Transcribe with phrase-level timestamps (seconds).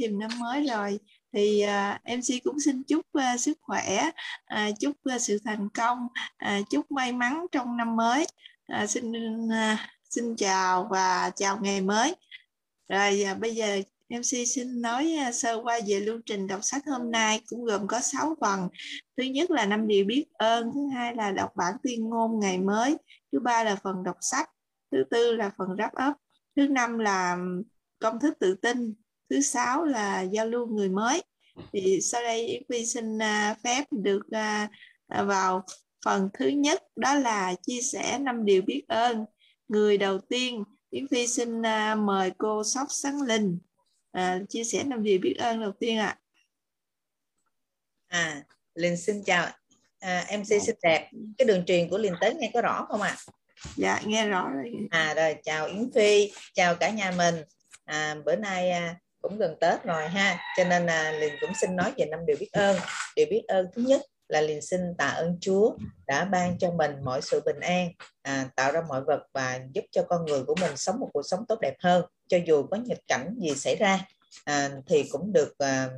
[0.00, 0.98] thêm năm mới rồi
[1.32, 4.10] thì à, uh, MC cũng xin chúc uh, sức khỏe,
[4.54, 5.98] uh, chúc uh, sự thành công,
[6.44, 8.26] uh, chúc may mắn trong năm mới.
[8.82, 9.12] Uh, xin
[9.46, 9.78] uh,
[10.10, 12.14] xin chào và chào ngày mới.
[12.88, 16.82] Rồi uh, bây giờ MC xin nói uh, sơ qua về lưu trình đọc sách
[16.86, 18.68] hôm nay cũng gồm có 6 phần.
[19.16, 22.58] Thứ nhất là năm điều biết ơn, thứ hai là đọc bản tuyên ngôn ngày
[22.58, 22.96] mới,
[23.32, 24.50] thứ ba là phần đọc sách,
[24.92, 26.16] thứ tư là phần wrap up,
[26.56, 27.36] thứ năm là
[27.98, 28.94] công thức tự tin,
[29.30, 31.22] thứ sáu là giao lưu người mới.
[31.72, 35.64] Thì sau đây Phi xin uh, phép được uh, vào
[36.04, 39.24] phần thứ nhất đó là chia sẻ năm điều biết ơn.
[39.68, 41.62] Người đầu tiên Yến Phi xin
[41.96, 43.58] mời cô Sóc Sáng Linh
[44.16, 46.18] à, chia sẻ năm điều biết ơn đầu tiên ạ.
[48.08, 48.22] À.
[48.22, 48.42] à,
[48.74, 49.48] Linh xin chào
[49.98, 50.58] à, MC dạ.
[50.66, 51.10] xinh đẹp.
[51.38, 53.16] Cái đường truyền của Linh tới nghe có rõ không ạ?
[53.16, 53.32] À?
[53.76, 54.72] Dạ nghe rõ rồi.
[54.90, 57.34] À rồi chào Yến Phi, chào cả nhà mình.
[57.84, 58.96] À, bữa nay à,
[59.28, 62.36] cũng gần Tết rồi ha, cho nên là liền cũng xin nói về năm điều
[62.40, 62.76] biết ơn.
[63.16, 66.92] Điều biết ơn thứ nhất là liền xin tạ ơn Chúa đã ban cho mình
[67.04, 67.90] mọi sự bình an,
[68.22, 71.22] à, tạo ra mọi vật và giúp cho con người của mình sống một cuộc
[71.22, 72.04] sống tốt đẹp hơn.
[72.28, 74.06] Cho dù có nghịch cảnh gì xảy ra
[74.44, 75.88] à, thì cũng được à,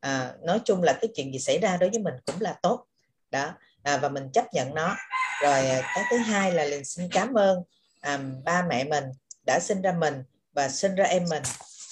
[0.00, 2.86] à, nói chung là cái chuyện gì xảy ra đối với mình cũng là tốt
[3.30, 4.96] đó à, và mình chấp nhận nó.
[5.42, 7.62] Rồi à, cái thứ hai là liền xin cảm ơn
[8.00, 9.04] à, ba mẹ mình
[9.46, 11.42] đã sinh ra mình và sinh ra em mình.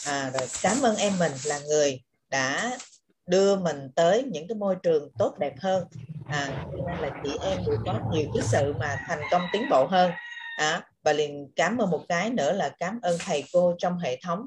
[0.06, 2.78] À, rồi cảm ơn em mình là người đã
[3.26, 5.84] đưa mình tới những cái môi trường tốt đẹp hơn.
[6.28, 9.86] À, nên là chị em đều có nhiều cái sự mà thành công tiến bộ
[9.86, 10.10] hơn.
[10.56, 14.18] À, và liền cảm ơn một cái nữa là cảm ơn thầy cô trong hệ
[14.22, 14.46] thống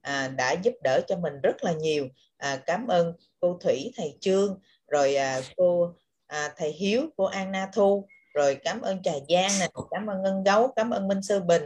[0.00, 2.08] à, đã giúp đỡ cho mình rất là nhiều.
[2.36, 5.94] À, cảm ơn cô Thủy thầy Trương rồi à, cô
[6.26, 10.22] à, thầy Hiếu cô An Na Thu rồi cảm ơn Trà Giang nè cảm ơn
[10.22, 11.62] Ngân Gấu cảm ơn Minh Sư Bình.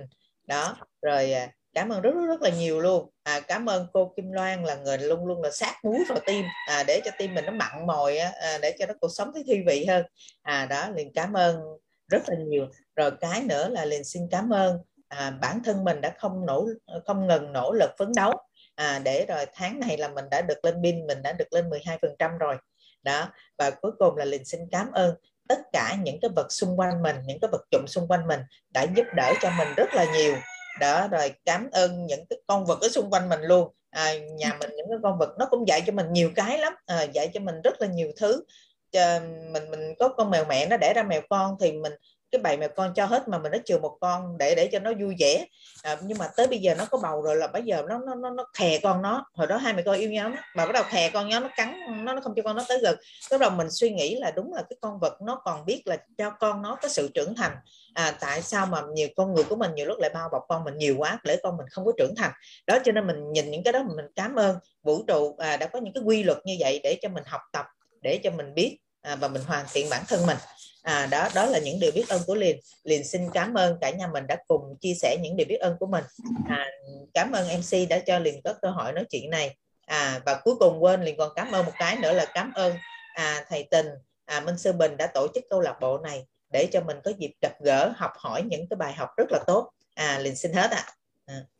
[0.46, 3.10] Đó rồi à, cảm ơn rất rất rất là nhiều luôn.
[3.22, 6.44] À, cảm ơn cô Kim Loan là người luôn luôn là sát muối vào tim.
[6.68, 9.44] À, để cho tim mình nó mặn mòi à, để cho nó cuộc sống thấy
[9.46, 10.04] thi vị hơn.
[10.42, 11.60] À đó liền cảm ơn
[12.08, 12.66] rất là nhiều.
[12.96, 14.78] Rồi cái nữa là liền xin cảm ơn
[15.08, 16.68] à, bản thân mình đã không nỗ
[17.06, 18.32] không ngừng nỗ lực phấn đấu.
[18.74, 21.70] À, để rồi tháng này là mình đã được lên pin mình đã được lên
[21.70, 22.56] 12 phần trăm rồi.
[23.02, 23.28] Đó
[23.58, 25.14] và cuối cùng là liền xin cảm ơn
[25.48, 28.40] tất cả những cái vật xung quanh mình những cái vật dụng xung quanh mình
[28.70, 30.34] đã giúp đỡ cho mình rất là nhiều
[30.80, 33.72] đó rồi cảm ơn những cái con vật ở xung quanh mình luôn.
[33.90, 36.72] À, nhà mình những cái con vật nó cũng dạy cho mình nhiều cái lắm
[36.86, 38.44] à, dạy cho mình rất là nhiều thứ.
[38.92, 39.20] À,
[39.52, 41.92] mình mình có con mèo mẹ nó đẻ ra mèo con thì mình
[42.32, 44.78] cái bầy mèo con cho hết mà mình nó chừa một con để để cho
[44.78, 45.46] nó vui vẻ.
[45.82, 48.14] À, nhưng mà tới bây giờ nó có bầu rồi là bây giờ nó nó
[48.14, 49.26] nó, nó khè con nó.
[49.34, 50.38] Hồi đó hai mẹ con yêu nhau lắm.
[50.54, 52.78] Mà bắt đầu khè con nó nó cắn nó nó không cho con nó tới
[52.82, 52.96] gần.
[53.30, 55.96] Bắt đầu mình suy nghĩ là đúng là cái con vật nó còn biết là
[56.18, 57.52] cho con nó có sự trưởng thành.
[57.94, 60.64] À, tại sao mà nhiều con người của mình nhiều lúc lại bao bọc con
[60.64, 62.32] mình nhiều quá để con mình không có trưởng thành?
[62.66, 64.56] Đó cho nên mình nhìn những cái đó mình cảm ơn.
[64.82, 67.40] Vũ trụ à, đã có những cái quy luật như vậy để cho mình học
[67.52, 67.66] tập
[68.02, 70.36] để cho mình biết à, và mình hoàn thiện bản thân mình
[70.82, 73.90] à, đó đó là những điều biết ơn của liền liền xin cảm ơn cả
[73.90, 76.04] nhà mình đã cùng chia sẻ những điều biết ơn của mình.
[76.48, 76.66] À,
[77.14, 79.56] cảm ơn mc đã cho liền có cơ hội nói chuyện này.
[79.86, 82.74] À, và cuối cùng quên liền còn cảm ơn một cái nữa là cảm ơn
[83.14, 83.86] à, thầy tình
[84.24, 87.10] à, minh sư bình đã tổ chức câu lạc bộ này để cho mình có
[87.18, 89.70] dịp gặp gỡ học hỏi những cái bài học rất là tốt.
[89.94, 90.84] À liền xin hết ạ.
[90.86, 90.92] à.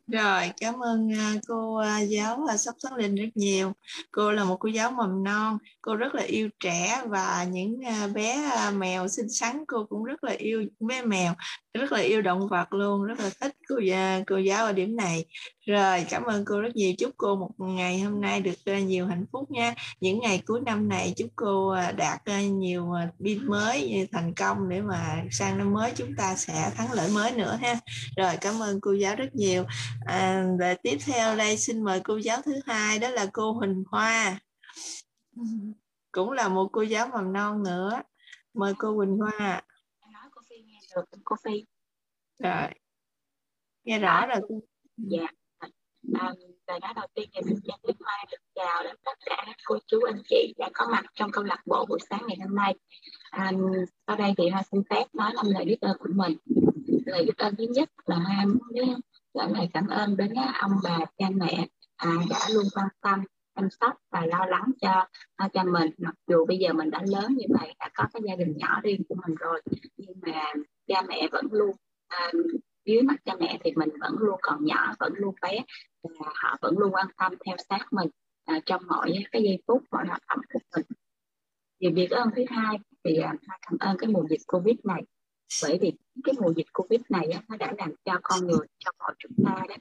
[0.07, 3.73] Rồi, cảm ơn à, cô à, giáo Sóc Sáng Linh rất nhiều.
[4.11, 8.07] Cô là một cô giáo mầm non, cô rất là yêu trẻ và những à,
[8.07, 11.33] bé mèo xinh xắn cô cũng rất là yêu bé mèo,
[11.73, 13.75] rất là yêu động vật luôn, rất là thích cô
[14.27, 15.25] cô giáo ở điểm này.
[15.65, 16.93] Rồi, cảm ơn cô rất nhiều.
[16.97, 19.75] Chúc cô một ngày hôm nay được uh, nhiều hạnh phúc nha.
[19.99, 22.93] Những ngày cuối năm này chúc cô uh, đạt uh, nhiều
[23.23, 27.31] pin mới thành công để mà sang năm mới chúng ta sẽ thắng lợi mới
[27.31, 27.75] nữa ha.
[28.17, 29.65] Rồi, cảm ơn cô giáo rất nhiều.
[30.05, 33.83] À, và tiếp theo đây xin mời cô giáo thứ hai đó là cô Huỳnh
[33.87, 34.39] Hoa.
[36.11, 38.01] Cũng là một cô giáo mầm non nữa.
[38.53, 39.61] Mời cô Huỳnh Hoa.
[40.13, 41.65] Nói cô Phi nghe được cô Phi.
[42.39, 42.67] Rồi.
[43.83, 44.39] Nghe rõ rồi.
[44.49, 44.61] cô
[44.97, 45.27] dạ
[46.13, 46.33] à,
[46.67, 49.55] lời nói đầu tiên thì mình chân Tuyết Hoa được chào đến tất cả các
[49.65, 52.55] cô chú anh chị đã có mặt trong câu lạc bộ buổi sáng ngày hôm
[52.55, 52.75] nay.
[53.29, 53.51] À,
[54.07, 56.37] sau đây thì Hoa xin phép nói năm lời biết ơn của mình.
[57.05, 58.95] Lời biết ơn thứ nhất là Hoa muốn
[59.33, 63.23] gửi lời cảm ơn đến ông bà cha mẹ à, đã luôn quan tâm
[63.55, 65.91] chăm sóc và lo lắng cho à, cho mình.
[65.97, 68.79] Mặc dù bây giờ mình đã lớn như vậy đã có cái gia đình nhỏ
[68.83, 69.61] riêng của mình rồi
[69.97, 70.53] nhưng mà
[70.87, 71.75] cha mẹ vẫn luôn
[72.07, 72.31] à,
[72.85, 75.59] dưới mặt cha mẹ thì mình vẫn luôn còn nhỏ vẫn luôn bé.
[76.03, 78.07] Và họ vẫn luôn quan tâm theo sát mình
[78.45, 80.85] à, trong mọi cái giây phút mọi hoạt động của mình.
[81.79, 85.01] Điều biết ơn thứ hai thì à, cảm ơn cái mùa dịch covid này.
[85.63, 85.93] Bởi vì
[86.23, 89.45] cái mùa dịch covid này á, nó đã làm cho con người cho mọi chúng
[89.45, 89.75] ta đó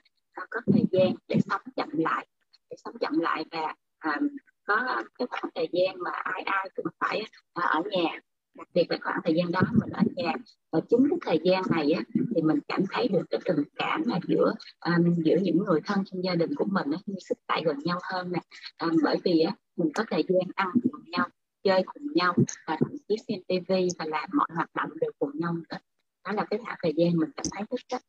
[0.50, 2.26] có thời gian để sống chậm lại
[2.70, 4.20] để sống chậm lại và à,
[4.64, 7.22] có cái khoảng thời gian mà ai ai cũng phải
[7.52, 8.20] à, ở nhà
[8.54, 10.32] đặc biệt là khoảng thời gian đó mình ở nhà.
[10.72, 12.02] Và chính cái thời gian này á,
[12.34, 16.04] thì mình cảm thấy được cái tình cảm là giữa um, giữa những người thân
[16.04, 18.40] trong gia đình của mình nó như sức tại gần nhau hơn nè.
[18.82, 21.28] Um, bởi vì á, mình có thời gian ăn cùng nhau
[21.62, 22.34] chơi cùng nhau
[22.66, 25.76] và thậm chí xem tivi và làm mọi hoạt động đều cùng nhau nữa.
[26.24, 28.02] Đó là cái khoảng thời gian mình cảm thấy rất rất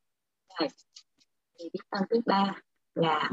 [0.60, 0.70] rồi
[1.60, 2.62] thì biết ơn thứ ba
[2.96, 3.32] là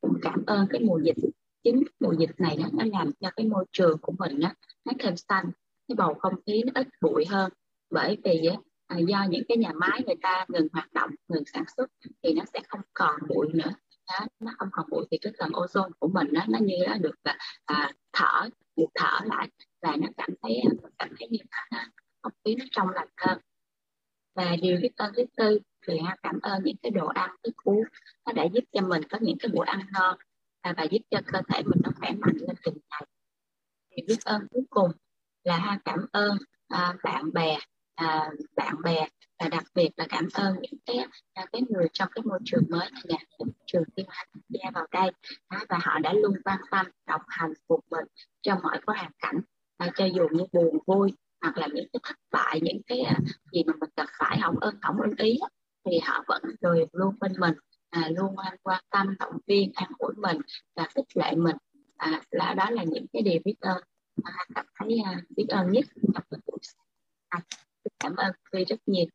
[0.00, 1.16] cũng cảm ơn cái mùa dịch.
[1.62, 4.52] Chính mùa dịch này đó, nó làm cho cái môi trường của mình đó,
[4.84, 5.50] nó thêm xanh
[5.88, 7.52] cái bầu không khí nó ít bụi hơn.
[7.90, 8.48] Bởi vì
[8.86, 11.90] à, do những cái nhà máy người ta ngừng hoạt động ngừng sản xuất
[12.22, 13.70] thì nó sẽ không còn bụi nữa.
[14.08, 16.98] Đó, nó không còn bụi thì cái tầng ozone của mình đó, nó như là
[16.98, 19.48] được à, à, thở được thở lại
[19.82, 21.90] và nó cảm thấy à, cảm thấy như à,
[22.22, 23.38] không khí nó trong lành hơn.
[24.34, 27.84] Và điều biết ơn thứ tư thì cảm ơn những cái đồ ăn thức uống
[28.26, 30.18] nó đã giúp cho mình có những cái bữa ăn ngon
[30.64, 33.06] và, và giúp cho cơ thể mình nó khỏe mạnh lên từng ngày.
[33.90, 34.90] Thì biết ơn cuối cùng
[35.44, 36.38] là ha cảm ơn
[36.68, 37.58] à, bạn bè
[37.94, 39.08] à, bạn bè
[39.38, 40.96] và đặc biệt là cảm ơn những cái
[41.34, 44.70] à, cái người trong cái môi trường mới này nhà môi trường kim hành gia
[44.74, 45.10] vào đây
[45.50, 48.04] đó, và họ đã luôn quan tâm đồng hành cùng mình
[48.42, 49.40] trong mọi cái hoàn cảnh.
[49.76, 53.18] À, cho dù như buồn vui hoặc là những cái thất bại những cái à,
[53.52, 55.38] gì mà mình gặp phải không ơn không ưng ý
[55.84, 57.54] thì họ vẫn rồi luôn bên mình
[57.90, 60.38] à, luôn quan tâm động viên an ủi mình
[60.76, 61.56] và khích lệ mình.
[61.96, 63.82] À, là đó là những cái điều biết ơn
[64.22, 65.72] mà cảm thấy à, biết ơn.
[65.72, 65.84] Nhất
[67.30, 67.42] trong
[67.98, 68.32] cảm ơn.
[68.52, 69.06] Quy rất nhiều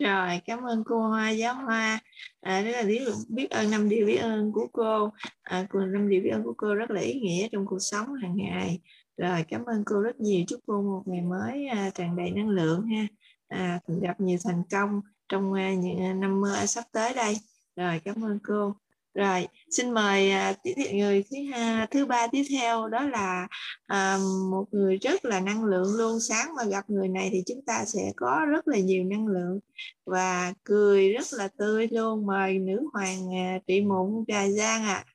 [0.00, 1.98] rồi cảm ơn cô Hoa giáo Hoa.
[2.40, 5.12] À, rất là biết, biết ơn năm điều biết ơn của cô.
[5.42, 8.36] À, năm điều biết ơn của cô rất là ý nghĩa trong cuộc sống hàng
[8.36, 8.80] ngày.
[9.16, 10.44] Rồi cảm ơn cô rất nhiều.
[10.48, 13.06] Chúc cô một ngày mới à, tràn đầy năng lượng ha.
[13.48, 17.36] À, gặp nhiều thành công trong à, những à, năm mơ sắp tới đây.
[17.76, 18.74] Rồi cảm ơn cô
[19.14, 20.54] rồi xin mời à,
[20.92, 23.48] người thứ hai, thứ ba tiếp theo đó là
[23.86, 24.18] à,
[24.50, 26.20] một người rất là năng lượng luôn.
[26.20, 29.60] Sáng mà gặp người này thì chúng ta sẽ có rất là nhiều năng lượng
[30.06, 32.26] và cười rất là tươi luôn.
[32.26, 34.94] Mời nữ hoàng à, trị mụn trà giang ạ.
[34.94, 35.12] À.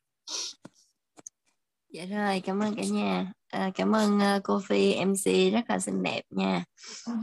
[1.90, 3.34] dạ rồi cảm ơn cả nhà.
[3.48, 6.64] À, cảm ơn uh, cô phi mc rất là xinh đẹp nha.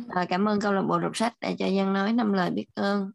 [0.08, 2.66] À, cảm ơn câu lạc bộ đọc sách đã cho dân nói năm lời biết
[2.74, 3.10] ơn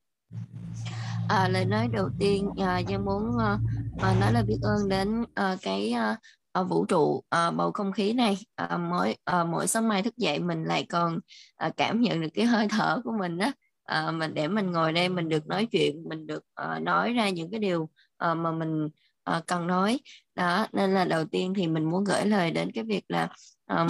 [1.30, 5.24] à, lời nói đầu tiên ờ, à, Giang muốn à, nói lời biết ơn đến
[5.34, 6.18] à, cái à,
[6.64, 8.38] vũ trụ à, bầu không khí này.
[8.56, 11.20] À, mỗi à, mỗi sáng mai thức dậy mình lại còn
[11.56, 13.52] à, cảm nhận được cái hơi thở của mình đó
[13.84, 17.30] à, mình để mình ngồi đây mình được nói chuyện mình được à, nói ra
[17.30, 18.90] những cái điều à, mà mình
[19.24, 20.00] à, cần nói.
[20.36, 23.30] Đó nên là đầu tiên thì mình muốn gửi lời đến cái việc là
[23.70, 23.88] um,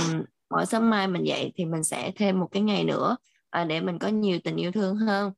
[0.49, 3.17] mỗi sáng mai mình dậy thì mình sẽ thêm một cái ngày nữa
[3.49, 5.31] à, để mình có nhiều tình yêu thương hơn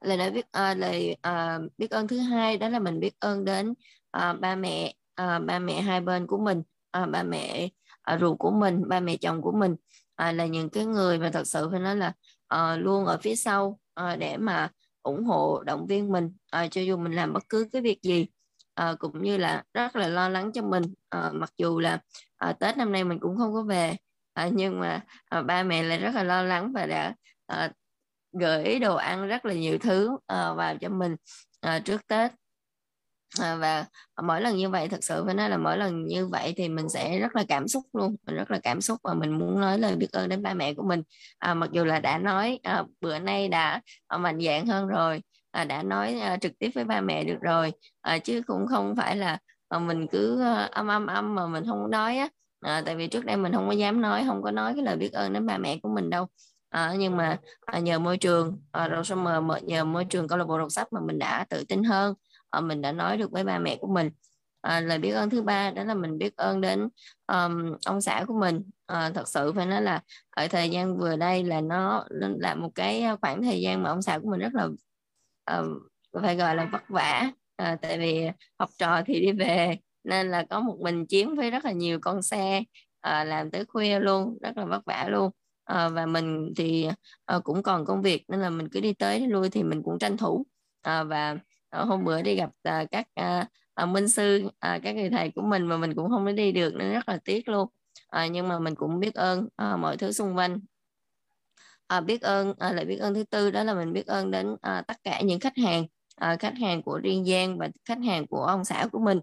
[0.00, 3.44] lời nói biết à, lời à, biết ơn thứ hai đó là mình biết ơn
[3.44, 3.74] đến
[4.10, 7.68] à, ba mẹ à, ba mẹ hai bên của mình à, ba mẹ
[8.02, 9.76] à, ruột của mình ba mẹ chồng của mình.
[10.14, 12.12] À, là những cái người mà thật sự phải nói là
[12.48, 14.70] à, luôn ở phía sau à, để mà
[15.02, 16.32] ủng hộ động viên mình.
[16.50, 18.26] À, cho dù mình làm bất cứ cái việc gì
[18.74, 20.82] à, cũng như là rất là lo lắng cho mình.
[21.08, 22.00] À, mặc dù là
[22.36, 23.96] à, Tết năm nay mình cũng không có về
[24.32, 27.14] à, nhưng mà à, ba mẹ lại rất là lo lắng và đã
[27.46, 27.72] à,
[28.40, 31.16] gửi đồ ăn rất là nhiều thứ uh, vào cho mình
[31.66, 32.32] uh, trước Tết.
[33.40, 33.84] À, và
[34.22, 36.88] mỗi lần như vậy thật sự phải nói là mỗi lần như vậy thì mình
[36.88, 39.78] sẽ rất là cảm xúc luôn mình rất là cảm xúc và mình muốn nói
[39.78, 41.02] lời biết ơn đến ba mẹ của mình.
[41.38, 45.22] À, mặc dù là đã nói à, bữa nay đã à, mạnh dạng hơn rồi
[45.50, 48.96] à, đã nói à, trực tiếp với ba mẹ được rồi à, chứ cũng không
[48.96, 49.38] phải là
[49.68, 52.28] à, mình cứ à, âm âm âm mà mình không nói á.
[52.60, 54.96] À, tại vì trước đây mình không có dám nói không có nói cái lời
[54.96, 56.26] biết ơn đến ba mẹ của mình đâu
[56.76, 60.38] à, nhưng mà à, nhờ môi trường à, rồi xong mà nhờ môi trường câu
[60.38, 62.14] lạc bộ đọc sách mà mình đã tự tin hơn
[62.50, 64.10] à, mình đã nói được với ba mẹ của mình.
[64.60, 66.88] À, lời biết ơn thứ ba đó là mình biết ơn đến
[67.26, 68.70] um, ông xã của mình.
[68.86, 72.70] À, thật sự phải nói là ở thời gian vừa đây là nó là một
[72.74, 74.68] cái khoảng thời gian mà ông xã của mình rất là
[75.56, 75.78] um,
[76.22, 77.30] phải gọi là vất vả.
[77.56, 78.26] À, tại vì
[78.58, 81.98] học trò thì đi về nên là có một mình chiếm với rất là nhiều
[82.02, 82.62] con xe
[83.00, 85.30] à, làm tới khuya luôn rất là vất vả luôn
[85.66, 86.88] à, và mình thì
[87.24, 89.82] à, cũng còn công việc nên là mình cứ đi tới đi lui thì mình
[89.82, 90.46] cũng tranh thủ.
[90.82, 91.36] À, và
[91.70, 95.30] à, hôm bữa đi gặp à, các à, à, minh sư à, các người thầy
[95.30, 97.68] của mình mà mình cũng không có đi được nên rất là tiếc luôn.
[98.08, 100.60] À, nhưng mà mình cũng biết ơn à, mọi thứ xung quanh.
[101.86, 104.56] À, biết ơn à, lại biết ơn thứ tư đó là mình biết ơn đến
[104.62, 108.26] à, tất cả những khách hàng à, khách hàng của riêng Giang và khách hàng
[108.26, 109.20] của ông xã của mình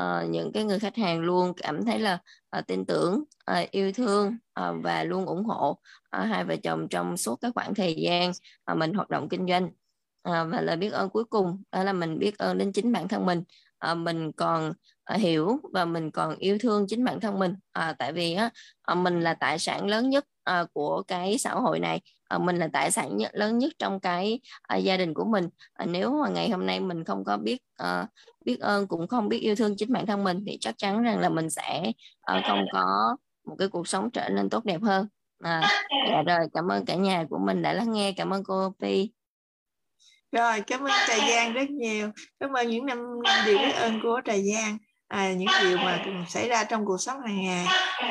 [0.00, 2.18] uh, những cái người khách hàng luôn cảm thấy là
[2.58, 6.88] uh, tin tưởng uh, yêu thương uh, và luôn ủng hộ uh, hai vợ chồng
[6.88, 8.30] trong suốt cái khoảng thời gian
[8.72, 9.64] uh, mình hoạt động kinh doanh.
[10.28, 13.08] Uh, và lời biết ơn cuối cùng đó là mình biết ơn đến chính bản
[13.08, 13.42] thân mình.
[13.90, 14.72] Uh, mình còn
[15.18, 17.54] hiểu và mình còn yêu thương chính bản thân mình.
[17.78, 18.50] Uh, tại vì á
[18.94, 22.00] mình là tài sản lớn nhất uh, của cái xã hội này.
[22.30, 25.48] Ờ, mình là tài sản nhất, lớn nhất trong cái ờ, gia đình của mình.
[25.72, 27.62] Ờ, nếu mà ngày hôm nay mình không có biết
[28.44, 31.18] biết ơn cũng không biết yêu thương chính bản thân mình thì chắc chắn rằng
[31.18, 31.92] là mình sẽ
[32.48, 35.08] không có một cái cuộc sống trở nên tốt đẹp hơn.
[35.42, 38.12] À, dạ rồi cảm ơn cả nhà của mình đã lắng nghe.
[38.12, 39.10] Cảm ơn cô Pi.
[40.32, 42.10] Rồi cảm ơn trà giang rất nhiều.
[42.40, 44.78] Cảm ơn những năm năm điều biết ơn của trà giang
[45.10, 47.66] à, những điều mà xảy ra trong cuộc sống hàng ngày.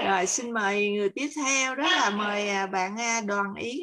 [0.05, 3.77] Rồi xin mời người tiếp theo đó là mời à, bạn à, đoàn yến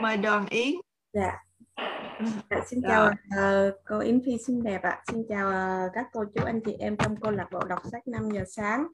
[0.00, 0.74] mời đoàn yến.
[1.12, 1.32] Dạ.
[2.50, 5.02] Dạ, xin chào uh, cô Yến Phi xinh đẹp ạ.
[5.12, 8.08] Xin chào uh, các cô chú anh chị em trong câu lạc bộ đọc sách
[8.08, 8.86] 5 giờ sáng.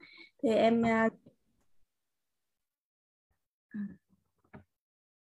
[0.43, 1.13] Thì em uh,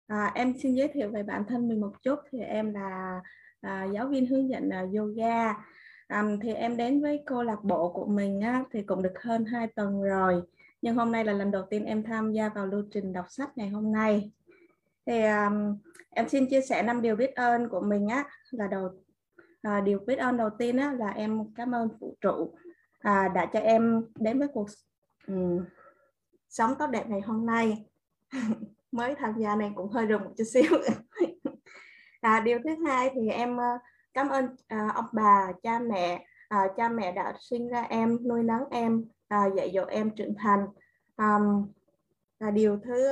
[0.09, 2.19] À, em xin giới thiệu về bản thân mình một chút.
[2.31, 3.21] Thì em là
[3.61, 5.53] à, giáo viên hướng dẫn à, yoga.
[6.07, 9.45] À, thì em đến với câu lạc bộ của mình á, thì cũng được hơn
[9.45, 10.41] 2 tuần rồi.
[10.81, 13.57] Nhưng hôm nay là lần đầu tiên em tham gia vào lưu trình đọc sách
[13.57, 14.31] ngày hôm nay.
[15.05, 15.77] Thì um,
[16.09, 18.89] em xin chia sẻ năm điều biết ơn của mình á là đầu
[19.61, 22.53] à, điều biết ơn đầu tiên á là em cảm ơn phụ trụ
[22.99, 24.67] à, đã cho em đến với cuộc
[25.27, 25.65] um,
[26.49, 27.85] sống tốt đẹp ngày hôm nay.
[28.91, 30.71] mới tham gia này cũng hơi rùng một chút xíu.
[32.21, 33.77] À, điều thứ hai thì em ờ,
[34.13, 38.43] cảm ơn à, ông bà cha mẹ à, cha mẹ đã sinh ra em nuôi
[38.43, 40.67] nấng em à, dạy dỗ em trưởng thành.
[41.15, 41.37] À,
[42.39, 43.07] à, điều thứ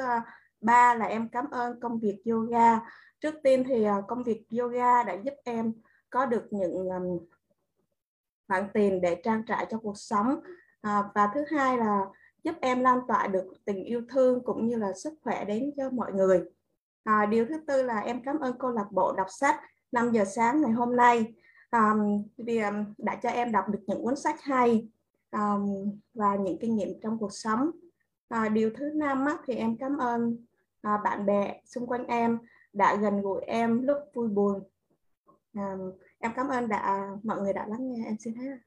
[0.61, 2.79] ba là em cảm ơn công việc yoga.
[3.19, 5.73] Trước tiên thì công việc yoga đã giúp em
[6.09, 7.27] có được những um,
[8.47, 10.39] khoản tiền để trang trải cho cuộc sống.
[10.81, 12.01] À, và thứ hai là
[12.43, 15.89] giúp em lan tỏa được tình yêu thương cũng như là sức khỏe đến cho
[15.89, 16.43] mọi người.
[17.03, 19.55] À, điều thứ tư là em cảm ơn câu lạc bộ đọc sách
[19.91, 21.33] 5 giờ sáng ngày hôm nay
[21.71, 24.87] um, vì um, đã cho em đọc được những cuốn sách hay
[25.31, 27.71] um, và những kinh nghiệm trong cuộc sống.
[28.29, 30.45] À, điều thứ năm á, thì em cảm ơn
[30.81, 32.39] à, bạn bè xung quanh em
[32.73, 34.63] đã gần gũi em lúc vui buồn.
[35.53, 35.75] À,
[36.19, 38.57] em cảm ơn đã mọi người đã lắng nghe em xin hết.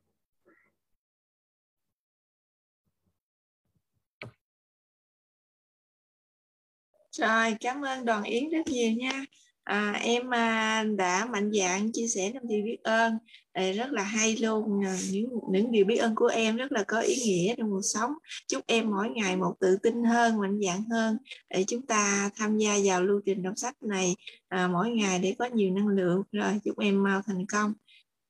[7.21, 9.25] Rồi, cảm ơn Đoàn Yến rất nhiều nha.
[9.65, 13.19] À, em à, đã mạnh dạn chia sẻ năm điều biết ơn.
[13.53, 14.85] À, rất là hay luôn.
[14.85, 17.81] À, những những điều biết ơn của em rất là có ý nghĩa trong cuộc
[17.95, 18.11] sống.
[18.49, 21.17] Chúc em mỗi ngày một tự tin hơn mạnh dạn hơn.
[21.51, 24.17] Để chúng ta tham gia vào lưu trình đọc sách này
[24.49, 26.23] à, mỗi ngày để có nhiều năng lượng.
[26.33, 27.73] Rồi chúc em mau thành công.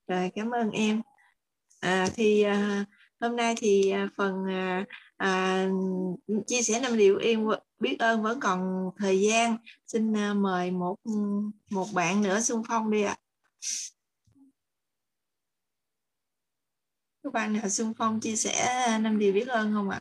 [0.09, 1.03] Rồi cảm ơn em.
[1.81, 2.85] À, thì à,
[3.21, 4.85] hôm nay thì à, phần à,
[5.21, 5.69] à,
[6.47, 7.47] chia sẻ năm điều em
[7.79, 9.57] biết ơn vẫn còn thời gian.
[9.87, 10.97] Xin à, mời một
[11.71, 13.17] một bạn nữa xung phong đi ạ.
[17.23, 20.01] Các bạn nào xung phong chia sẻ năm điều biết ơn không ạ?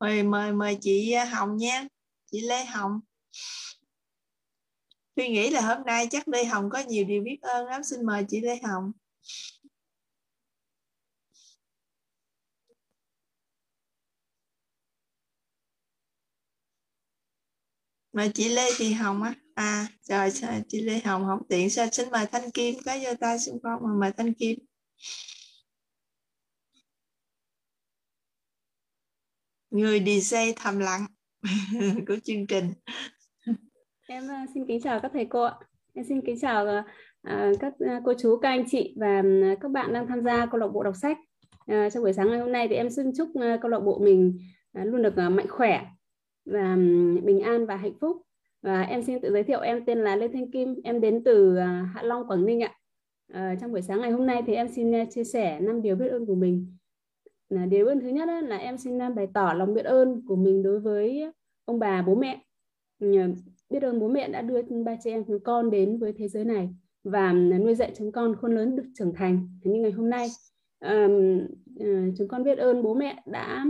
[0.00, 1.84] Mời mời mời chị Hồng nha
[2.32, 3.00] chị Lê Hồng.
[5.14, 7.82] Tôi nghĩ là hôm nay chắc Lê Hồng có nhiều điều biết ơn lắm.
[7.84, 8.92] Xin mời chị Lê Hồng.
[18.16, 19.34] Mà chị Lê Thị Hồng á.
[19.54, 23.14] À trời sao chị Lê Hồng không tiện sao xin mời Thanh Kim có giơ
[23.20, 24.58] tay xin con mà mời Thanh Kim.
[29.70, 31.06] Người DJ thầm lặng
[32.08, 32.72] của chương trình.
[34.06, 35.54] Em à, xin kính chào các thầy cô ạ.
[35.94, 36.84] Em xin kính chào à,
[37.22, 37.72] à, các
[38.04, 39.22] cô chú, các anh chị và
[39.60, 41.16] các bạn đang tham gia câu lạc bộ đọc sách.
[41.66, 43.28] Trong buổi sáng ngày hôm nay thì em xin chúc
[43.62, 44.38] câu lạc bộ mình
[44.72, 45.86] luôn được mạnh khỏe
[46.46, 46.76] và
[47.22, 48.22] bình an và hạnh phúc.
[48.62, 51.56] Và em xin tự giới thiệu em tên là Lê Thanh Kim em đến từ
[51.56, 52.74] à, Hạ Long Quảng Ninh ạ.
[53.32, 55.96] À, trong buổi sáng ngày hôm nay thì em xin à, chia sẻ năm điều
[55.96, 56.76] biết ơn của mình.
[57.48, 60.36] Là điều ơn thứ nhất là em xin à, bày tỏ lòng biết ơn của
[60.36, 61.24] mình đối với
[61.64, 62.42] ông bà bố mẹ.
[63.70, 66.44] Biết ơn bố mẹ đã đưa ba chị em chúng con đến với thế giới
[66.44, 66.68] này
[67.04, 69.48] và nuôi dạy chúng con khôn lớn được trưởng thành.
[69.64, 70.28] Như ngày hôm nay
[70.78, 71.08] ờ,
[72.18, 73.66] chúng con biết ơn bố mẹ đã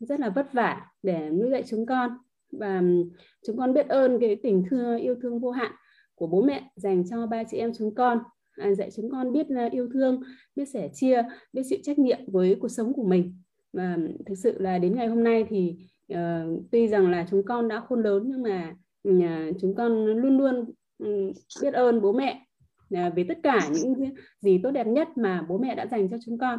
[0.00, 2.10] rất là vất vả để nuôi dạy chúng con.
[2.52, 2.82] Và
[3.46, 5.72] chúng con biết ơn cái tình thương yêu thương vô hạn
[6.14, 8.18] của bố mẹ dành cho ba chị em chúng con.
[8.52, 10.22] À, dạy chúng con biết à, yêu thương
[10.56, 13.34] biết sẻ chia biết chịu trách nhiệm với cuộc sống của mình.
[13.72, 15.76] Và thực sự là đến ngày hôm nay thì
[16.12, 18.74] uh, tuy rằng là chúng con đã khôn lớn nhưng mà
[19.08, 20.64] uh, chúng con luôn luôn
[20.98, 22.46] um, biết ơn bố mẹ
[22.94, 23.94] uh, về tất cả những
[24.40, 26.58] gì tốt đẹp nhất mà bố mẹ đã dành cho chúng con.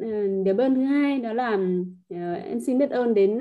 [0.00, 1.58] Ừ, điều bên ơn thứ hai đó là
[2.10, 3.38] ờ, em xin biết ơn đến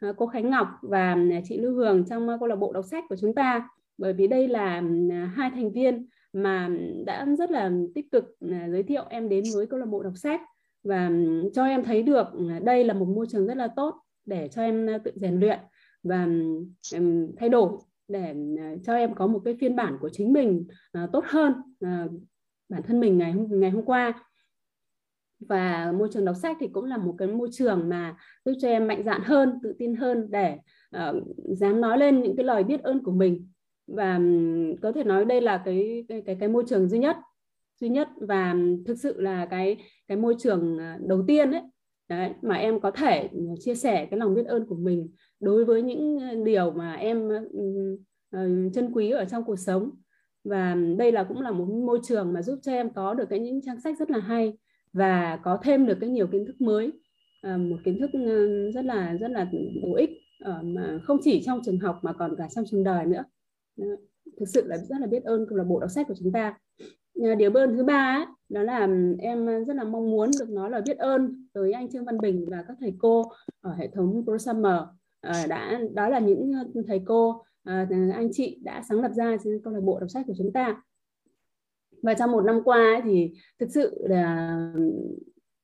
[0.00, 3.04] ờ, cô Khánh Ngọc và ờ, chị Lưu Hường trong câu lạc bộ đọc sách
[3.08, 3.68] của chúng ta.
[3.98, 4.82] Bởi vì đây là
[5.34, 6.70] hai thành viên mà
[7.06, 10.40] đã rất là tích cực giới thiệu em đến với câu lạc bộ đọc sách
[10.84, 11.10] và
[11.54, 12.26] cho em thấy được
[12.62, 13.94] đây là một môi trường rất là tốt
[14.26, 15.58] để cho em tự rèn luyện
[16.02, 16.28] và
[17.36, 17.68] thay đổi
[18.08, 18.34] để
[18.84, 20.66] cho em có một cái phiên bản của chính mình
[21.12, 21.52] tốt hơn
[22.68, 24.12] bản thân mình ngày hôm ngày hôm qua
[25.48, 28.68] và môi trường đọc sách thì cũng là một cái môi trường mà giúp cho
[28.68, 30.58] em mạnh dạn hơn tự tin hơn để
[30.96, 33.48] uh, dám nói lên những cái lời biết ơn của mình.
[33.86, 34.20] Và
[34.82, 37.16] có thể nói đây là cái cái cái, cái môi trường duy nhất
[37.80, 38.56] duy nhất và
[38.86, 39.76] thực sự là cái
[40.08, 41.62] cái môi trường ờ, đầu tiên ấy
[42.08, 45.08] đấy, mà em có thể ờ, chia sẻ cái lòng biết ơn của mình
[45.40, 49.90] đối với những điều mà em uh, trân quý ở trong cuộc sống.
[50.44, 53.38] Và đây là cũng là một môi trường mà giúp cho em có được cái
[53.38, 54.52] những trang sách rất là hay
[54.92, 56.92] và có thêm được cái nhiều kiến thức mới
[57.42, 58.10] à, một kiến thức
[58.74, 59.50] rất là rất là
[59.82, 60.10] bổ ích
[60.44, 63.24] ở mà không chỉ trong trường học mà còn cả trong trường đời nữa.
[64.40, 66.58] Thực sự là rất là biết ơn câu lạc bộ đọc sách của chúng ta.
[67.22, 70.50] À, điều biết ơn thứ ba ấy, đó là em rất là mong muốn được
[70.50, 73.24] nói lời biết ơn tới anh Trương Văn Bình và các thầy cô
[73.60, 74.80] ở hệ thống ProSummer
[75.20, 76.52] à, đã đó là những
[76.86, 80.34] thầy cô à, anh chị đã sáng lập ra câu lạc bộ đọc sách của
[80.38, 80.82] chúng ta
[82.02, 84.56] và trong một năm qua ấy, thì thực sự là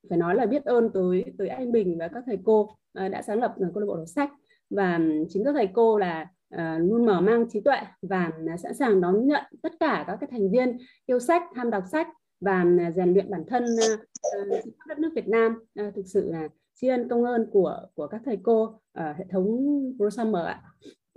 [0.08, 3.22] phải nói là biết ơn tới tới anh Bình và các thầy cô à, đã
[3.22, 4.30] sáng lập à, câu lạc bộ đọc sách
[4.70, 8.30] và ừ, chính các thầy cô là uh, luôn mở mang trí tuệ và
[8.62, 12.08] sẵn sàng đón nhận tất cả các cái thành viên yêu sách tham đọc sách
[12.40, 12.64] và
[12.96, 17.08] rèn luyện bản thân uh, đất nước Việt Nam uh, thực sự là tri ân
[17.08, 19.58] công ơn của của các thầy cô ở hệ thống
[19.96, 20.62] ProSummer ạ.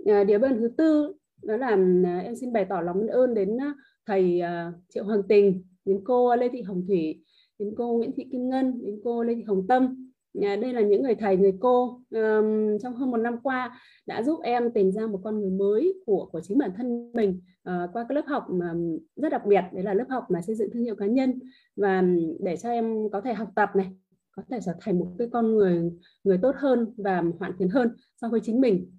[0.02, 1.68] Uh, điều bên thứ tư đó là
[2.04, 3.74] à, em xin bày tỏ lòng biết ơn đến à,
[4.06, 7.24] thầy à, Triệu Hoàng Tình, đến cô Lê Thị Hồng Thủy,
[7.58, 10.08] đến cô Nguyễn Thị Kim Ngân, đến cô Lê Thị Hồng Tâm.
[10.34, 14.40] Đây là những người thầy, người cô um, trong hơn một năm qua đã giúp
[14.42, 18.06] em tìm ra một con người mới của của chính bản thân mình uh, qua
[18.08, 18.74] các lớp học mà
[19.16, 21.38] rất đặc biệt đấy là lớp học mà xây dựng thương hiệu cá nhân
[21.76, 22.04] và
[22.40, 23.92] để cho em có thể học tập này
[24.36, 25.92] có thể trở thành một cái con người
[26.24, 28.98] người tốt hơn và hoàn thiện hơn so với chính mình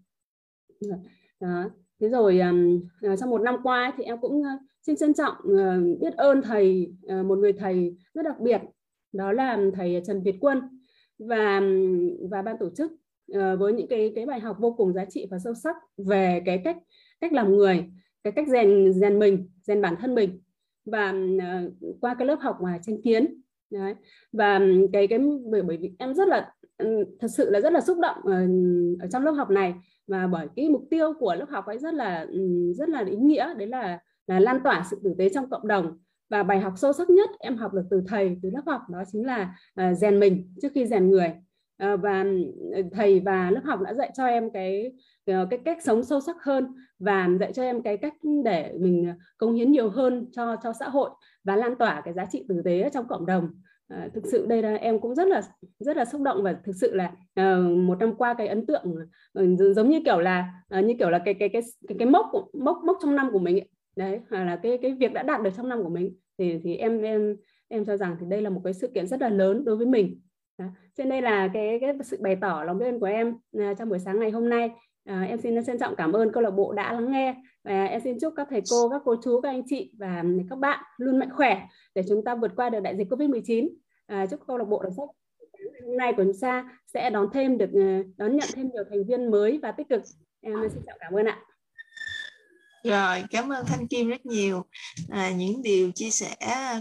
[1.40, 1.70] đó
[2.04, 5.14] thế rồi um, trong à, một năm qua ấy, thì em cũng uh, xin trân
[5.14, 8.62] trọng uh, biết ơn thầy uh, một người thầy rất đặc biệt
[9.14, 10.62] đó là thầy Trần Việt Quân
[11.20, 11.62] và
[12.30, 12.92] và ban tổ chức
[13.32, 16.42] uh, với những cái cái bài học vô cùng giá trị và sâu sắc về
[16.46, 16.78] cái cách
[17.22, 17.86] cách làm người
[18.24, 20.42] cái cách rèn rèn mình rèn bản thân mình
[20.86, 23.96] và uh, qua cái lớp học mà tranh kiến Đấy.
[24.32, 24.60] và
[24.94, 25.20] cái cái
[25.52, 26.54] bởi bởi vì em rất là
[26.84, 28.48] Ừ, thật sự là rất là xúc động ở,
[29.00, 29.74] ở trong lớp học này.
[30.08, 33.16] Và bởi cái mục tiêu của lớp học ấy rất là ừ, rất là ý
[33.16, 33.54] nghĩa.
[33.58, 35.98] Đấy là là lan tỏa sự tử tế trong cộng đồng.
[36.30, 39.04] Và bài học sâu sắc nhất em học được từ thầy từ lớp học đó
[39.12, 41.34] chính là uh, rèn mình trước khi rèn người.
[41.84, 42.24] Uh, và
[42.76, 44.94] ừ, thầy và lớp học đã dạy cho em cái
[45.26, 48.14] cái cách sống sâu sắc hơn và dạy cho em cái cách
[48.46, 51.10] để mình cống hiến nhiều hơn cho cho xã hội
[51.44, 53.50] và lan tỏa cái giá trị tử tế trong cộng đồng.
[53.94, 55.42] À, thực sự đây là em cũng rất là
[55.80, 58.84] rất là xúc động và thực sự là uh, một năm qua cái ấn tượng
[59.40, 62.26] uh, giống như kiểu là uh, như kiểu là cái cái cái cái, cái mốc
[62.54, 63.70] mốc mốc trong năm của mình ấy.
[63.96, 67.02] đấy là cái cái việc đã đạt được trong năm của mình thì thì em
[67.02, 67.36] em
[67.68, 69.86] em cho rằng thì đây là một cái sự kiện rất là lớn đối với
[69.86, 70.22] mình
[70.58, 70.66] đó.
[70.98, 73.90] trên đây là cái cái sự bày tỏ lòng biết ơn của em uh, trong
[73.90, 74.72] buổi sáng ngày hôm nay
[75.06, 78.02] À, em xin trân trọng cảm ơn câu lạc bộ đã lắng nghe và em
[78.04, 81.20] xin chúc các thầy cô, các cô chú, các anh chị và các bạn luôn
[81.20, 81.62] mạnh khỏe
[81.96, 83.70] để chúng ta vượt qua được đại dịch Covid-19.
[84.06, 85.10] À, chúc câu lạc bộ đọc sách
[85.86, 89.04] hôm nay của chúng ta sẽ đón thêm được ờ, đón nhận thêm nhiều thành
[89.08, 90.02] viên mới và tích cực.
[90.42, 91.42] Em xin chào cảm ơn ạ.
[92.84, 94.66] Rồi, cảm ơn Thanh Kim rất nhiều.
[95.10, 96.36] À, những điều chia sẻ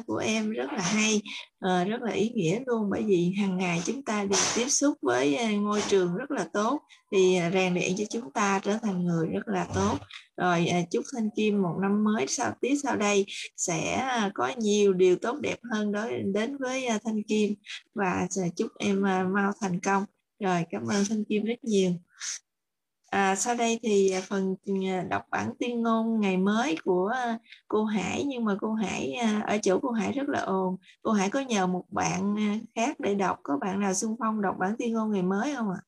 [0.07, 1.23] của em rất là hay,
[1.61, 4.99] à, rất là ý nghĩa luôn bởi vì hàng ngày chúng ta đều tiếp xúc
[5.03, 6.81] với ờ, ngôi trường rất là tốt
[7.13, 9.99] thì à, rèn luyện cho chúng ta trở thành người rất là tốt.
[10.37, 14.53] Rồi à, chúc Thanh Kim một năm mới sau tiếp sau đây sẽ à, có
[14.57, 17.55] nhiều điều tốt đẹp hơn đối đến với à, Thanh Kim
[17.95, 20.05] và chúc em mau thành công.
[20.41, 21.93] Rồi, cảm ơn Thanh Kim rất nhiều.
[23.13, 27.39] À, sau đây thì à, phần à, đọc bản tuyên ngôn ngày mới của à,
[27.69, 29.15] cô Hải nhưng mà cô Hải
[29.47, 30.77] ở chỗ cô Hải rất là ồn.
[31.03, 32.37] Cô Hải có nhờ một bạn
[32.75, 33.41] khác để đọc.
[33.43, 35.81] Có bạn nào xung phong đọc bản tuyên ngôn ngày mới không ạ?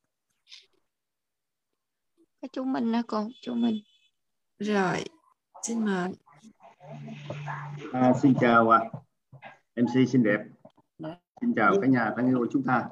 [2.41, 2.49] À?
[2.53, 3.83] Chú Minh đó cô, chú Minh.
[4.59, 5.05] Rồi,
[5.63, 6.11] xin mời.
[7.93, 8.81] À, xin chào à.
[9.77, 10.39] MC xinh đẹp.
[11.41, 12.85] Xin chào cả nhà thân yêu của chúng ta.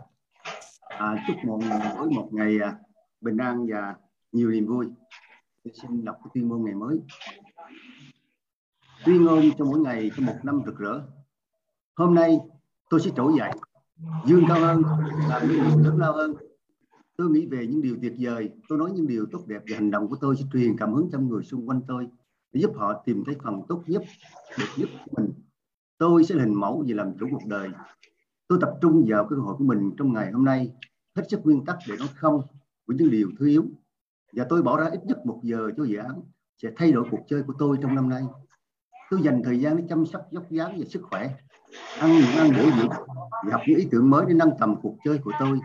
[0.82, 2.58] À, chúc mọi người một ngày
[3.20, 3.94] bình an và
[4.32, 4.86] nhiều niềm vui.
[5.64, 7.00] Tôi xin đọc cái tuyên ngôn ngày mới.
[9.04, 11.02] Tuyên ngôn cho mỗi ngày trong một năm rực rỡ.
[11.96, 12.38] Hôm nay
[12.90, 13.50] tôi sẽ trỗi dậy,
[14.26, 14.82] dương cao hơn,
[15.28, 16.34] làm những điều lớn lao hơn.
[17.16, 18.50] Tôi nghĩ về những điều tuyệt vời.
[18.68, 21.08] Tôi nói những điều tốt đẹp và hành động của tôi sẽ truyền cảm hứng
[21.12, 22.08] cho người xung quanh tôi,
[22.52, 24.02] để giúp họ tìm thấy phần tốt nhất
[24.58, 25.32] được nhất của mình.
[25.98, 27.68] Tôi sẽ hình mẫu về làm chủ cuộc đời.
[28.48, 30.72] Tôi tập trung vào cơ hội của mình trong ngày hôm nay,
[31.16, 32.40] hết sức nguyên tắc để nói không
[32.86, 33.64] với những điều thứ yếu
[34.32, 36.22] và tôi bỏ ra ít nhất một giờ cho dự án
[36.62, 38.22] sẽ thay đổi cuộc chơi của tôi trong năm nay.
[39.10, 41.30] Tôi dành thời gian để chăm sóc dốc dáng và sức khỏe,
[41.98, 42.88] ăn những ăn bổ dưỡng
[43.44, 45.60] và học những ý tưởng mới để nâng tầm cuộc chơi của tôi.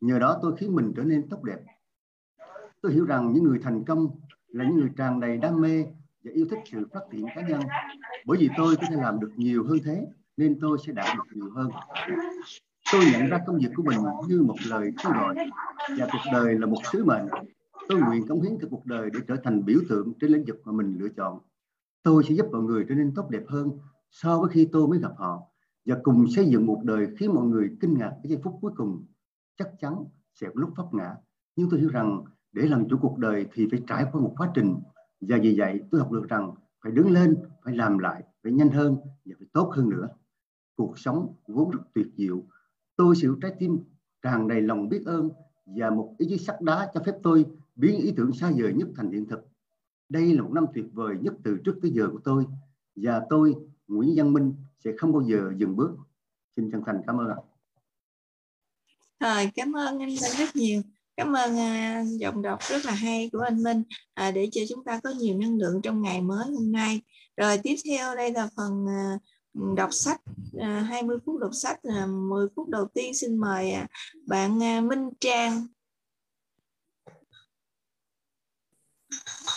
[0.00, 1.58] Nhờ đó tôi khiến mình trở nên tốt đẹp.
[2.82, 4.08] Tôi hiểu rằng những người thành công
[4.48, 5.84] là những người tràn đầy đam mê
[6.24, 7.60] và yêu thích sự phát triển cá nhân.
[8.26, 11.24] Bởi vì tôi có thể làm được nhiều hơn thế, nên tôi sẽ đạt được
[11.34, 11.70] nhiều hơn.
[12.92, 15.34] Tôi nhận ra công việc của mình như một lời kêu gọi,
[15.98, 17.26] và cuộc đời là một sứ mệnh
[17.88, 20.60] tôi nguyện cống hiến cho cuộc đời để trở thành biểu tượng trên lĩnh vực
[20.64, 21.38] mà mình lựa chọn.
[22.02, 23.70] Tôi sẽ giúp mọi người trở nên tốt đẹp hơn
[24.10, 25.42] so với khi tôi mới gặp họ
[25.86, 28.72] và cùng xây dựng một đời khiến mọi người kinh ngạc cái giây phút cuối
[28.76, 29.06] cùng.
[29.58, 29.94] Chắc chắn
[30.34, 31.14] sẽ có lúc vấp ngã,
[31.56, 34.50] nhưng tôi hiểu rằng để làm chủ cuộc đời thì phải trải qua một quá
[34.54, 34.74] trình.
[35.20, 38.70] Và vì vậy, tôi học được rằng phải đứng lên, phải làm lại, phải nhanh
[38.70, 40.08] hơn và phải tốt hơn nữa.
[40.76, 42.42] Cuộc sống vốn rất tuyệt diệu.
[42.96, 43.78] Tôi sự trái tim,
[44.22, 45.30] tràn đầy lòng biết ơn
[45.76, 47.46] và một ý chí sắt đá cho phép tôi
[47.78, 49.40] biến ý tưởng xa vời nhất thành hiện thực.
[50.08, 52.46] Đây là một năm tuyệt vời nhất từ trước tới giờ của tôi.
[52.96, 53.54] Và tôi
[53.88, 55.90] Nguyễn Văn Minh sẽ không bao giờ dừng bước.
[56.56, 57.36] Xin chân thành cảm ơn ạ.
[59.20, 60.82] Rồi cảm ơn anh Minh rất nhiều.
[61.16, 63.82] Cảm ơn uh, giọng đọc rất là hay của anh Minh.
[64.14, 67.00] À, để cho chúng ta có nhiều năng lượng trong ngày mới hôm nay.
[67.36, 70.20] Rồi tiếp theo đây là phần uh, đọc sách.
[70.58, 73.86] À, 20 phút đọc sách à, 10 phút đầu tiên xin mời à,
[74.26, 75.66] bạn à, Minh Trang.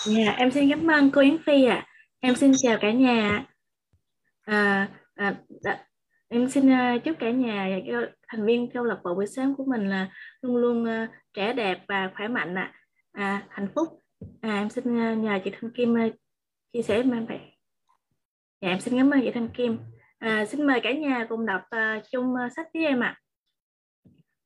[0.05, 1.75] Dạ, em xin cảm ơn cô Yến Phi ạ.
[1.75, 1.87] À.
[2.19, 3.45] Em xin chào cả nhà.
[4.41, 5.85] À, à, đã,
[6.29, 9.65] em xin uh, chúc cả nhà và thành viên câu lạc bộ buổi sáng của
[9.65, 10.09] mình là
[10.41, 12.73] luôn luôn uh, trẻ đẹp và khỏe mạnh ạ.
[13.11, 13.23] À.
[13.23, 13.87] à, hạnh phúc.
[14.41, 16.13] À, em xin uh, nhờ chị Thanh Kim uh,
[16.73, 17.39] chia sẻ với vậy.
[18.61, 19.77] Dạ, em xin cảm ơn chị Thanh Kim.
[20.19, 23.07] À, xin mời cả nhà cùng đọc uh, chung uh, sách với em ạ.
[23.07, 23.21] À.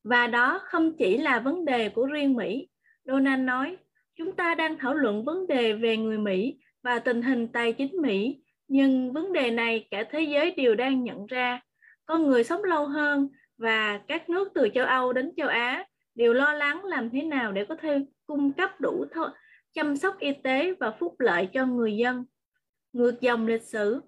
[0.04, 2.70] Và đó không chỉ là vấn đề của riêng Mỹ.
[3.06, 3.78] Donald nói,
[4.18, 8.02] Chúng ta đang thảo luận vấn đề về người Mỹ và tình hình tài chính
[8.02, 11.62] Mỹ, nhưng vấn đề này cả thế giới đều đang nhận ra.
[12.06, 16.34] Con người sống lâu hơn và các nước từ châu Âu đến châu Á đều
[16.34, 19.32] lo lắng làm thế nào để có thể cung cấp đủ th-
[19.74, 22.26] chăm sóc y tế và phúc lợi cho người dân.
[22.94, 24.02] Ngược dòng lịch sử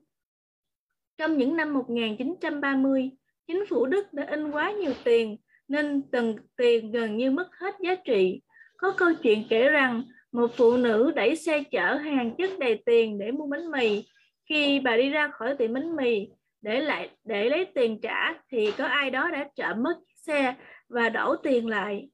[1.17, 3.12] Trong những năm 1930,
[3.48, 7.76] chính phủ Đức đã in quá nhiều tiền nên từng tiền gần như mất hết
[7.80, 8.41] giá trị
[8.78, 13.20] có câu chuyện kể rằng một phụ nữ đẩy xe chở hàng chất đầy tiền
[13.20, 14.04] để mua bánh mì.
[14.50, 16.28] Khi bà đi ra khỏi tiệm bánh mì
[16.62, 20.56] để lại để lấy tiền trả thì có ai đó đã trộm mất xe
[20.90, 22.10] và đổ tiền lại.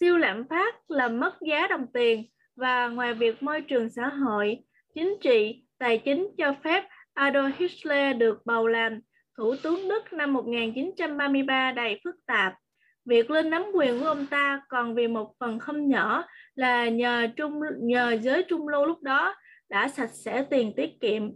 [0.00, 2.24] Siêu lạm phát làm mất giá đồng tiền
[2.56, 4.58] và ngoài việc môi trường xã hội,
[4.94, 9.00] chính trị, tài chính cho phép Adolf Hitler được bầu làm
[9.36, 12.54] Thủ tướng Đức năm 1933 đầy phức tạp.
[13.04, 17.26] Việc lên nắm quyền của ông ta còn vì một phần không nhỏ là nhờ
[17.36, 19.34] trung nhờ giới trung lưu lúc đó
[19.68, 21.30] đã sạch sẽ tiền tiết kiệm.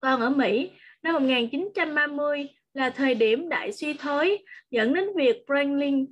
[0.00, 0.70] Còn ở Mỹ,
[1.02, 6.06] năm 1930 là thời điểm đại suy thoái dẫn đến việc Franklin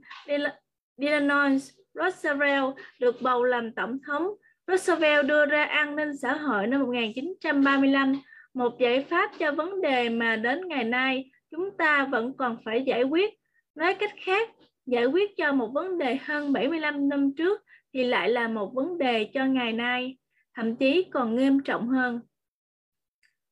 [0.96, 1.48] Delano
[1.94, 4.28] Roosevelt được bầu làm tổng thống.
[4.66, 8.20] Roosevelt đưa ra an ninh xã hội năm 1935,
[8.54, 12.82] một giải pháp cho vấn đề mà đến ngày nay chúng ta vẫn còn phải
[12.86, 13.34] giải quyết
[13.78, 14.48] Nói cách khác,
[14.86, 17.62] giải quyết cho một vấn đề hơn 75 năm trước
[17.94, 20.16] thì lại là một vấn đề cho ngày nay,
[20.54, 22.20] thậm chí còn nghiêm trọng hơn.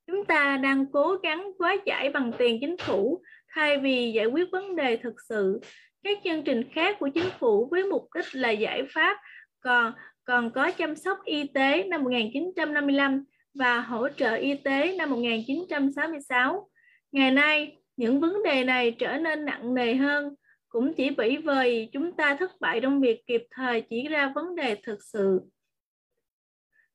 [0.06, 3.22] Chúng ta đang cố gắng quá giải bằng tiền chính phủ
[3.54, 5.60] thay vì giải quyết vấn đề thực sự.
[6.02, 9.16] Các chương trình khác của chính phủ với mục đích là giải pháp
[9.60, 9.92] còn
[10.24, 16.68] còn có chăm sóc y tế năm 1955 và hỗ trợ y tế năm 1966.
[17.12, 20.34] Ngày nay, những vấn đề này trở nên nặng nề hơn.
[20.68, 24.56] Cũng chỉ bởi vì chúng ta thất bại trong việc kịp thời chỉ ra vấn
[24.56, 25.40] đề thực sự.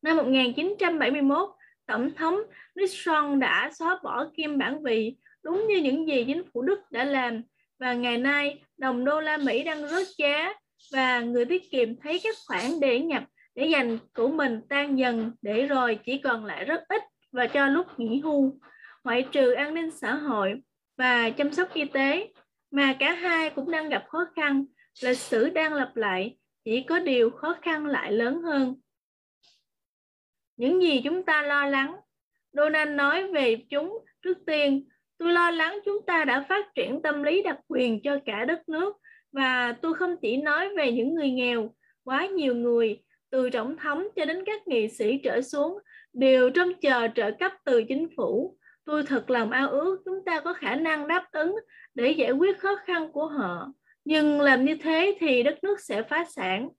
[0.01, 1.49] Năm 1971,
[1.87, 2.39] Tổng thống
[2.75, 7.03] Nixon đã xóa bỏ kim bản vị đúng như những gì chính phủ Đức đã
[7.03, 7.41] làm.
[7.79, 10.53] Và ngày nay đồng đô la Mỹ đang rớt giá
[10.93, 13.23] và người tiết kiệm thấy các khoản để nhập
[13.55, 17.67] để dành của mình tan dần để rồi chỉ còn lại rất ít và cho
[17.67, 18.59] lúc nghỉ hưu.
[19.03, 20.61] Ngoại trừ an ninh xã hội
[21.01, 22.27] và chăm sóc y tế
[22.71, 24.65] mà cả hai cũng đang gặp khó khăn.
[25.03, 28.75] Lịch sử đang lặp lại chỉ có điều khó khăn lại lớn hơn.
[30.57, 31.95] Những gì chúng ta lo lắng?
[32.53, 34.87] Donald nói về chúng trước tiên.
[35.17, 38.69] Tôi lo lắng chúng ta đã phát triển tâm lý đặc quyền cho cả đất
[38.69, 38.97] nước
[39.31, 44.07] và tôi không chỉ nói về những người nghèo, quá nhiều người, từ tổng thống
[44.15, 45.77] cho đến các nghị sĩ trở xuống,
[46.13, 48.57] đều trông chờ trợ cấp từ chính phủ.
[48.86, 51.56] Tôi thật lòng ao ước chúng ta có khả năng đáp ứng
[51.94, 53.67] để giải quyết khó khăn của họ.
[54.06, 56.70] Nhưng làm như thế thì đất nước sẽ phá sản.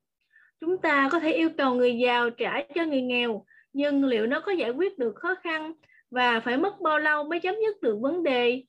[0.61, 4.41] Chúng ta có thể yêu cầu người giàu trả cho người nghèo, nhưng liệu nó
[4.41, 5.73] có giải quyết được khó khăn
[6.11, 8.63] và phải mất bao lâu mới chấm dứt được vấn đề?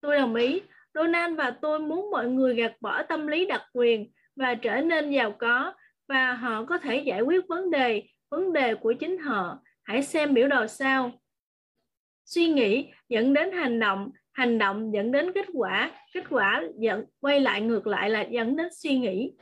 [0.00, 0.62] Tôi đồng ý,
[0.94, 5.10] Donald và tôi muốn mọi người gạt bỏ tâm lý đặc quyền và trở nên
[5.10, 5.74] giàu có
[6.08, 9.58] và họ có thể giải quyết vấn đề, vấn đề của chính họ.
[9.82, 11.12] Hãy xem biểu đồ sau.
[12.26, 17.04] Suy nghĩ dẫn đến hành động, hành động dẫn đến kết quả, kết quả dẫn
[17.20, 19.32] quay lại ngược lại là dẫn đến suy nghĩ.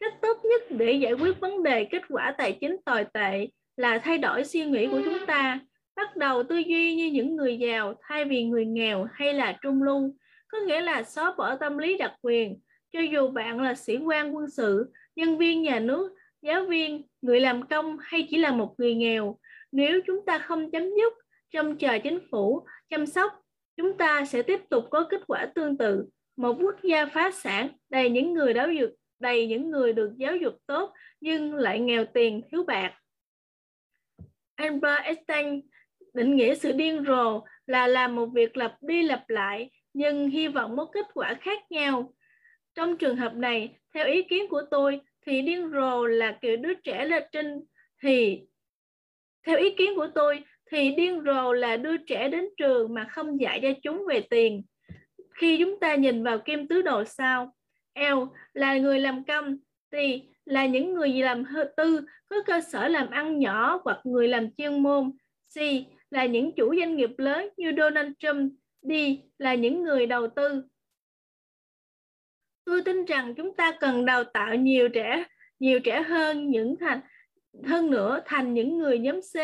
[0.00, 3.98] Cách tốt nhất để giải quyết vấn đề kết quả tài chính tồi tệ là
[3.98, 5.60] thay đổi suy nghĩ của chúng ta.
[5.96, 9.82] Bắt đầu tư duy như những người giàu thay vì người nghèo hay là trung
[9.82, 10.14] lưu,
[10.48, 12.60] có nghĩa là xóa bỏ tâm lý đặc quyền.
[12.92, 17.40] Cho dù bạn là sĩ quan quân sự, nhân viên nhà nước, giáo viên, người
[17.40, 19.38] làm công hay chỉ là một người nghèo,
[19.72, 21.12] nếu chúng ta không chấm dứt
[21.50, 23.32] trông chờ chính phủ chăm sóc,
[23.76, 26.06] chúng ta sẽ tiếp tục có kết quả tương tự.
[26.36, 30.36] Một quốc gia phá sản đầy những người giáo dục, đầy những người được giáo
[30.36, 32.94] dục tốt nhưng lại nghèo tiền, thiếu bạc.
[34.54, 35.60] Albert Einstein
[36.14, 40.48] định nghĩa sự điên rồ là làm một việc lặp đi lặp lại nhưng hy
[40.48, 42.14] vọng một kết quả khác nhau.
[42.74, 46.74] Trong trường hợp này, theo ý kiến của tôi, thì điên rồ là kiểu đứa
[46.74, 47.64] trẻ lên trên
[48.02, 48.42] thì
[49.46, 53.40] theo ý kiến của tôi thì điên rồ là đưa trẻ đến trường mà không
[53.40, 54.62] dạy cho chúng về tiền.
[55.34, 57.54] Khi chúng ta nhìn vào kim tứ đồ sao,
[57.94, 59.58] L là người làm công,
[59.90, 59.96] T
[60.44, 61.44] là những người làm
[61.76, 65.10] tư có cơ sở làm ăn nhỏ hoặc người làm chuyên môn,
[65.54, 65.58] C
[66.10, 68.52] là những chủ doanh nghiệp lớn như Donald Trump,
[68.82, 68.92] D
[69.38, 70.62] là những người đầu tư.
[72.64, 75.24] Tôi tin rằng chúng ta cần đào tạo nhiều trẻ,
[75.58, 77.00] nhiều trẻ hơn những thành
[77.64, 79.36] hơn nữa thành những người nhóm C,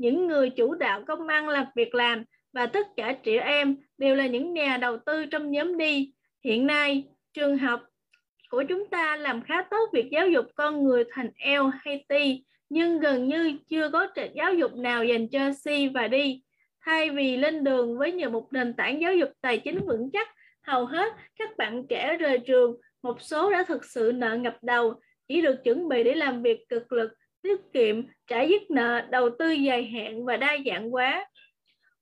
[0.00, 4.14] những người chủ đạo công ăn làm việc làm và tất cả trẻ em đều
[4.14, 6.12] là những nhà đầu tư trong nhóm đi.
[6.44, 7.80] Hiện nay, trường học
[8.50, 12.12] của chúng ta làm khá tốt việc giáo dục con người thành L hay T,
[12.68, 16.14] nhưng gần như chưa có giáo dục nào dành cho C và D.
[16.80, 20.28] Thay vì lên đường với nhờ một nền tảng giáo dục tài chính vững chắc,
[20.62, 24.94] hầu hết các bạn trẻ rời trường, một số đã thực sự nợ ngập đầu,
[25.28, 27.10] chỉ được chuẩn bị để làm việc cực lực
[27.42, 31.26] tiết kiệm, trả dứt nợ, đầu tư dài hạn và đa dạng hóa.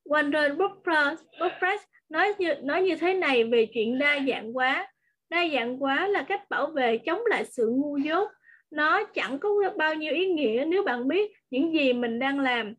[0.04, 4.92] Warren Buffett nói như, nói như thế này về chuyện đa dạng hóa.
[5.30, 8.28] Đa dạng hóa là cách bảo vệ chống lại sự ngu dốt.
[8.70, 12.74] Nó chẳng có bao nhiêu ý nghĩa nếu bạn biết những gì mình đang làm.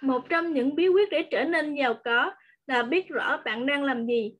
[0.00, 2.32] Một trong những bí quyết để trở nên giàu có
[2.66, 4.34] là biết rõ bạn đang làm gì.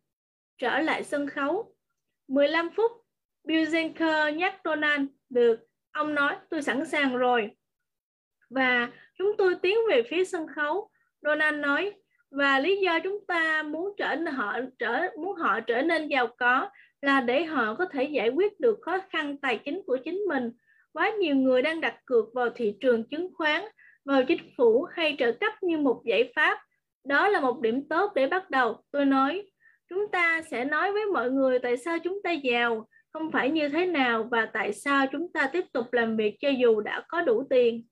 [0.58, 1.74] Trở lại sân khấu.
[2.28, 2.92] 15 phút,
[3.44, 5.67] Bill Zenker nhắc Donald được
[5.98, 7.50] Ông nói tôi sẵn sàng rồi.
[8.50, 10.88] Và chúng tôi tiến về phía sân khấu.
[11.22, 11.92] Donald nói
[12.30, 16.70] và lý do chúng ta muốn trở họ trở muốn họ trở nên giàu có
[17.02, 20.52] là để họ có thể giải quyết được khó khăn tài chính của chính mình.
[20.92, 23.64] Quá nhiều người đang đặt cược vào thị trường chứng khoán,
[24.04, 26.58] vào chính phủ hay trợ cấp như một giải pháp.
[27.04, 28.82] Đó là một điểm tốt để bắt đầu.
[28.90, 29.50] Tôi nói,
[29.88, 33.68] chúng ta sẽ nói với mọi người tại sao chúng ta giàu không phải như
[33.68, 37.22] thế nào và tại sao chúng ta tiếp tục làm việc cho dù đã có
[37.22, 37.86] đủ tiền.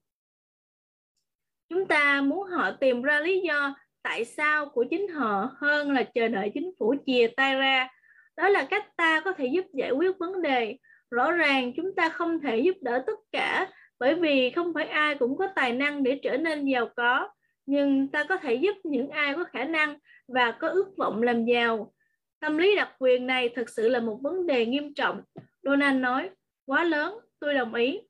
[1.69, 6.03] Chúng ta muốn họ tìm ra lý do tại sao của chính họ hơn là
[6.03, 7.89] chờ đợi chính phủ chìa tay ra.
[8.37, 10.77] Đó là cách ta có thể giúp giải quyết vấn đề.
[11.11, 15.15] Rõ ràng chúng ta không thể giúp đỡ tất cả, bởi vì không phải ai
[15.15, 17.29] cũng có tài năng để trở nên giàu có.
[17.67, 19.99] Nhưng ta có thể giúp những ai có khả năng
[20.29, 21.93] và có ước vọng làm giàu.
[22.41, 25.23] Tâm lý đặc quyền này thực sự là một vấn đề nghiêm trọng.
[25.63, 26.31] Donald nói,
[26.67, 28.01] quá lớn, tôi đồng ý.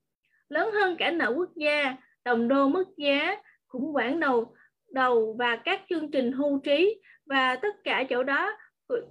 [0.49, 3.37] Lớn hơn cả nợ quốc gia, đồng đô mất giá,
[3.69, 4.55] khủng hoảng đầu
[4.91, 8.53] đầu và các chương trình hưu trí và tất cả chỗ đó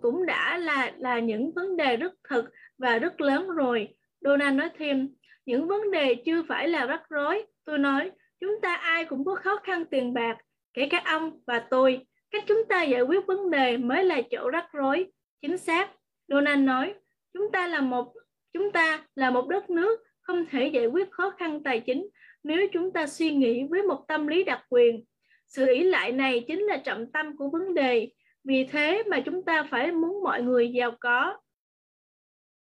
[0.01, 2.45] cũng đã là là những vấn đề rất thực
[2.77, 3.95] và rất lớn rồi.
[4.21, 7.45] Donald nói thêm, những vấn đề chưa phải là rắc rối.
[7.65, 10.37] Tôi nói, chúng ta ai cũng có khó khăn tiền bạc,
[10.73, 12.05] kể cả ông và tôi.
[12.35, 15.05] Cách chúng ta giải quyết vấn đề mới là chỗ rắc rối.
[15.41, 15.91] Chính xác,
[16.27, 16.93] Donald nói,
[17.33, 18.13] chúng ta là một
[18.53, 22.07] chúng ta là một đất nước không thể giải quyết khó khăn tài chính
[22.43, 25.05] nếu chúng ta suy nghĩ với một tâm lý đặc quyền.
[25.47, 28.09] Sự ý lại này chính là trọng tâm của vấn đề.
[28.43, 31.37] Vì thế mà chúng ta phải muốn mọi người giàu có.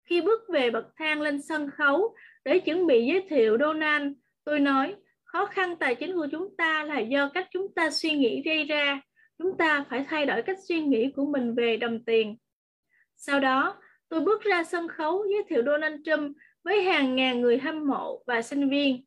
[0.05, 2.15] Khi bước về bậc thang lên sân khấu
[2.45, 4.13] để chuẩn bị giới thiệu Donald,
[4.45, 8.11] tôi nói khó khăn tài chính của chúng ta là do cách chúng ta suy
[8.11, 9.01] nghĩ gây ra
[9.39, 12.37] chúng ta phải thay đổi cách suy nghĩ của mình về đồng tiền.
[13.17, 17.59] Sau đó, tôi bước ra sân khấu giới thiệu Donald Trump với hàng ngàn người
[17.59, 19.05] hâm mộ và sinh viên.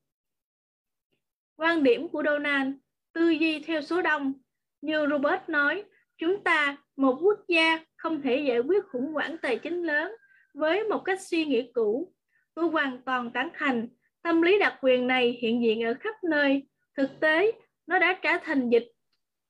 [1.56, 2.74] Quan điểm của Donald,
[3.14, 4.34] tư duy theo số đông.
[4.82, 5.84] Như Robert nói,
[6.18, 10.12] chúng ta, một quốc gia, không thể giải quyết khủng hoảng tài chính lớn
[10.54, 12.14] với một cách suy nghĩ cũ.
[12.54, 13.88] Tôi hoàn toàn tán thành.
[14.22, 16.68] Tâm lý đặc quyền này hiện diện ở khắp nơi.
[16.98, 17.52] Thực tế,
[17.88, 18.88] nó đã trở thành dịch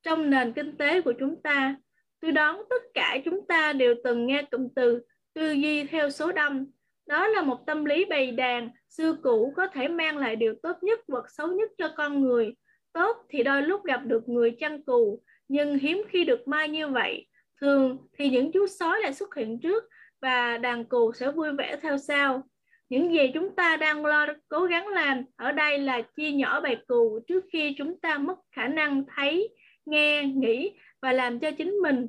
[0.02, 1.76] trong nền kinh tế của chúng ta.
[2.20, 5.02] Tôi đoán tất cả chúng ta đều từng nghe cụm từ
[5.34, 6.66] tư duy theo số đông.
[7.06, 10.76] Đó là một tâm lý bày đàn, xưa cũ có thể mang lại điều tốt
[10.82, 12.54] nhất hoặc xấu nhất cho con người.
[12.92, 16.88] Tốt thì đôi lúc gặp được người chăn cù, nhưng hiếm khi được mai như
[16.88, 17.26] vậy.
[17.60, 19.84] Thường thì những chú sói lại xuất hiện trước
[20.20, 22.42] và đàn cù sẽ vui vẻ theo sau.
[22.88, 26.76] Những gì chúng ta đang lo cố gắng làm ở đây là chia nhỏ bầy
[26.86, 29.48] cù trước khi chúng ta mất khả năng thấy,
[29.86, 30.70] nghe, nghĩ
[31.02, 32.08] và làm cho chính mình.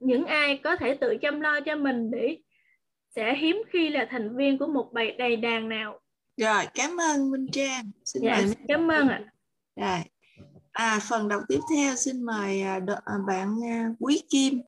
[0.00, 2.36] Những ai có thể tự chăm lo cho mình để
[3.14, 6.00] sẽ hiếm khi là thành viên của một bầy đầy đàn nào.
[6.36, 7.90] Rồi, cảm ơn Minh Trang.
[8.04, 9.24] Xin dạ, mời cảm ơn ạ.
[9.76, 10.00] Rồi.
[10.72, 14.62] À, phần đọc tiếp theo xin mời à, à, bạn à, Quý Kim.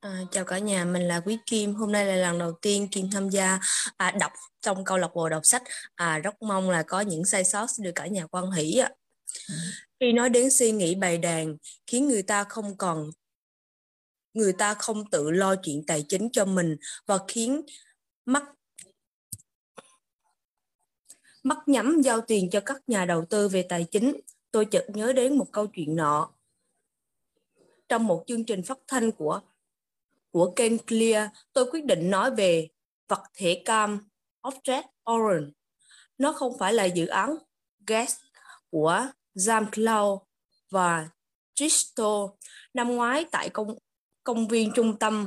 [0.00, 1.74] À, chào cả nhà, mình là Quý Kim.
[1.74, 3.58] Hôm nay là lần đầu tiên Kim tham gia
[3.96, 5.62] à, đọc trong câu lạc bộ đọc sách.
[5.94, 8.90] À, rất mong là có những sai sót được cả nhà quan hỷ ạ.
[10.00, 11.56] Khi nói đến suy nghĩ bày đàn,
[11.86, 13.10] khiến người ta không còn
[14.34, 17.62] người ta không tự lo chuyện tài chính cho mình và khiến
[18.24, 18.44] mắc
[21.42, 24.20] mắc nhắm giao tiền cho các nhà đầu tư về tài chính.
[24.50, 26.30] Tôi chợt nhớ đến một câu chuyện nọ.
[27.88, 29.40] Trong một chương trình phát thanh của
[30.30, 32.68] của kênh Clear, tôi quyết định nói về
[33.08, 34.08] vật thể cam
[34.42, 35.52] Object Orange.
[36.18, 37.36] Nó không phải là dự án
[37.86, 38.16] gas
[38.70, 39.06] của
[39.38, 40.18] Jean-Claude
[40.70, 41.08] và
[41.54, 42.28] Tristo
[42.74, 43.78] năm ngoái tại công
[44.24, 45.26] công viên trung tâm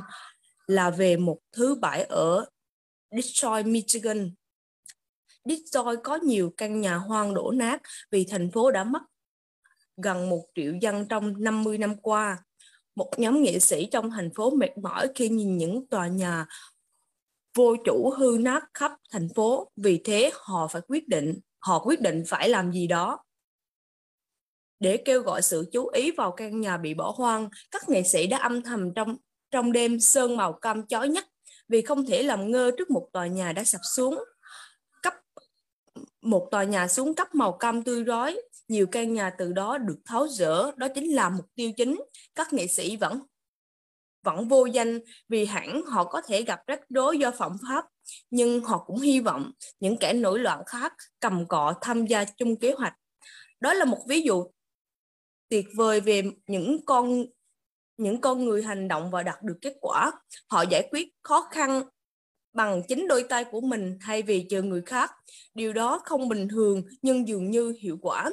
[0.66, 2.46] là về một thứ bãi ở
[3.10, 4.34] Detroit, Michigan.
[5.44, 9.02] Detroit có nhiều căn nhà hoang đổ nát vì thành phố đã mất
[9.96, 12.38] gần một triệu dân trong 50 năm qua.
[12.94, 16.46] Một nhóm nghệ sĩ trong thành phố mệt mỏi khi nhìn những tòa nhà
[17.54, 19.70] vô chủ hư nát khắp thành phố.
[19.76, 23.24] Vì thế họ phải quyết định, họ quyết định phải làm gì đó.
[24.82, 28.26] Để kêu gọi sự chú ý vào căn nhà bị bỏ hoang, các nghệ sĩ
[28.26, 29.16] đã âm thầm trong
[29.50, 31.24] trong đêm sơn màu cam chói nhất
[31.68, 34.18] vì không thể làm ngơ trước một tòa nhà đã sập xuống.
[35.02, 35.14] Cấp
[36.22, 39.98] một tòa nhà xuống cấp màu cam tươi rói, nhiều căn nhà từ đó được
[40.04, 42.00] tháo rỡ, đó chính là mục tiêu chính.
[42.34, 43.20] Các nghệ sĩ vẫn
[44.24, 47.84] vẫn vô danh vì hẳn họ có thể gặp rắc rối do phạm pháp,
[48.30, 52.56] nhưng họ cũng hy vọng những kẻ nổi loạn khác cầm cọ tham gia chung
[52.56, 52.94] kế hoạch.
[53.60, 54.44] Đó là một ví dụ
[55.52, 57.24] tuyệt vời về những con
[57.96, 60.12] những con người hành động và đạt được kết quả.
[60.48, 61.82] Họ giải quyết khó khăn
[62.52, 65.10] bằng chính đôi tay của mình thay vì chờ người khác.
[65.54, 68.30] Điều đó không bình thường, nhưng dường như hiệu quả.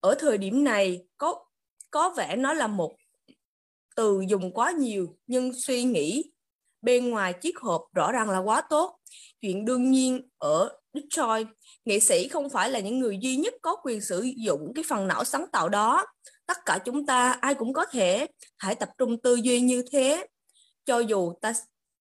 [0.00, 1.44] Ở thời điểm này, có
[1.90, 2.96] có vẻ nó là một
[3.96, 6.32] từ dùng quá nhiều, nhưng suy nghĩ
[6.82, 8.98] bên ngoài chiếc hộp rõ ràng là quá tốt.
[9.40, 11.46] Chuyện đương nhiên ở Detroit,
[11.84, 15.08] nghệ sĩ không phải là những người duy nhất có quyền sử dụng cái phần
[15.08, 16.06] não sáng tạo đó
[16.46, 18.26] tất cả chúng ta, ai cũng có thể,
[18.58, 20.26] hãy tập trung tư duy như thế.
[20.84, 21.52] Cho dù ta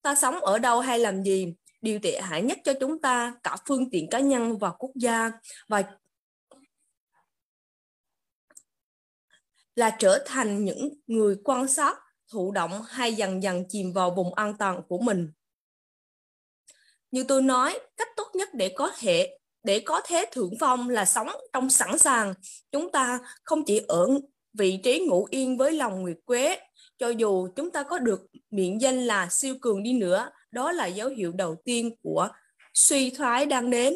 [0.01, 3.55] ta sống ở đâu hay làm gì, điều tệ hại nhất cho chúng ta, cả
[3.67, 5.31] phương tiện cá nhân và quốc gia,
[5.67, 5.83] và
[9.75, 11.97] là trở thành những người quan sát,
[12.31, 15.31] thụ động hay dần dần chìm vào vùng an toàn của mình.
[17.11, 21.05] Như tôi nói, cách tốt nhất để có thể, để có thế thượng phong là
[21.05, 22.33] sống trong sẵn sàng.
[22.71, 24.07] Chúng ta không chỉ ở
[24.53, 26.59] vị trí ngủ yên với lòng nguyệt quế.
[26.97, 30.85] Cho dù chúng ta có được miệng danh là siêu cường đi nữa, đó là
[30.85, 32.29] dấu hiệu đầu tiên của
[32.73, 33.93] suy thoái đang đến.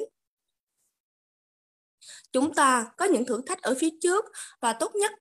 [2.32, 4.26] Chúng ta có những thử thách ở phía trước
[4.62, 5.12] và tốt nhất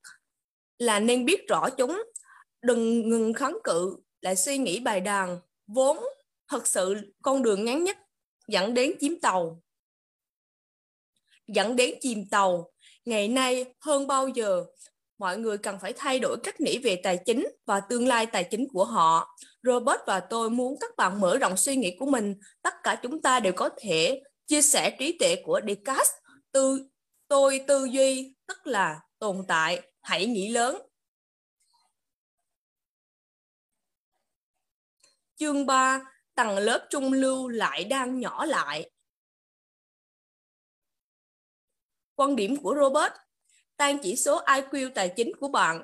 [0.77, 2.03] là nên biết rõ chúng.
[2.61, 5.97] Đừng ngừng kháng cự, lại suy nghĩ bài đàn vốn
[6.47, 7.97] thật sự con đường ngắn nhất
[8.47, 9.61] dẫn đến chiếm tàu,
[11.47, 12.71] dẫn đến chìm tàu.
[13.05, 14.65] Ngày nay hơn bao giờ
[15.17, 18.43] mọi người cần phải thay đổi cách nghĩ về tài chính và tương lai tài
[18.43, 19.37] chính của họ.
[19.63, 22.35] Robert và tôi muốn các bạn mở rộng suy nghĩ của mình.
[22.61, 26.13] Tất cả chúng ta đều có thể chia sẻ trí tuệ của Descartes.
[26.51, 26.89] Tư,
[27.27, 30.81] tôi tư duy, tức là tồn tại, hãy nghĩ lớn.
[35.35, 36.01] Chương 3,
[36.35, 38.91] tầng lớp trung lưu lại đang nhỏ lại.
[42.15, 43.13] Quan điểm của Robert
[43.77, 45.81] tăng chỉ số IQ tài chính của bạn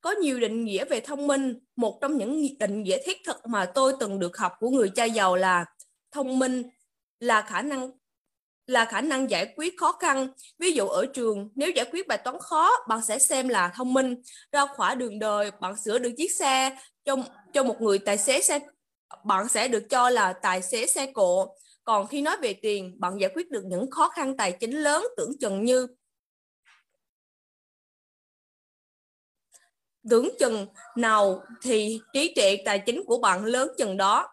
[0.00, 1.58] có nhiều định nghĩa về thông minh.
[1.76, 5.04] Một trong những định nghĩa thiết thực mà tôi từng được học của người cha
[5.04, 5.64] giàu là
[6.12, 6.62] thông minh
[7.20, 7.90] là khả năng
[8.66, 10.28] là khả năng giải quyết khó khăn.
[10.58, 13.94] Ví dụ ở trường, nếu giải quyết bài toán khó, bạn sẽ xem là thông
[13.94, 14.22] minh.
[14.52, 17.16] Ra khỏi đường đời, bạn sửa được chiếc xe cho
[17.52, 18.58] cho một người tài xế xe
[19.24, 21.56] bạn sẽ được cho là tài xế xe cộ.
[21.84, 25.04] Còn khi nói về tiền, bạn giải quyết được những khó khăn tài chính lớn
[25.16, 25.86] tưởng chừng như
[30.10, 34.28] tưởng chừng nào thì trí tuệ tài chính của bạn lớn chừng đó.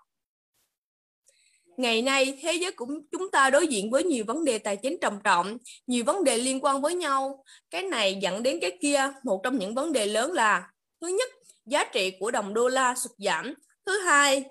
[1.78, 4.97] Ngày nay, thế giới cũng chúng ta đối diện với nhiều vấn đề tài chính
[5.01, 5.57] trầm trọng,
[5.88, 7.43] nhiều vấn đề liên quan với nhau.
[7.70, 9.11] Cái này dẫn đến cái kia.
[9.24, 11.30] Một trong những vấn đề lớn là thứ nhất,
[11.65, 13.53] giá trị của đồng đô la sụt giảm.
[13.86, 14.43] Thứ hai,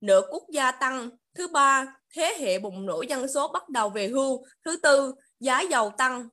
[0.00, 1.10] nợ quốc gia tăng.
[1.34, 4.44] Thứ ba, thế hệ bùng nổ dân số bắt đầu về hưu.
[4.64, 6.28] Thứ tư, giá dầu tăng.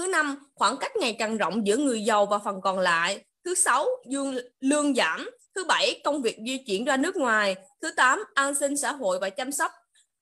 [0.00, 3.24] Thứ năm, khoảng cách ngày càng rộng giữa người giàu và phần còn lại.
[3.44, 5.30] Thứ sáu, dương, lương giảm.
[5.54, 7.56] Thứ bảy, công việc di chuyển ra nước ngoài.
[7.82, 9.72] Thứ tám, an sinh xã hội và chăm sóc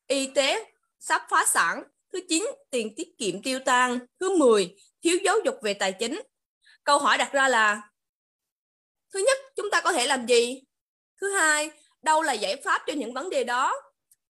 [0.06, 0.64] y tế
[1.00, 1.82] sắp phá sản.
[2.12, 3.98] Thứ chín, tiền tiết kiệm tiêu tan.
[4.20, 6.20] Thứ 10, thiếu giáo dục về tài chính.
[6.84, 7.82] Câu hỏi đặt ra là
[9.14, 10.62] Thứ nhất, chúng ta có thể làm gì?
[11.20, 11.70] Thứ hai,
[12.02, 13.74] đâu là giải pháp cho những vấn đề đó?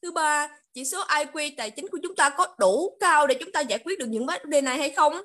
[0.02, 3.52] Thứ ba, chỉ số IQ tài chính của chúng ta có đủ cao để chúng
[3.52, 5.20] ta giải quyết được những vấn đề này hay không?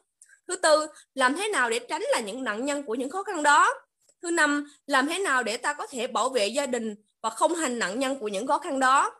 [0.47, 3.43] Thứ tư, làm thế nào để tránh là những nạn nhân của những khó khăn
[3.43, 3.73] đó?
[4.21, 7.55] Thứ năm, làm thế nào để ta có thể bảo vệ gia đình và không
[7.55, 9.11] hành nạn nhân của những khó khăn đó?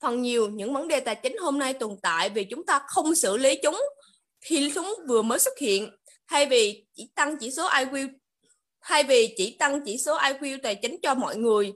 [0.00, 3.14] Phần nhiều những vấn đề tài chính hôm nay tồn tại vì chúng ta không
[3.14, 3.80] xử lý chúng
[4.40, 5.90] khi chúng vừa mới xuất hiện
[6.28, 8.08] thay vì chỉ tăng chỉ số IQ
[8.80, 11.72] thay vì chỉ tăng chỉ số IQ tài chính cho mọi người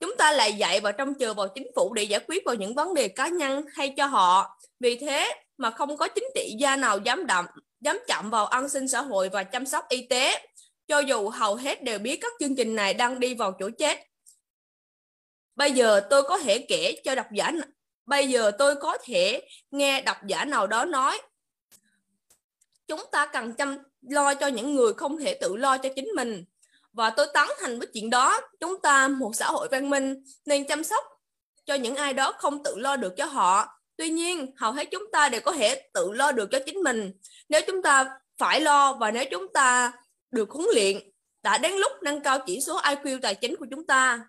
[0.00, 2.74] chúng ta lại dạy và trông chờ vào chính phủ để giải quyết vào những
[2.74, 6.76] vấn đề cá nhân hay cho họ vì thế mà không có chính trị gia
[6.76, 7.46] nào dám đậm,
[7.80, 10.46] dám chạm vào an sinh xã hội và chăm sóc y tế.
[10.86, 13.98] Cho dù hầu hết đều biết các chương trình này đang đi vào chỗ chết.
[15.56, 17.52] Bây giờ tôi có thể kể cho độc giả
[18.08, 21.20] bây giờ tôi có thể nghe độc giả nào đó nói,
[22.86, 26.44] chúng ta cần chăm lo cho những người không thể tự lo cho chính mình.
[26.92, 30.66] Và tôi tán thành với chuyện đó, chúng ta, một xã hội văn minh, nên
[30.66, 31.04] chăm sóc
[31.66, 35.04] cho những ai đó không tự lo được cho họ tuy nhiên hầu hết chúng
[35.12, 37.12] ta đều có thể tự lo được cho chính mình.
[37.48, 39.92] Nếu chúng ta phải lo và nếu chúng ta
[40.30, 41.10] được huấn luyện
[41.42, 44.28] đã đến lúc nâng cao chỉ số IQ tài chính của chúng ta.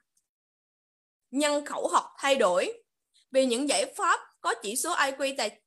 [1.32, 2.74] Nhân khẩu học thay đổi.
[3.32, 5.62] Vì những giải pháp có chỉ số IQ tài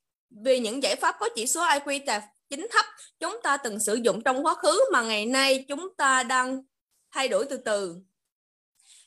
[0.44, 2.84] vì những giải pháp có chỉ số IQ tài chính thấp
[3.20, 6.62] chúng ta từng sử dụng trong quá khứ mà ngày nay chúng ta đang
[7.10, 7.96] thay đổi từ từ.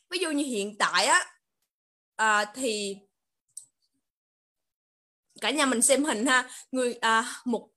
[0.09, 1.25] Ví dụ như hiện tại á
[2.15, 2.97] à, thì
[5.45, 6.49] cả nhà mình xem hình ha.
[6.71, 7.69] Người à, một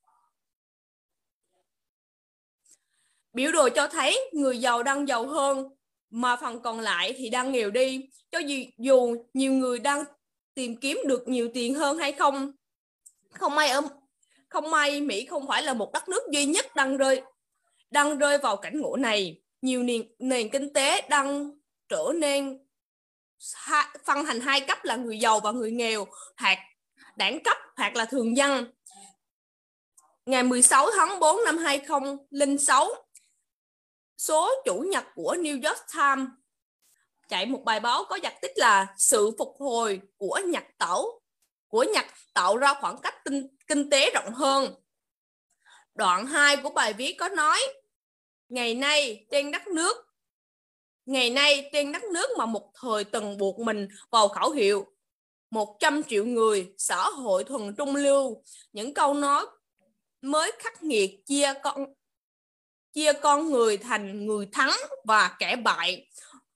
[3.33, 5.69] biểu đồ cho thấy người giàu đang giàu hơn
[6.11, 8.09] mà phần còn lại thì đang nghèo đi.
[8.31, 10.05] Cho dù, dù nhiều người đang
[10.55, 12.53] tìm kiếm được nhiều tiền hơn hay không
[13.31, 13.81] không may ở
[14.49, 17.23] không may Mỹ không phải là một đất nước duy nhất đang rơi
[17.91, 19.43] đang rơi vào cảnh ngộ này.
[19.63, 21.51] Nhiều nền, nền kinh tế đang
[21.89, 22.59] trở nên
[24.05, 26.07] phân thành hai cấp là người giàu và người nghèo.
[26.37, 26.59] Hoặc
[27.19, 28.73] đẳng cấp hoặc là thường dân
[30.27, 32.89] ngày 16 tháng 4 năm 2006
[34.17, 36.29] số chủ nhật của New York Times
[37.29, 41.21] chạy một bài báo có giật tích là sự phục hồi của Nhật tẩu
[41.69, 42.05] của Nhật
[42.35, 44.75] tạo ra khoảng cách tinh, kinh tế rộng hơn.
[45.95, 47.59] Đoạn 2 của bài viết có nói
[48.49, 50.09] ngày nay trên đất nước
[51.07, 54.87] ngày nay trên đất nước mà một thời từng buộc mình vào khẩu hiệu
[55.51, 58.43] 100 triệu người xã hội thuần trung lưu
[58.73, 59.47] những câu nói
[60.23, 61.85] mới khắc nghiệt chia con
[62.93, 66.07] chia con người thành người thắng và kẻ bại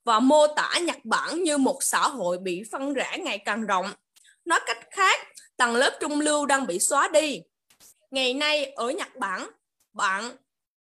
[0.03, 3.93] và mô tả Nhật Bản như một xã hội bị phân rã ngày càng rộng.
[4.45, 5.19] Nói cách khác,
[5.57, 7.41] tầng lớp trung lưu đang bị xóa đi.
[8.11, 9.49] Ngày nay ở Nhật Bản,
[9.93, 10.35] bạn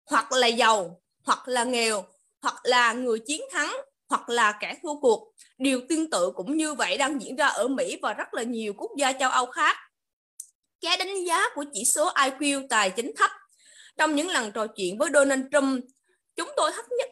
[0.06, 2.04] hoặc là giàu, hoặc là nghèo,
[2.42, 3.76] hoặc là người chiến thắng,
[4.08, 5.32] hoặc là kẻ thua cuộc.
[5.58, 8.72] Điều tương tự cũng như vậy đang diễn ra ở Mỹ và rất là nhiều
[8.76, 9.76] quốc gia châu Âu khác.
[10.80, 13.30] Cái đánh giá của chỉ số IQ tài chính thấp
[13.96, 15.84] trong những lần trò chuyện với Donald Trump,
[16.36, 17.08] chúng tôi thắc nhất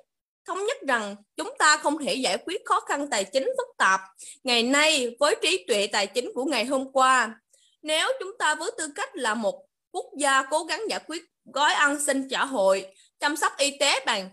[0.47, 4.01] thống nhất rằng chúng ta không thể giải quyết khó khăn tài chính phức tạp
[4.45, 7.35] ngày nay với trí tuệ tài chính của ngày hôm qua.
[7.83, 11.73] Nếu chúng ta với tư cách là một quốc gia cố gắng giải quyết gói
[11.73, 12.87] an sinh trả hội,
[13.21, 14.31] chăm sóc y tế bằng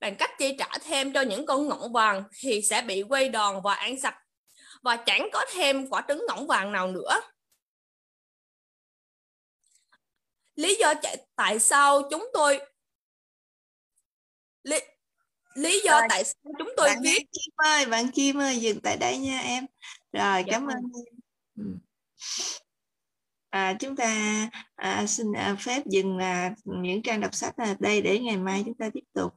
[0.00, 3.60] bằng cách chi trả thêm cho những con ngỗng vàng thì sẽ bị quay đòn
[3.64, 4.16] và ăn sạch
[4.82, 7.20] và chẳng có thêm quả trứng ngỗng vàng nào nữa.
[10.54, 10.94] Lý do
[11.36, 12.60] tại sao chúng tôi
[14.62, 14.78] lý,
[15.54, 16.08] lý do rồi.
[16.08, 19.38] tại sao chúng tôi bạn viết Kim ơi bạn Kim ơi dừng tại đây nha
[19.38, 19.66] em
[20.12, 21.20] rồi dạ cảm vâng ơn em
[21.56, 21.64] Ừ
[23.50, 24.14] à, chúng ta
[24.76, 28.62] à, xin à, phép dừng là những trang đọc sách ở đây để ngày mai
[28.66, 29.32] chúng ta tiếp tục.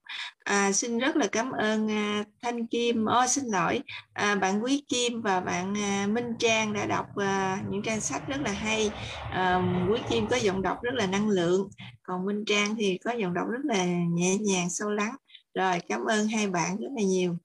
[0.45, 3.05] À, xin rất là cảm ơn à, Thanh Kim.
[3.05, 3.79] Oh, xin lỗi.
[4.13, 8.27] À, bạn Quý Kim và bạn à, Minh Trang đã đọc à, những trang sách
[8.27, 8.91] rất là hay.
[9.31, 9.61] À,
[9.91, 11.69] Quý Kim có giọng đọc rất là năng lượng
[12.03, 15.15] còn Minh Trang thì có giọng đọc rất là nhẹ nhàng sâu lắng.
[15.53, 17.37] Rồi cảm ơn hai bạn rất là nhiều.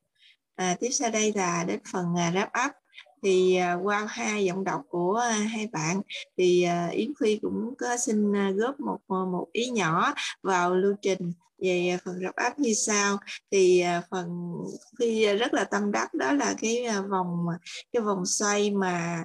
[0.57, 2.73] À, tiếp sau đây là đến phần à, wrap up
[3.23, 6.01] thì à, qua hai giọng đọc của à, hai bạn
[6.37, 11.33] thì à, Yến Phi cũng có xin góp một một ý nhỏ vào lưu trình
[11.59, 13.19] về phần rập áp như sau.
[13.51, 14.53] Thì phần
[14.99, 17.47] Phi rất là tâm đắc, đó là cái vòng
[17.93, 19.25] cái vòng xoay mà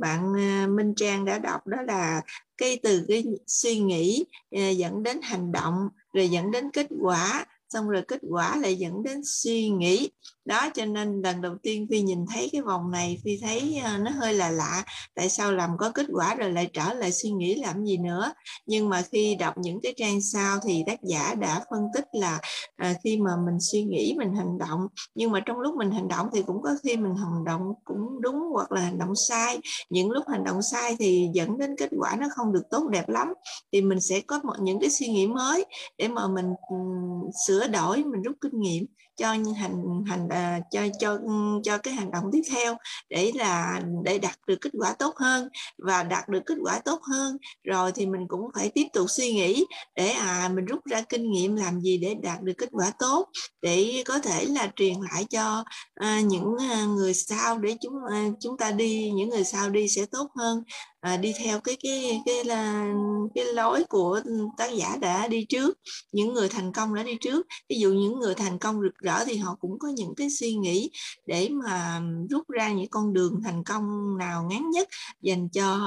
[0.00, 0.32] bạn
[0.76, 2.22] Minh Trang đã đọc, đó là
[2.58, 7.88] cái từ cái suy nghĩ dẫn đến hành động, rồi dẫn đến kết quả, xong
[7.88, 10.10] rồi kết quả lại dẫn đến suy nghĩ
[10.44, 13.98] đó cho nên lần đầu tiên phi nhìn thấy cái vòng này phi thấy ờ,
[13.98, 14.84] nó hơi là lạ.
[15.14, 18.32] Tại sao làm có kết quả rồi lại trở lại suy nghĩ làm gì nữa?
[18.66, 22.40] Nhưng mà khi đọc những cái trang sau thì tác giả đã phân tích là
[22.76, 24.80] ờ, khi mà mình suy nghĩ mình hành động.
[25.14, 28.20] Nhưng mà trong lúc mình hành động thì cũng có khi mình hành động cũng
[28.20, 29.60] đúng hoặc là hành động sai.
[29.90, 33.08] Những lúc hành động sai thì dẫn đến kết quả nó không được tốt đẹp
[33.08, 33.28] lắm.
[33.72, 35.64] Thì mình sẽ có một những cái suy nghĩ mới
[35.98, 38.86] để mà mình um, sửa đổi mình rút kinh nghiệm
[39.16, 41.18] cho hành hành uh, cho cho
[41.62, 42.76] cho cái hành động tiếp theo
[43.08, 45.48] để là để đạt được kết quả tốt hơn.
[45.78, 49.32] Và đạt được kết quả tốt hơn rồi thì mình cũng phải tiếp tục suy
[49.32, 49.64] nghĩ
[49.96, 53.28] để à mình rút ra kinh nghiệm làm gì để đạt được kết quả tốt
[53.62, 58.28] để có thể là truyền lại cho à, những à, người sau để chúng à,
[58.40, 60.62] chúng ta đi những người sau đi sẽ tốt hơn
[61.02, 62.92] à, đi theo cái cái cái là
[63.34, 64.20] cái lối của
[64.58, 65.78] tác giả đã đi trước
[66.12, 67.46] những người thành công đã đi trước.
[67.68, 70.54] Ví dụ những người thành công rực rỡ thì họ cũng có những cái suy
[70.54, 70.90] nghĩ
[71.26, 72.00] để mà
[72.30, 74.88] rút ra những con đường thành công nào ngắn nhất
[75.22, 75.78] dành cho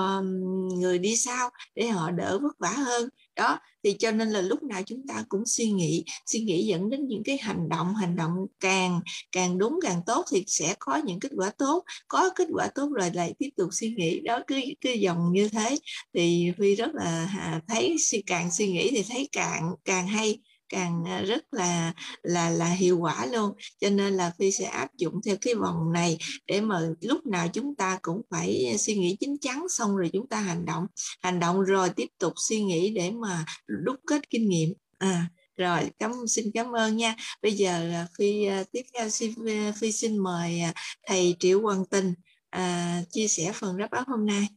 [0.77, 4.63] người đi sau để họ đỡ vất vả hơn đó, thì cho nên là lúc
[4.63, 8.15] nào chúng ta cũng suy nghĩ suy nghĩ dẫn đến những cái hành động hành
[8.15, 8.99] động càng
[9.31, 12.89] càng đúng, càng tốt thì sẽ có những kết quả tốt, có kết quả tốt
[12.95, 14.19] rồi lại tiếp tục suy nghĩ.
[14.19, 15.77] Đó, cứ cứ dòng như thế
[16.13, 17.29] thì phi rất là
[17.67, 20.39] thấy suy, càng suy nghĩ thì thấy càng càng hay
[20.69, 21.93] càng ờ, rất là
[22.23, 23.53] là là hiệu quả luôn.
[23.79, 27.47] Cho nên là phi sẽ áp dụng theo cái vòng này để mà lúc nào
[27.53, 30.85] chúng ta cũng phải ờ, suy nghĩ chín chắn xong rồi chúng ta hành động.
[31.21, 34.73] Hành động rồi tiếp tục suy nghĩ để mà đúc kết kinh nghiệm.
[34.97, 37.15] À rồi cảm xin cảm ơn nha.
[37.41, 39.33] Bây giờ phi ờ, tiếp theo xin
[39.79, 40.61] phi xin mời
[41.07, 42.13] thầy triệu hoàng tình
[42.55, 44.47] à, chia sẻ phần đáp án hôm nay.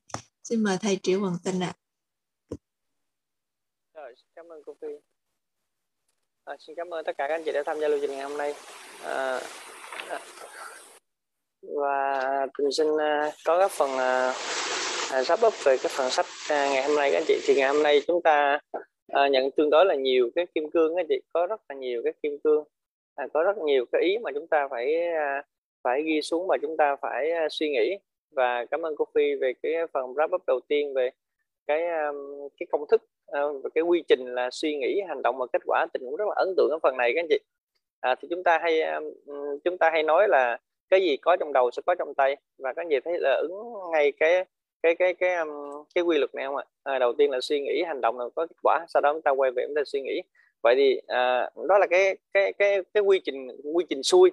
[0.42, 1.72] Xin mời thầy triệu hoàng tình ạ.
[1.72, 2.58] À.
[3.94, 5.07] rồi cảm ơn cô phi.
[6.48, 8.22] À, xin cảm ơn tất cả các anh chị đã tham gia lưu trình ngày
[8.22, 8.54] hôm nay.
[9.04, 9.40] À,
[10.08, 10.18] à.
[11.62, 14.32] và mình xin à, có các phần à,
[15.12, 17.40] à, wrap up về cái phần sách à, ngày hôm nay các anh chị.
[17.46, 18.58] Thì ngày hôm nay chúng ta
[19.12, 21.74] à, nhận tương đối là nhiều cái kim cương các anh chị, có rất là
[21.74, 22.64] nhiều cái kim cương,
[23.14, 25.42] à, có rất nhiều cái ý mà chúng ta phải à,
[25.82, 27.98] phải ghi xuống mà chúng ta phải à, suy nghĩ.
[28.30, 31.10] Và cảm ơn cô Phi về cái phần wrap up đầu tiên về
[31.68, 35.38] cái um, cái công thức um, và cái quy trình là suy nghĩ hành động
[35.38, 37.38] và kết quả tình cũng rất là ấn tượng ở phần này các anh chị.
[38.00, 39.04] À, thì chúng ta hay um,
[39.64, 40.58] chúng ta hay nói là
[40.90, 42.36] cái gì có trong đầu sẽ có trong tay.
[42.58, 43.52] Và các anh chị thấy là ứng
[43.92, 44.44] ngay cái
[44.82, 45.44] cái cái cái cái,
[45.94, 46.64] cái quy luật này không ạ?
[46.84, 49.22] À, đầu tiên là suy nghĩ hành động là có kết quả sau đó chúng
[49.22, 50.22] ta quay về chúng ta suy nghĩ.
[50.62, 54.30] Vậy thì à, đó là cái cái cái cái quy trình quy trình xuôi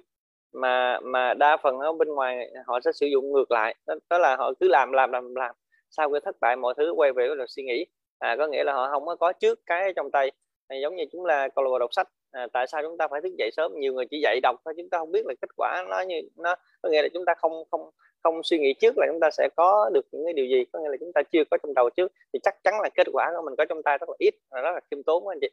[0.52, 3.74] mà mà đa phần ở bên ngoài họ sẽ sử dụng ngược lại.
[3.86, 5.54] Đó, đó là họ cứ làm làm làm làm
[5.90, 7.86] sau khi thất bại mọi thứ quay về với suy nghĩ.
[8.18, 10.32] À, có nghĩa là họ không có có trước cái trong tay.
[10.68, 12.08] À, giống như chúng là câu lạc bộ đọc sách.
[12.30, 13.72] À, tại sao chúng ta phải thức dậy sớm?
[13.80, 16.20] Nhiều người chỉ dậy đọc thôi chúng ta không biết là kết quả nó như
[16.36, 17.90] nó có nghĩa là chúng ta không không
[18.22, 20.64] không suy nghĩ trước là chúng ta sẽ có được những cái điều gì.
[20.72, 23.06] Có nghĩa là chúng ta chưa có trong đầu trước thì chắc chắn là kết
[23.12, 25.38] quả của mình có trong tay rất là ít và rất là khiêm tốn anh
[25.40, 25.48] chị.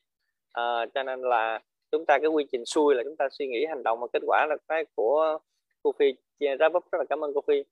[0.53, 1.59] À, cho nên là
[1.91, 4.21] chúng ta cái quy trình xuôi là chúng ta suy nghĩ hành động và kết
[4.27, 5.39] quả là cái của
[5.83, 7.63] cô phi ra rất là cảm ơn cô phi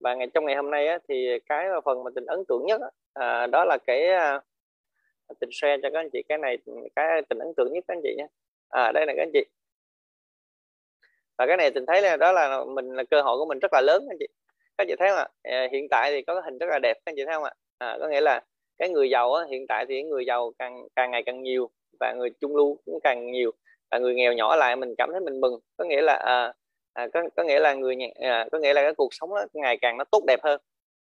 [0.00, 2.80] và ngày trong ngày hôm nay á, thì cái phần mà tình ấn tượng nhất
[2.80, 4.40] á, à, đó là cái à,
[5.40, 6.22] tình share cho các anh chị.
[6.28, 6.58] Cái này
[6.96, 8.26] cái tình ấn tượng nhất các anh chị nhé.
[8.68, 9.44] À đây là các anh chị.
[11.38, 13.72] Và cái này tình thấy là đó là mình là cơ hội của mình rất
[13.72, 14.26] là lớn anh chị.
[14.78, 15.28] Các anh chị thấy không ạ?
[15.42, 17.44] À, hiện tại thì có cái hình rất là đẹp các anh chị thấy không
[17.44, 17.52] ạ?
[17.78, 18.40] À, có nghĩa là
[18.78, 21.70] cái người giàu á, hiện tại thì người giàu càng càng ngày càng nhiều
[22.00, 23.50] và người trung lưu cũng càng nhiều.
[23.90, 25.60] Và người nghèo nhỏ lại mình cảm thấy mình mừng.
[25.76, 26.52] Có nghĩa là à,
[26.96, 29.78] à, có có nghĩa là người à, có nghĩa là cái cuộc sống nó ngày
[29.82, 30.60] càng nó tốt đẹp hơn.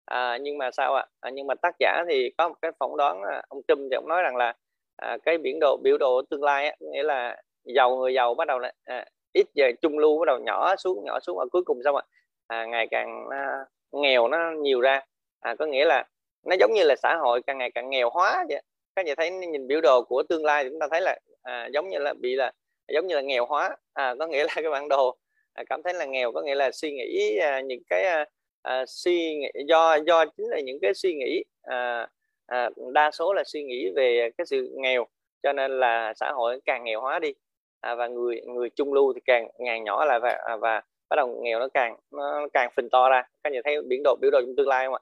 [0.06, 1.06] À, nhưng mà sao ạ?
[1.20, 1.30] À?
[1.34, 4.24] nhưng mà tác giả thì có một cái phỏng đoán ông Trump thì ông nói
[4.24, 4.54] rằng là
[4.96, 8.48] à, cái biển đồ biểu đồ tương lai á, nghĩa là giàu người giàu bắt
[8.48, 11.64] đầu là à, ít về trung lưu bắt đầu nhỏ xuống nhỏ xuống và cuối
[11.66, 12.04] cùng xong ạ?
[12.48, 15.02] À, ngày càng à, nghèo nó nhiều ra.
[15.40, 16.06] À, có nghĩa là
[16.46, 18.62] nó giống như là xã hội càng ngày càng nghèo hóa vậy
[18.96, 21.68] các nhà thấy nhìn biểu đồ của tương lai thì chúng ta thấy là à,
[21.74, 22.52] giống như là bị là
[22.94, 23.78] giống như là nghèo hóa.
[23.94, 25.18] À, có nghĩa là cái bản đồ
[25.60, 28.26] à, cảm thấy là nghèo có nghĩa là suy nghĩ à, những cái à,
[28.62, 32.07] à, suy nghĩ do do chính là những cái suy nghĩ à,
[32.45, 35.05] à, đa số là suy nghĩ về cái sự nghèo
[35.43, 37.34] cho nên là xã hội càng nghèo hóa đi.
[37.82, 41.16] À, và người người trung lưu thì càng ngàn nhỏ lại và à, và bắt
[41.16, 43.24] đầu nghèo nó càng nó càng phình to ra.
[43.43, 45.01] Các nhà thấy biển đồ biểu đồ trong tương lai không ạ?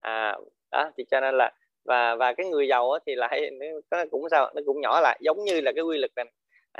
[0.00, 0.36] À
[0.70, 1.52] đó thì cho nên là
[1.84, 3.50] và và cái người giàu thì lại
[3.90, 6.26] nó cũng sao nó cũng nhỏ lại giống như là cái quy luật này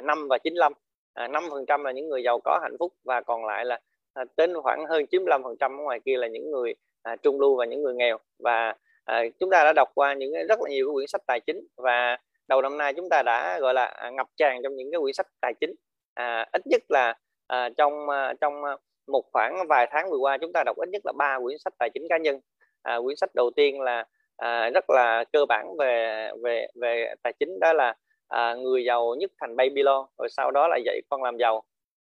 [0.03, 0.73] năm và 95
[1.15, 3.81] À, năm phần trăm là những người giàu có hạnh phúc và còn lại là
[4.15, 7.41] à, đến khoảng hơn 95 phần trăm ở ngoài kia là những người à, trung
[7.41, 8.19] lưu và những người nghèo.
[8.39, 11.67] Và à, chúng ta đã đọc qua những rất là nhiều quyển sách tài chính
[11.77, 12.17] và
[12.49, 15.15] đầu năm nay chúng ta đã gọi là à, ngập tràn trong những cái quyển
[15.15, 15.75] sách tài chính.
[16.15, 17.15] À, ít nhất là
[17.47, 18.63] à, trong à, trong
[19.07, 21.75] một khoảng vài tháng vừa qua chúng ta đọc ít nhất là ba quyển sách
[21.79, 22.41] tài chính cá nhân.
[22.83, 24.05] À, quyển sách đầu tiên là
[24.37, 27.95] à, rất là cơ bản về về về tài chính đó là
[28.35, 31.63] à, người giàu nhất thành Babylon rồi sau đó là dạy con làm giàu.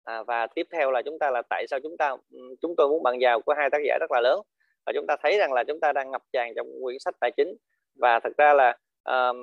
[0.05, 2.17] À, và tiếp theo là chúng ta là tại sao chúng ta
[2.61, 4.41] chúng tôi muốn bạn giàu của hai tác giả rất là lớn.
[4.87, 7.31] Và chúng ta thấy rằng là chúng ta đang ngập tràn trong quyển sách tài
[7.31, 7.57] chính.
[7.95, 8.77] Và thật ra là
[9.11, 9.37] uh,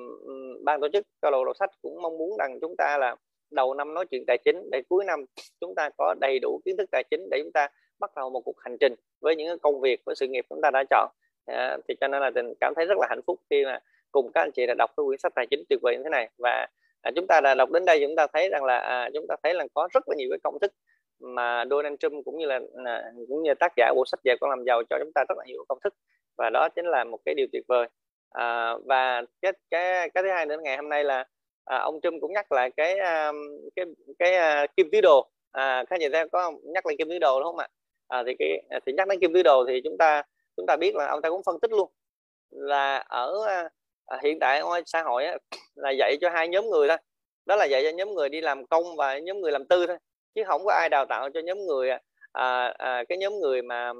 [0.63, 3.15] ban tổ chức câu lạc bộ sách cũng mong muốn rằng chúng ta là
[3.51, 5.25] đầu năm nói chuyện tài chính để cuối năm
[5.61, 7.67] chúng ta có đầy đủ kiến thức tài chính để chúng ta
[7.99, 10.71] bắt đầu một cuộc hành trình với những công việc với sự nghiệp chúng ta
[10.71, 11.09] đã chọn.
[11.45, 13.80] À, thì cho nên là tình cảm thấy rất là hạnh phúc khi mà
[14.12, 16.10] cùng các anh chị đã đọc cái quyển sách tài chính tuyệt vời như thế
[16.10, 16.30] này.
[16.38, 16.68] Và
[17.01, 19.36] à, chúng ta đã đọc đến đây chúng ta thấy rằng là à, chúng ta
[19.43, 20.74] thấy là có rất là nhiều cái công thức
[21.20, 24.49] mà Donald Trump cũng như là à, cũng như tác giả bộ sách dạy con
[24.49, 25.93] làm giàu cho chúng ta rất là nhiều công thức.
[26.38, 27.88] Và đó chính là một cái điều tuyệt vời.
[28.30, 31.26] À, và cái cái cái thứ hai nữa ngày hôm nay là
[31.66, 33.32] à, ông Trump cũng nhắc lại cái à,
[33.76, 33.86] cái
[34.20, 35.30] cái à, kim tứ đồ.
[35.51, 37.68] À, các nhà có nhắc lại kim tứ đồ đúng không ạ?
[38.07, 40.24] À, thì cái à, thì nhắc đến kim tứ đồ thì chúng ta
[40.57, 41.91] chúng ta biết là ông ta cũng phân tích luôn
[42.49, 43.70] là ở à,
[44.10, 45.38] à, hiện tại ngoài xã hội á,
[45.76, 46.97] là dạy cho hai nhóm người thôi.
[47.45, 49.97] Đó là dạy cho nhóm người đi làm công và nhóm người làm tư thôi.
[50.36, 51.99] Chứ không có ai đào tạo cho nhóm người à,
[52.32, 53.93] à, à, cái nhóm người mà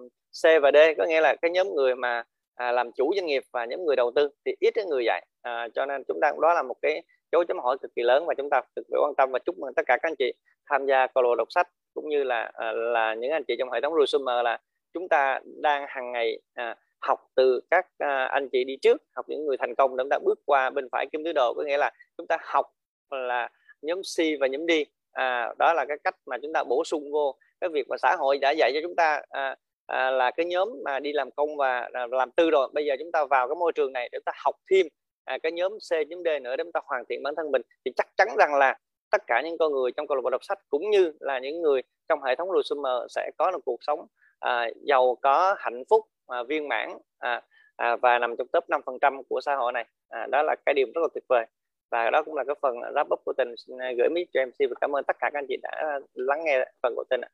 [0.43, 2.24] C và D có nghĩa là cái nhóm người mà
[2.55, 5.26] à, làm chủ doanh nghiệp và nhóm người đầu tư thì ít cái người dạy.
[5.41, 8.26] À, cho nên chúng ta đó là một cái dấu chấm hỏi cực kỳ lớn
[8.26, 10.34] và chúng ta cực kỳ quan tâm và chúc mừng tất cả các anh chị
[10.70, 13.72] tham gia câu lạc đọc sách cũng như là à, là những anh chị trong
[13.72, 14.57] hệ thống Resumer là
[14.93, 19.26] chúng ta đang hàng ngày à, học từ các à, anh chị đi trước học
[19.30, 21.64] những người thành công đã chúng ta bước qua bên phải kim tứ đồ có
[21.64, 22.66] nghĩa là chúng ta học
[23.10, 23.50] là
[23.82, 24.72] nhóm C và nhóm D.
[25.12, 28.16] À, đó là cái cách mà chúng ta bổ sung vô cái việc mà xã
[28.16, 31.58] hội đã dạy cho chúng ta à, à, là cái nhóm mà đi làm công
[31.58, 34.18] và à, làm tư rồi bây giờ chúng ta vào cái môi trường này để
[34.18, 34.88] chúng ta học thêm
[35.26, 37.62] à, cái nhóm C nhóm D nữa để chúng ta hoàn thiện bản thân mình.
[37.86, 38.78] Thì chắc chắn rằng là
[39.12, 41.62] tất cả những con người trong câu lạc bộ đọc sách cũng như là những
[41.62, 44.06] người trong hệ thống Resumer sẽ có một cuộc sống
[44.40, 47.42] à, giàu có hạnh phúc à, viên mãn à,
[47.76, 49.86] à, và nằm trong top 5% của xã hội này.
[50.10, 51.46] À, đó là cái điều rất là tuyệt vời.
[51.92, 53.56] Và đó cũng là cái phần wrap up của tình.
[53.80, 56.44] À, gửi mic cho MC và cảm ơn tất cả các anh chị đã lắng
[56.44, 57.30] nghe phần của tình ạ.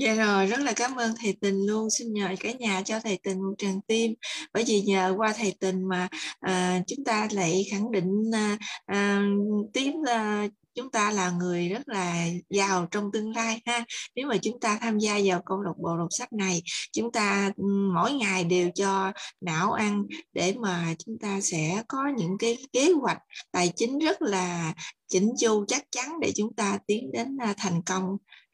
[0.00, 1.90] Dạ rồi, rất là cảm ơn thầy Tình luôn.
[1.90, 4.14] Xin nhờ cả nhà cho thầy Tình một tràng tim.
[4.52, 6.08] Bởi vì nhờ qua thầy Tình mà
[6.40, 9.22] à, chúng ta lại khẳng định à, à,
[9.72, 13.84] tiếp à, chúng ta là người rất là giàu trong tương lai ha
[14.14, 17.50] nếu mà chúng ta tham gia vào câu lạc bộ đọc sách này chúng ta
[17.94, 22.92] mỗi ngày đều cho não ăn để mà chúng ta sẽ có những cái kế
[22.92, 23.18] hoạch
[23.52, 24.74] tài chính rất là
[25.08, 28.04] chỉnh chu chắc chắn để chúng ta tiến đến à, thành công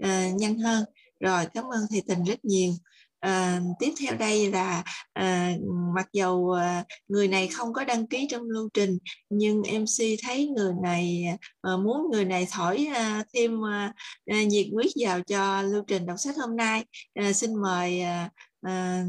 [0.05, 0.85] uh, nhanh hơn
[1.21, 2.73] rồi cảm ơn thầy tình rất nhiều
[3.21, 5.55] à, tiếp theo đây là à,
[5.95, 8.99] mặc dầu à, người này không có đăng ký trong lưu trình
[9.31, 11.25] nhưng mc thấy người này
[11.63, 13.93] à, muốn người này thổi à, thêm à,
[14.27, 18.31] nhiệt huyết vào cho lưu trình đọc sách hôm nay à, xin mời à,
[18.63, 19.05] à,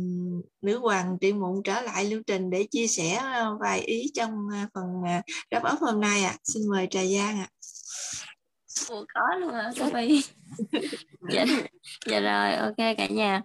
[0.62, 3.22] nữ hoàng trị mụn trở lại lưu trình để chia sẻ
[3.62, 4.32] vài ý trong
[4.74, 4.86] phần
[5.52, 6.40] đáp ấp hôm nay ạ à.
[6.44, 7.57] xin mời trà giang ạ à.
[8.90, 10.22] Ủa có luôn hả Sophie?
[11.30, 11.46] Dạ,
[12.06, 13.42] dạ rồi ok cả nhà.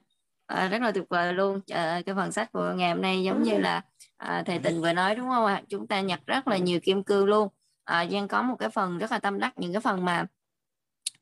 [0.46, 1.60] À, rất là tuyệt vời luôn.
[1.68, 3.82] À, cái phần sách của ngày hôm nay giống như là
[4.16, 5.62] à, thầy tình vừa nói đúng không ạ?
[5.68, 7.48] Chúng ta nhặt rất là nhiều kim cương luôn.
[7.84, 10.26] À, Giang có một cái phần rất là tâm đắc những cái phần mà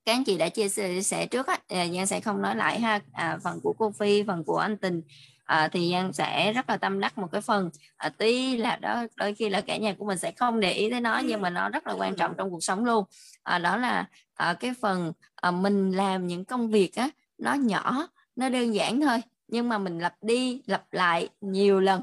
[0.05, 0.69] các anh chị đã chia
[1.03, 1.59] sẻ trước á.
[1.69, 3.01] Giang sẽ không nói lại ha.
[3.13, 5.03] À, phần của cô Phi phần của anh Tình
[5.51, 7.71] à, thì Giang sẽ rất là tâm đắc một cái phần.
[7.97, 10.91] À, tuy là đó đôi khi là cả nhà của mình sẽ không để ý
[10.91, 13.05] tới nó nhưng mà nó rất là quan trọng trong cuộc sống luôn.
[13.43, 18.09] À, đó là à, cái phần à, mình làm những công việc á nó nhỏ
[18.37, 22.03] nó đơn giản thôi nhưng mà mình lặp đi lặp lại nhiều lần.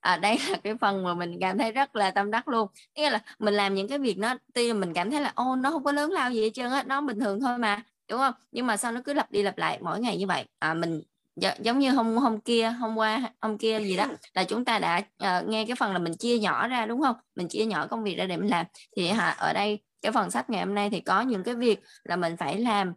[0.00, 2.68] À, đây là cái phần mà mình cảm thấy rất là tâm đắc luôn.
[2.94, 5.70] Nghĩa là mình làm những cái việc nó tuy mình cảm thấy là ô nó
[5.70, 8.34] không có lớn lao gì hết trơn á nó bình thường thôi mà đúng không?
[8.52, 10.44] Nhưng mà sao nó cứ lặp đi lặp lại mỗi ngày như vậy?
[10.58, 11.02] À, mình
[11.36, 14.98] giống như hôm hôm kia hôm qua hôm kia gì đó là chúng ta đã
[14.98, 17.16] uh, nghe cái phần là mình chia nhỏ ra đúng không?
[17.36, 18.66] Mình chia nhỏ công việc ra để mình làm.
[18.96, 21.80] Thì hả ở đây cái phần sách ngày hôm nay thì có những cái việc
[22.04, 22.94] là mình phải làm.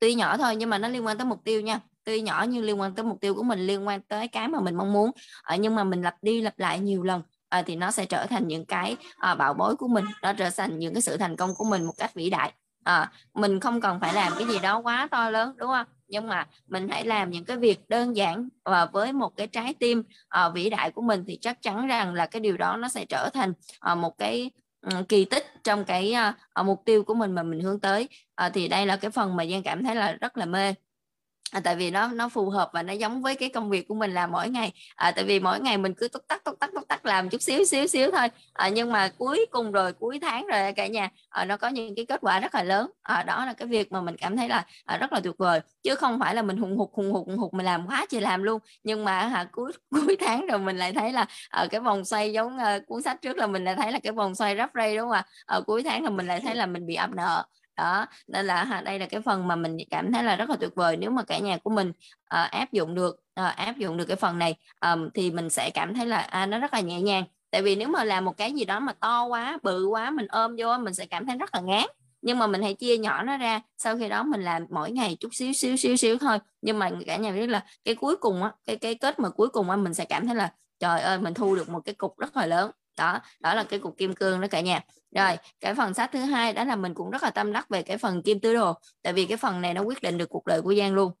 [0.00, 1.80] Tuy nhỏ thôi nhưng mà nó liên quan tới mục tiêu nha.
[2.04, 4.60] Tuy nhỏ nhưng liên quan tới mục tiêu của mình liên quan tới cái mà
[4.60, 5.10] mình mong muốn.
[5.42, 8.26] À, nhưng mà mình lặp đi lặp lại nhiều lần à, thì nó sẽ trở
[8.26, 10.04] thành những cái à, bảo bối của mình.
[10.22, 12.52] Nó trở thành những cái sự thành công của mình một cách vĩ đại.
[12.84, 16.26] À, mình không cần phải làm cái gì đó quá to lớn đúng không nhưng
[16.26, 20.02] mà mình hãy làm những cái việc đơn giản và với một cái trái tim
[20.46, 23.04] uh, vĩ đại của mình thì chắc chắn rằng là cái điều đó nó sẽ
[23.04, 23.52] trở thành
[23.92, 24.50] uh, một cái
[24.92, 26.14] um, kỳ tích trong cái
[26.60, 28.08] uh, mục tiêu của mình mà mình hướng tới.
[28.46, 30.74] Uh, thì đây là cái phần mà giang cảm thấy là rất là mê
[31.52, 33.94] à, tại vì nó nó phù hợp và nó giống với cái công việc của
[33.94, 34.72] mình làm mỗi ngày.
[34.96, 37.42] À, tại vì mỗi ngày mình cứ túc tắc túc tắc túc tắc làm chút
[37.42, 38.28] xíu xíu xíu thôi.
[38.52, 41.94] À, nhưng mà cuối cùng rồi cuối tháng rồi cả nhà à, nó có những
[41.94, 42.90] cái kết quả rất là lớn.
[43.02, 45.60] À, đó là cái việc mà mình cảm thấy là à, rất là tuyệt vời.
[45.82, 48.20] Chứ không phải là mình hùng hục hùng hục hùng hục mình làm quá trời
[48.20, 48.60] làm luôn.
[48.82, 52.32] Nhưng mà à cuối cuối tháng rồi mình lại thấy là à, cái vòng xoay
[52.32, 54.96] giống à, cuốn sách trước là mình lại thấy là cái vòng xoay rắp rây
[54.96, 55.24] đúng không ạ?
[55.46, 57.44] À, cuối tháng là mình lại thấy là mình bị áp nợ
[57.78, 60.74] đó nên là đây là cái phần mà mình cảm thấy là rất là tuyệt
[60.74, 64.04] vời nếu mà cả nhà của mình uh, áp dụng được uh, áp dụng được
[64.04, 67.00] cái phần này um, thì mình sẽ cảm thấy là à, nó rất là nhẹ
[67.00, 67.24] nhàng.
[67.50, 70.26] Tại vì nếu mà làm một cái gì đó mà to quá bự quá mình
[70.26, 71.86] ôm vô mình sẽ cảm thấy rất là ngán.
[72.22, 75.16] Nhưng mà mình hãy chia nhỏ nó ra sau khi đó mình làm mỗi ngày
[75.20, 76.38] chút xíu xíu xíu xíu thôi.
[76.62, 79.48] Nhưng mà cả nhà biết là cái cuối cùng á cái cái kết mà cuối
[79.48, 82.18] cùng á mình sẽ cảm thấy là trời ơi mình thu được một cái cục
[82.18, 82.70] rất là lớn.
[82.98, 84.80] Đó đó là cái cục kim cương đó cả nhà
[85.14, 87.82] rồi cái phần sách thứ hai đó là mình cũng rất là tâm đắc về
[87.82, 90.46] cái phần kim tứ đồ tại vì cái phần này nó quyết định được cuộc
[90.46, 91.12] đời của Giang luôn.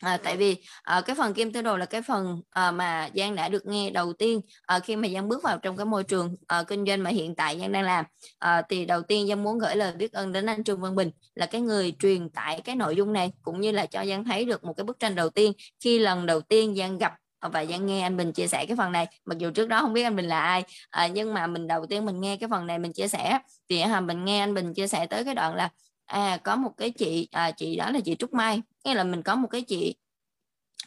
[0.00, 3.34] À, tại vì à, cái phần kim tứ đồ là cái phần à, mà Giang
[3.34, 6.36] đã được nghe đầu tiên à, khi mà Giang bước vào trong cái môi trường
[6.46, 8.04] à, kinh doanh mà hiện tại Giang đang làm.
[8.38, 11.10] À, thì đầu tiên Giang muốn gửi lời biết ơn đến anh Trương Văn Bình
[11.34, 14.44] là cái người truyền tải cái nội dung này cũng như là cho Giang thấy
[14.44, 15.52] được một cái bức tranh đầu tiên.
[15.80, 17.12] Khi lần đầu tiên Giang gặp
[17.48, 19.06] và Giang nghe anh Bình chia sẻ cái phần này.
[19.24, 21.86] Mặc dù trước đó không biết anh Bình là ai à, nhưng mà mình đầu
[21.86, 23.38] tiên mình nghe cái phần này mình chia sẻ.
[23.68, 25.70] Thì à, mình nghe anh Bình chia sẻ tới cái đoạn là
[26.06, 28.62] à có một cái chị à, chị đó là chị Trúc Mai.
[28.84, 29.94] Nghĩa là mình có một cái chị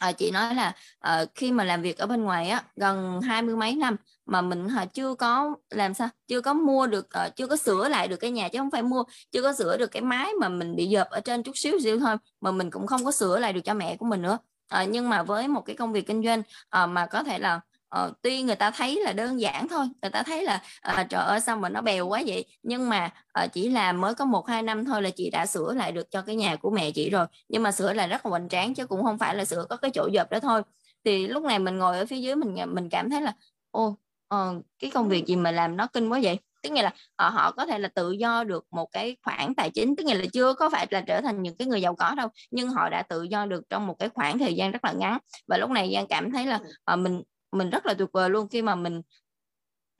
[0.00, 3.42] à, chị nói là à, khi mà làm việc ở bên ngoài á gần hai
[3.42, 3.96] mươi mấy năm
[4.26, 7.88] mà mình à, chưa có làm sao chưa có mua được à, chưa có sửa
[7.88, 10.48] lại được cái nhà chứ không phải mua chưa có sửa được cái mái mà
[10.48, 13.38] mình bị dợp ở trên chút xíu xíu thôi mà mình cũng không có sửa
[13.38, 14.38] lại được cho mẹ của mình nữa
[14.70, 17.60] à, nhưng mà với một cái công việc kinh doanh à, mà có thể là
[17.98, 21.24] uh, tuy người ta thấy là đơn giản thôi người ta thấy là à, trời
[21.24, 22.44] ơi sao mà nó bèo quá vậy?
[22.62, 25.74] Nhưng mà à, chỉ là mới có một hai năm thôi là chị đã sửa
[25.74, 27.26] lại được cho cái nhà của mẹ chị rồi.
[27.48, 29.76] Nhưng mà sửa là rất là hoành tráng chứ cũng không phải là sửa có
[29.76, 30.62] cái chỗ dập đó thôi.
[31.04, 33.32] Thì lúc này mình ngồi ở phía dưới mình mình cảm thấy là
[33.70, 33.96] ô
[34.28, 34.38] à,
[34.78, 36.38] cái công việc gì mà làm nó kinh quá vậy?
[36.62, 39.54] Tức nghĩa là họ, ờ, họ có thể là tự do được một cái khoản
[39.54, 41.94] tài chính tức nghĩa là chưa có phải là trở thành những cái người giàu
[41.94, 44.84] có đâu nhưng họ đã tự do được trong một cái khoảng thời gian rất
[44.84, 45.18] là ngắn.
[45.46, 46.60] Và lúc này giang cảm thấy là
[46.92, 49.00] uh, mình mình rất là tuyệt vời luôn khi mà mình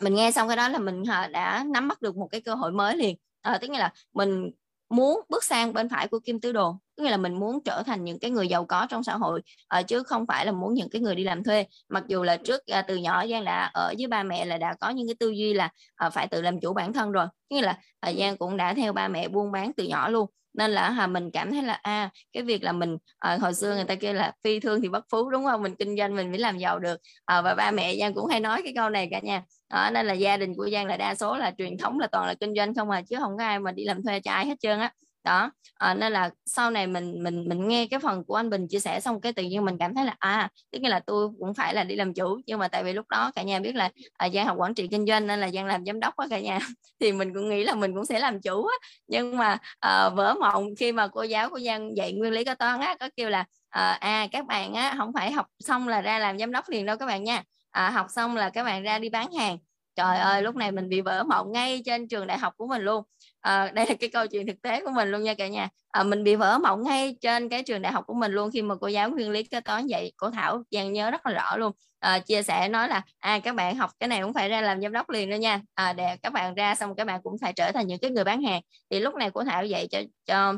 [0.02, 2.54] mình nghe xong cái đó là mình uh, đã nắm bắt được một cái cơ
[2.54, 3.16] hội mới liền.
[3.54, 4.50] Uh, tức nghĩa là mình
[4.90, 6.76] muốn bước sang bên phải của kim tứ đồ.
[6.96, 9.42] Nghĩa là mình muốn trở thành những cái người giàu có trong xã hội
[9.80, 11.64] uh, chứ không phải là muốn những cái người đi làm thuê.
[11.88, 14.74] Mặc dù là trước uh, từ nhỏ giang đã ở với ba mẹ là đã
[14.80, 15.70] có những cái tư duy là
[16.06, 17.26] uh, phải tự làm chủ bản thân rồi.
[17.50, 17.78] Nghĩa là
[18.10, 21.06] uh, giang cũng đã theo ba mẹ buôn bán từ nhỏ luôn nên là hà
[21.06, 23.94] mình cảm thấy là a à, cái việc là mình à, hồi xưa người ta
[23.94, 25.62] kêu là phi thương thì bất phú đúng không?
[25.62, 27.00] Mình kinh doanh mình mới làm giàu được.
[27.24, 29.42] À, và ba mẹ giang cũng hay nói cái câu này cả nhà.
[29.68, 32.26] À, nên là gia đình của giang là đa số là truyền thống là toàn
[32.26, 34.46] là kinh doanh không à chứ không có ai mà đi làm thuê cho ai
[34.46, 34.92] hết trơn á
[35.24, 38.68] đó à, nên là sau này mình mình mình nghe cái phần của anh Bình
[38.68, 41.54] chia sẻ xong cái tự nhiên mình cảm thấy là à tức là tôi cũng
[41.54, 43.90] phải là đi làm chủ nhưng mà tại vì lúc đó cả nhà biết là
[44.18, 46.40] à, Giang học quản trị kinh doanh nên là Giang làm giám đốc á cả
[46.40, 46.58] nhà.
[47.00, 48.74] Thì mình cũng nghĩ là mình cũng sẽ làm chủ á.
[49.08, 52.54] Nhưng mà à, vỡ mộng khi mà cô giáo của Giang dạy nguyên lý kế
[52.54, 56.00] toán á có kêu là à, à các bạn á không phải học xong là
[56.00, 57.42] ra làm giám đốc liền đâu các bạn nha.
[57.70, 59.58] À, học xong là các bạn ra đi bán hàng.
[59.96, 62.82] Trời ơi lúc này mình bị vỡ mộng ngay trên trường đại học của mình
[62.82, 63.04] luôn
[63.40, 65.68] à, đây là cái câu chuyện thực tế của mình luôn nha cả nhà.
[65.90, 68.62] À, mình bị vỡ mộng ngay trên cái trường đại học của mình luôn khi
[68.62, 71.56] mà cô giáo nguyên lý kế toán dạy cô thảo giang nhớ rất là rõ
[71.56, 71.72] luôn.
[71.98, 74.80] À, chia sẻ nói là à các bạn học cái này cũng phải ra làm
[74.80, 75.60] giám đốc liền đó nha.
[75.74, 78.24] À, để các bạn ra xong các bạn cũng phải trở thành những cái người
[78.24, 78.60] bán hàng.
[78.90, 80.54] Thì lúc này cô thảo dạy cho cho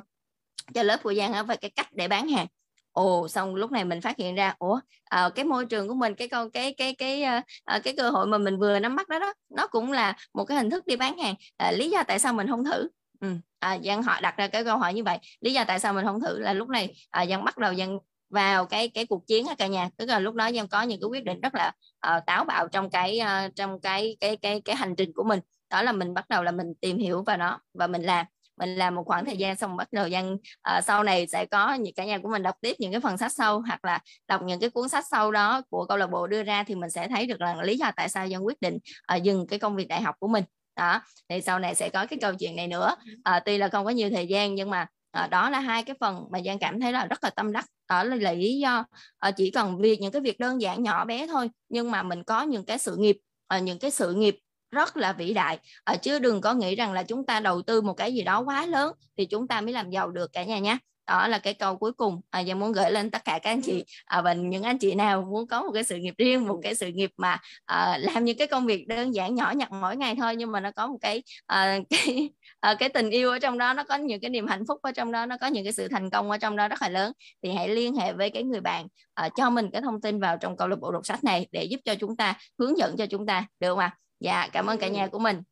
[0.74, 2.46] cho lớp của giang về cái cách để bán hàng
[2.92, 6.14] ồ xong lúc này mình phát hiện ra ủa à, cái môi trường của mình
[6.14, 7.42] cái con cái cái cái à,
[7.84, 10.58] cái cơ hội mà mình vừa nắm bắt đó đó nó cũng là một cái
[10.58, 11.34] hình thức đi bán hàng.
[11.56, 12.88] À, lý do tại sao mình không thử?
[13.20, 13.28] Ừ.
[13.58, 16.04] à, Giang họ đặt ra cái câu hỏi như vậy lý do tại sao mình
[16.04, 17.98] không thử là lúc này à, Giang bắt đầu Giang
[18.32, 19.88] vào cái cái cuộc chiến cả nhà.
[19.96, 21.72] Tức là lúc đó Giang có những cái quyết định rất là
[22.06, 25.40] uh, táo bạo trong cái uh, trong cái cái cái cái hành trình của mình.
[25.70, 28.26] Đó là mình bắt đầu là mình tìm hiểu vào nó và mình làm
[28.56, 31.46] mình làm một khoảng thời gian xong bắt đầu gian uh, ờ, sau này sẽ
[31.46, 34.00] có những cả nhà của mình đọc tiếp những cái phần sách sâu hoặc là
[34.28, 36.90] đọc những cái cuốn sách sâu đó của câu lạc bộ đưa ra thì mình
[36.90, 38.78] sẽ thấy được là lý do tại sao dân quyết định
[39.16, 40.44] uh, dừng cái công việc đại học của mình.
[40.76, 42.96] Đó thì sau này sẽ có cái câu chuyện này nữa.
[43.14, 44.86] Uh, tuy là không có nhiều thời gian nhưng mà
[45.24, 47.66] uh, đó là hai cái phần mà giang cảm thấy là rất là tâm đắc.
[47.88, 48.84] Đó là lý do
[49.28, 52.24] uh, chỉ cần việc những cái việc đơn giản nhỏ bé thôi nhưng mà mình
[52.24, 53.16] có những cái sự nghiệp
[53.56, 54.36] uh, những cái sự nghiệp
[54.72, 55.58] rất là vĩ đại.
[55.84, 58.40] À, chứ đừng có nghĩ rằng là chúng ta đầu tư một cái gì đó
[58.40, 61.54] quá lớn thì chúng ta mới làm giàu được cả nhà nhé đó là cái
[61.54, 62.20] câu cuối cùng.
[62.30, 64.78] Ờ, à, và muốn gửi lên tất cả các anh chị à, và những anh
[64.78, 67.98] chị nào muốn có một cái sự nghiệp riêng một cái sự nghiệp mà à,
[67.98, 70.70] làm những cái công việc đơn giản nhỏ nhặt mỗi ngày thôi nhưng mà nó
[70.70, 74.20] có một cái à, cái à, cái tình yêu ở trong đó nó có những
[74.20, 76.38] cái niềm hạnh phúc ở trong đó nó có những cái sự thành công ở
[76.38, 77.12] trong đó rất là lớn
[77.42, 80.36] thì hãy liên hệ với cái người bạn à, cho mình cái thông tin vào
[80.36, 83.06] trong câu lạc bộ đọc sách này để giúp cho chúng ta hướng dẫn cho
[83.06, 83.96] chúng ta được không ạ?
[83.96, 83.98] à?
[84.22, 85.42] Dạ cảm ơn cả nhà của mình.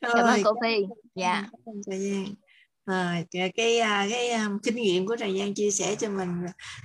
[0.00, 0.76] Cảm ơn cô phi.
[1.14, 1.44] dạ.
[2.84, 6.28] à, cái cái, à, cái um, kinh nghiệm của trà giang chia sẻ cho mình.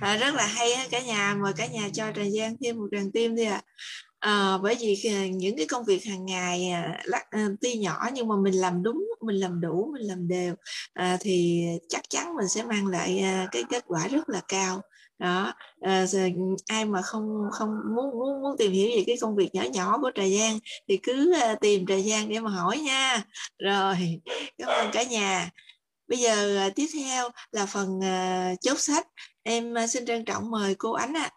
[0.00, 3.10] À, rất là hay cả nhà mời cả nhà cho trà giang thêm một tràng
[3.12, 3.62] tim đi ạ.
[4.18, 4.52] À.
[4.54, 4.96] à, bởi vì
[5.32, 9.36] những cái công việc hàng ngày à, tuy nhỏ nhưng mà mình làm đúng mình
[9.36, 10.54] làm đủ mình làm đều
[10.92, 14.82] à, thì chắc chắn mình sẽ mang lại à, cái kết quả rất là cao
[15.20, 16.06] đó à,
[16.66, 19.98] ai mà không không muốn muốn muốn tìm hiểu về cái công việc nhỏ nhỏ
[20.00, 20.58] của trà giang
[20.88, 23.24] thì cứ uh, tìm trà giang để mà hỏi nha
[23.58, 24.20] rồi
[24.58, 25.50] cảm ơn cả nhà
[26.08, 28.00] bây giờ uh, tiếp theo là phần
[28.60, 29.06] chốt sách
[29.42, 31.36] em xin trân trọng mời cô ánh ạ à.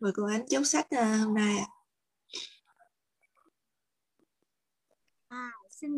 [0.00, 0.86] mời cô ánh chốt sách
[1.20, 1.66] hôm nay ạ
[5.28, 5.36] à.
[5.38, 5.90] à, xin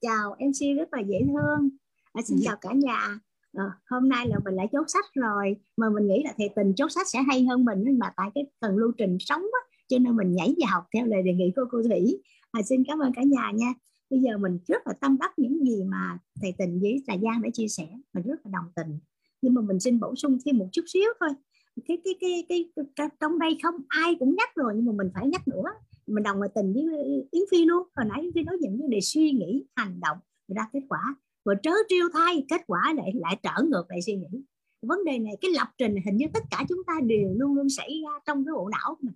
[0.00, 1.70] chào mc rất là dễ thương
[2.12, 2.50] à, xin dạ.
[2.50, 3.18] chào cả nhà
[3.54, 5.56] à, hôm nay là mình lại chốt sách rồi.
[5.76, 8.30] Mà mình nghĩ là thầy tình chốt sách sẽ hay hơn mình nhưng mà tại
[8.34, 11.32] cái phần lưu trình sống á cho nên mình nhảy vào học theo lời đề
[11.34, 12.22] nghị của cô thủy.
[12.52, 13.72] À, xin cảm ơn cả nhà nha.
[14.10, 17.42] Bây giờ mình rất là tâm đắc những gì mà thầy tình với trà giang
[17.42, 17.86] đã chia sẻ.
[18.14, 18.98] Mình rất là đồng tình.
[19.42, 21.28] Nhưng mà mình xin bổ sung thêm một chút xíu thôi.
[21.88, 25.10] Cái cái cái cái, cái trong đây không ai cũng nhắc rồi nhưng mà mình
[25.14, 25.64] phải nhắc nữa.
[26.06, 26.84] Mình đồng tình với
[27.30, 27.88] yến phi luôn.
[27.96, 31.16] Hồi nãy yến phi nói những vấn đề suy nghĩ hành động ra kết quả
[31.44, 34.42] và trớ trêu thay, kết quả lại lại trở ngược lại suy nghĩ.
[34.82, 37.68] Vấn đề này, cái lập trình hình như tất cả chúng ta đều luôn luôn
[37.68, 39.14] xảy ra trong cái bộ não của mình.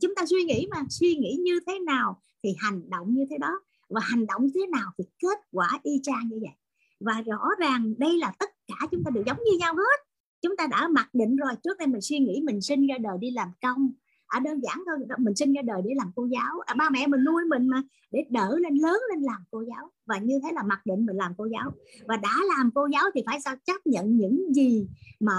[0.00, 3.38] Chúng ta suy nghĩ mà, suy nghĩ như thế nào thì hành động như thế
[3.38, 6.54] đó, và hành động thế nào thì kết quả y chang như vậy.
[7.00, 10.00] Và rõ ràng đây là tất cả chúng ta đều giống như nhau hết.
[10.42, 13.18] Chúng ta đã mặc định rồi, trước đây mình suy nghĩ mình sinh ra đời
[13.20, 13.92] đi làm công
[14.28, 16.60] à đơn giản thôi mình sinh ra đời để làm cô giáo.
[16.66, 19.90] À, ba mẹ mình nuôi mình mà để đỡ lên lớn lên làm cô giáo.
[20.06, 21.72] Và như thế là mặc định mình làm cô giáo.
[22.06, 24.88] Và đã làm cô giáo thì phải sao chấp nhận những gì
[25.20, 25.34] mà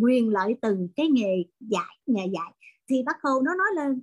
[0.00, 2.52] quyền lợi từ cái nghề dạy nghề dạy.
[2.88, 4.00] Thì bác hồ nó nói lên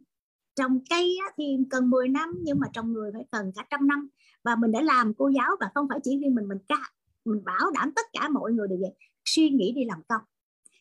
[0.55, 4.09] trồng cây thì cần 10 năm nhưng mà trồng người phải cần cả trăm năm.
[4.43, 6.91] Và mình đã làm cô giáo và không phải chỉ riêng mình mình ca
[7.25, 8.93] mình bảo đảm tất cả mọi người đều vậy.
[9.25, 10.21] Suy nghĩ đi làm công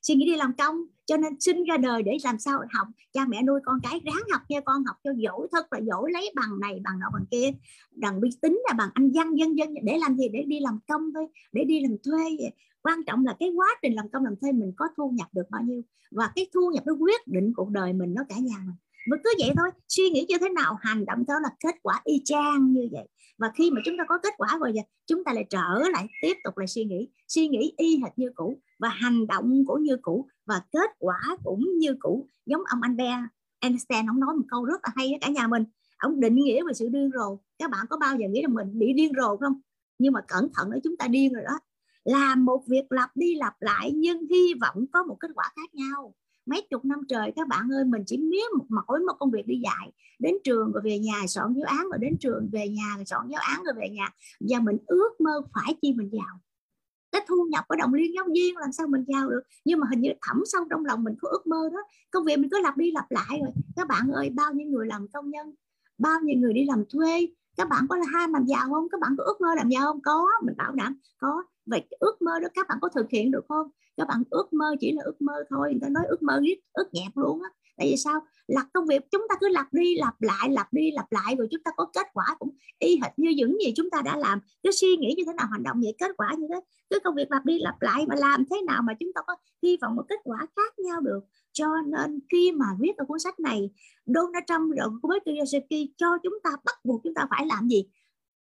[0.03, 0.77] suy nghĩ đi làm công,
[1.07, 2.89] cho nên sinh ra đời để làm sao học.
[3.13, 6.11] Cha mẹ nuôi con cái ráng học nha con, học cho giỏi, thật là giỏi,
[6.13, 7.51] lấy bằng này, bằng nọ, bằng kia.
[7.91, 9.75] Bằng vi tính là bằng anh văn, dân dân.
[9.83, 10.29] Để làm gì?
[10.29, 12.25] Để đi làm công thôi, để đi làm thuê.
[12.39, 12.53] Vậy.
[12.83, 15.51] quan trọng là cái quá trình làm công, làm thuê mình có thu nhập được
[15.51, 15.83] bao nhiêu.
[16.11, 18.77] Và cái thu nhập nó quyết định cuộc đời mình, nó cả nhà mình
[19.11, 22.01] và cứ vậy thôi, suy nghĩ như thế nào, hành động đó là kết quả
[22.05, 23.05] y chang như vậy.
[23.39, 24.73] Và khi mà chúng ta có kết quả rồi
[25.07, 27.09] chúng ta lại trở lại, tiếp tục lại suy nghĩ.
[27.29, 31.37] Suy nghĩ y hệt như cũ và hành động cũng như cũ và kết quả
[31.45, 32.27] cũng như cũ.
[32.47, 33.31] Giống ông anh Albert
[33.61, 35.65] Einstein, ông nói một câu rất là hay cả nhà mình.
[35.99, 37.39] Ông định nghĩa về sự điên rồ.
[37.59, 39.61] Các bạn có bao giờ nghĩ rằng mình bị điên rồ không?
[39.99, 41.59] Nhưng mà cẩn thận nữa chúng ta điên rồi đó.
[42.05, 45.75] Làm một việc lặp đi lặp lại nhưng hy vọng có một kết quả khác
[45.75, 46.15] nhau
[46.47, 49.47] mấy chục năm trời các bạn ơi, mình chỉ miết một mỗi một công việc
[49.47, 49.93] đi dạy.
[50.19, 53.29] Đến trường rồi về nhà, soạn giáo án rồi đến trường, về nhà rồi soạn
[53.29, 54.09] giáo án rồi về nhà.
[54.41, 56.41] Và mình ước mơ phải chi mình giàu
[57.13, 59.43] cái thu nhập ở đồng liên giáo viên làm sao mình giàu được?
[59.65, 61.79] Nhưng mà hình như thẩm sâu trong lòng mình có ước mơ đó.
[62.11, 63.51] Công việc mình cứ lặp đi lặp lại rồi.
[63.77, 65.55] Các bạn ơi, bao nhiêu người làm công nhân,
[65.99, 68.89] bao nhiêu người đi làm thuê, các bạn có là ham làm giàu không?
[68.89, 70.01] Các bạn có ước mơ làm giàu không?
[70.03, 73.45] Có, mình bảo đảm có vậy ước mơ đó các bạn có thực hiện được
[73.49, 73.67] không?
[73.97, 76.57] Các bạn ước mơ chỉ là ước mơ thôi, người ta nói ước mơ riết,
[76.73, 77.51] ước nhẹp luôn á.
[77.77, 78.21] Tại vì sao?
[78.47, 81.49] Lặp công việc, chúng ta cứ lặp đi, lặp lại, lặp đi, lặp lại rồi
[81.51, 84.39] chúng ta có kết quả cũng y hệt như những gì chúng ta đã làm.
[84.63, 86.61] Cứ suy nghĩ như thế nào, hành động vậy, kết quả như thế.
[86.91, 89.37] Cứ công việc lặp đi, lặp lại mà làm thế nào mà chúng ta có
[89.63, 91.21] hy vọng một kết quả khác nhau được.
[91.53, 93.71] Cho nên khi mà viết ở cuốn sách này,
[94.07, 97.89] Donald Trump rồi với Kiyosaki cho chúng ta bắt buộc chúng ta phải làm gì?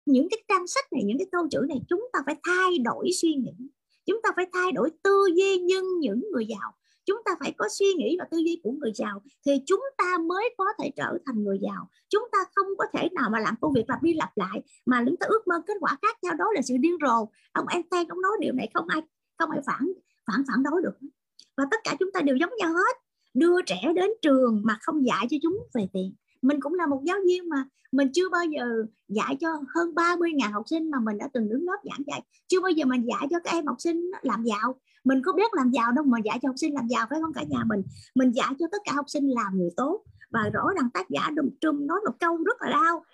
[0.06, 3.10] Những cái trang sách này, những cái câu chữ này chúng ta phải thay đổi
[3.22, 3.70] suy nghĩ.
[4.06, 6.72] Chúng ta phải thay đổi tư duy nhưng những người giàu.
[7.04, 10.18] Chúng ta phải có suy nghĩ và tư duy của người giàu thì chúng ta
[10.28, 11.88] mới có thể trở thành người giàu.
[12.08, 15.02] Chúng ta không có thể nào mà làm công việc lặp đi lặp lại, mà
[15.06, 17.28] chúng ta ước mơ kết quả khác nhau đó là sự điên rồ.
[17.52, 19.02] Ông Einstein ông nói điều này không ai
[19.38, 19.92] không ai phản
[20.26, 21.08] phản phản đối được.
[21.56, 22.96] Và tất cả chúng ta đều giống nhau hết.
[23.34, 27.02] Đưa trẻ đến trường mà không dạy cho chúng về tiền mình cũng là một
[27.04, 31.18] giáo viên mà, mình chưa bao giờ dạy cho hơn 30.000 học sinh mà mình
[31.18, 32.22] đã từng đứng lớp giảng dạy.
[32.46, 34.80] Chưa bao giờ mình dạy cho các em học sinh làm giàu.
[35.04, 37.32] Mình có biết làm giàu đâu mà dạy cho học sinh làm giàu phải không
[37.32, 37.82] cả nhà mình?
[38.14, 41.30] Mình dạy cho tất cả học sinh làm người tốt và rõ ràng tác giả
[41.34, 43.04] Đồng Trung nói một câu rất là đau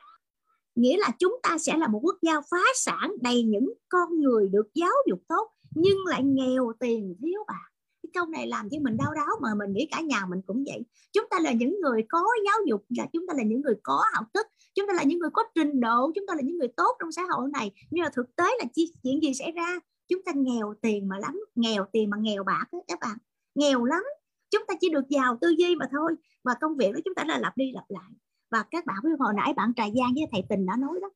[0.77, 4.49] nghĩa là chúng ta sẽ là một quốc gia phá sản đầy những con người
[4.49, 7.69] được giáo dục tốt nhưng lại nghèo, tiền thiếu bạc
[8.07, 10.65] cái câu này làm cho mình đau đáu mà mình nghĩ cả nhà mình cũng
[10.67, 10.83] vậy.
[11.13, 14.03] Chúng ta là những người có giáo dục, là chúng ta là những người có
[14.15, 16.69] học thức, chúng ta là những người có trình độ, chúng ta là những người
[16.77, 17.71] tốt trong xã hội này.
[17.91, 18.65] Nhưng mà thực tế là
[19.03, 19.79] chuyện gì xảy ra?
[20.09, 23.19] Chúng ta nghèo tiền mà lắm, nghèo tiền mà nghèo bạc đó các bạn.
[23.55, 24.03] Nghèo lắm.
[24.51, 27.25] Chúng ta chỉ được giàu tư duy mà thôi và công việc đó chúng ta
[27.25, 28.11] là lặp đi lặp lại.
[28.51, 31.11] Và các bạn hồi nãy bạn trà giang với thầy tình đã nói đó.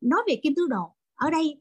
[0.00, 1.58] Nói về kim tứ đồ ở đây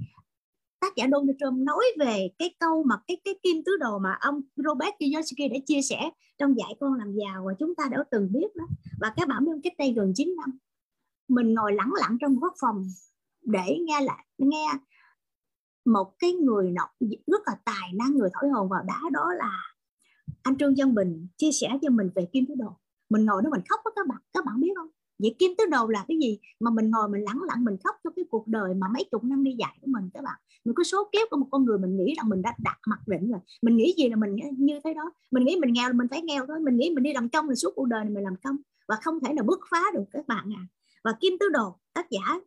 [0.80, 4.18] tác giả Donald Trump nói về cái câu mà cái cái kim tứ đồ mà
[4.22, 8.04] ông Robert Kiyosaki đã chia sẻ trong dạy con làm giàu và chúng ta đã
[8.12, 8.66] từng biết đó.
[9.00, 10.58] Và các bạn biết cách đây gần 9 năm,
[11.28, 12.86] mình ngồi lẳng lặng trong góc phòng
[13.42, 14.72] để nghe lại, nghe
[15.86, 16.90] một cái người nọ
[17.28, 19.52] rất là tài năng, người thổi hồn vào đá đó là
[20.44, 22.78] anh Trương Văn Bình chia sẻ cho mình về kim tứ đồ.
[23.10, 24.22] Mình ngồi đó mình khóc đó các bạn.
[24.34, 24.88] Các bạn biết không?
[25.20, 26.40] Vậy kim tứ đồ là cái gì?
[26.60, 29.24] Mà mình ngồi mình lắng lặng, mình khóc cho cái cuộc đời mà mấy chục
[29.24, 30.36] năm đi dạy của mình các bạn.
[30.66, 33.00] Mình có số kiếp của một con người mình nghĩ rằng mình đã đặt mặc
[33.08, 33.40] định rồi.
[33.62, 35.12] Mình nghĩ gì là mình như thế đó.
[35.32, 36.60] Mình nghĩ mình nghèo là mình phải nghèo thôi.
[36.60, 38.56] Mình nghĩ mình đi làm công là suốt cuộc đời này mình làm công.
[38.88, 40.64] Và không thể nào bứt phá được các bạn à.
[41.04, 42.40] Và kim tứ đồ, tác giả,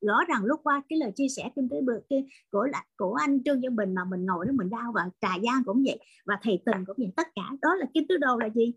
[0.00, 3.14] rõ ràng lúc qua cái lời chia sẻ kim tứ bự kia của là, của
[3.14, 5.98] anh Trương Văn Bình mà mình ngồi đó mình đau và trà giang cũng vậy,
[6.26, 7.12] và thầy tình cũng vậy.
[7.16, 8.72] Tất cả, đó là kim tứ đồ là gì?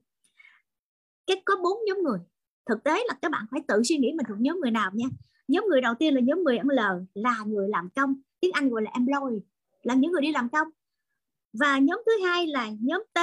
[1.27, 2.19] Cái có bốn nhóm người
[2.65, 5.05] thực tế là các bạn phải tự suy nghĩ mình thuộc nhóm người nào nha.
[5.47, 6.79] Nhóm người đầu tiên là nhóm người ăn L,
[7.13, 8.15] là người làm công.
[8.39, 9.39] Tiếng Anh gọi là employee,
[9.83, 10.67] là những người đi làm công.
[11.53, 13.19] Và nhóm thứ hai là nhóm T,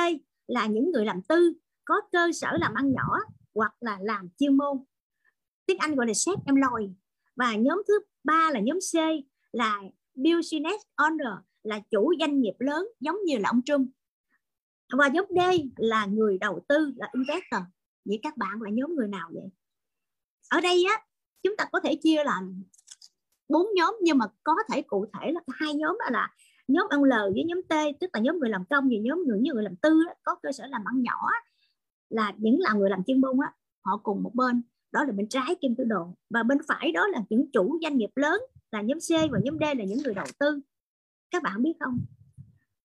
[0.47, 1.53] là những người làm tư,
[1.85, 3.19] có cơ sở làm ăn nhỏ
[3.55, 4.85] hoặc là làm chuyên môn.
[5.67, 6.91] Tiếng Anh gọi là sếp employee.
[7.37, 8.95] Và nhóm thứ ba là nhóm C,
[9.53, 9.83] là
[10.15, 13.91] business owner, là chủ doanh nghiệp lớn, giống như là ông Trump.
[14.93, 15.39] Và nhóm D
[15.77, 17.63] là người đầu tư, là investor
[18.05, 19.51] vậy các bạn là nhóm người nào vậy?
[20.49, 21.05] Ở đây á,
[21.43, 22.63] chúng ta có thể chia làm
[23.49, 26.35] bốn nhóm, nhưng mà có thể cụ thể là hai nhóm đó là
[26.69, 29.41] nhóm ông L với nhóm T tức là nhóm người làm công và nhóm người
[29.41, 31.21] như người làm tư có cơ sở làm ăn nhỏ
[32.09, 33.53] là những là người làm chuyên môn á,
[33.85, 34.63] họ cùng một bên.
[34.93, 36.15] Đó là bên trái kim tự đồ.
[36.31, 38.41] Và bên phải đó là những chủ doanh nghiệp lớn,
[38.71, 40.61] là nhóm C và nhóm D, là những người đầu tư.
[41.31, 41.99] Các bạn biết không?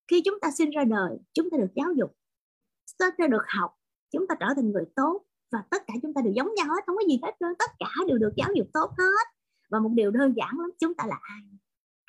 [0.08, 2.18] Khi chúng ta sinh ra đời, chúng ta được giáo dục
[3.00, 3.77] chúng ta được học
[4.12, 6.84] chúng ta trở thành người tốt và tất cả chúng ta đều giống nhau hết,
[6.86, 9.28] không có gì hết trơn, tất cả đều được giáo dục tốt hết.
[9.70, 11.42] Và một điều đơn giản lắm, chúng ta là ai?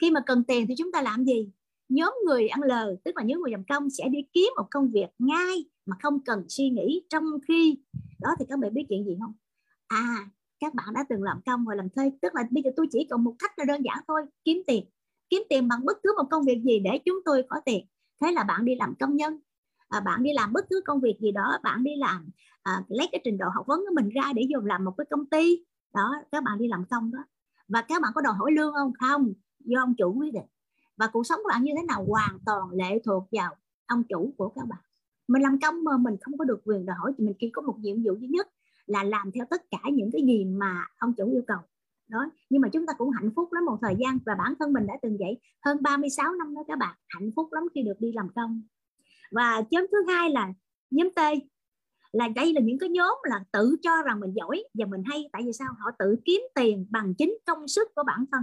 [0.00, 1.50] Khi mà cần tiền thì chúng ta làm gì?
[1.88, 4.90] Nhóm người ăn lời, tức là nhóm người làm công sẽ đi kiếm một công
[4.90, 7.78] việc ngay mà không cần suy nghĩ trong khi.
[8.20, 9.32] Đó thì các bạn biết chuyện gì không?
[9.86, 10.28] À
[10.60, 13.06] các bạn đã từng làm công và làm thuê, tức là bây giờ tôi chỉ
[13.10, 14.84] còn một cách là đơn giản thôi, kiếm tiền.
[15.30, 17.86] Kiếm tiền bằng bất cứ một công việc gì để chúng tôi có tiền.
[18.20, 19.38] Thế là bạn đi làm công nhân
[19.88, 22.30] à, bạn đi làm bất cứ công việc gì đó bạn đi làm
[22.62, 25.04] à, lấy cái trình độ học vấn của mình ra để dùng làm một cái
[25.10, 25.64] công ty.
[25.94, 27.24] Đó các bạn đi làm công đó.
[27.68, 28.92] Và các bạn có đòi hỏi lương không?
[29.00, 30.46] Không do ông chủ quyết định.
[30.96, 32.04] Và cuộc sống của bạn như thế nào?
[32.08, 33.54] Hoàn toàn lệ thuộc vào
[33.86, 34.78] ông chủ của các bạn.
[35.28, 37.62] Mình làm công mà mình không có được quyền đòi hỏi thì mình chỉ có
[37.62, 38.48] một nhiệm vụ duy nhất
[38.86, 41.58] là làm theo tất cả những cái gì mà ông chủ yêu cầu.
[42.08, 44.18] Đó nhưng mà chúng ta cũng hạnh phúc lắm một thời gian.
[44.26, 46.96] Và bản thân mình đã từng vậy hơn 36 năm đó các bạn.
[47.08, 48.62] Hạnh phúc lắm khi được đi làm công
[49.30, 50.52] và nhóm thứ hai là
[50.90, 51.20] nhóm T,
[52.12, 55.28] là đây là những cái nhóm là tự cho rằng mình giỏi và mình hay,
[55.32, 55.68] tại vì sao?
[55.78, 58.42] Họ tự kiếm tiền bằng chính công sức của bản thân.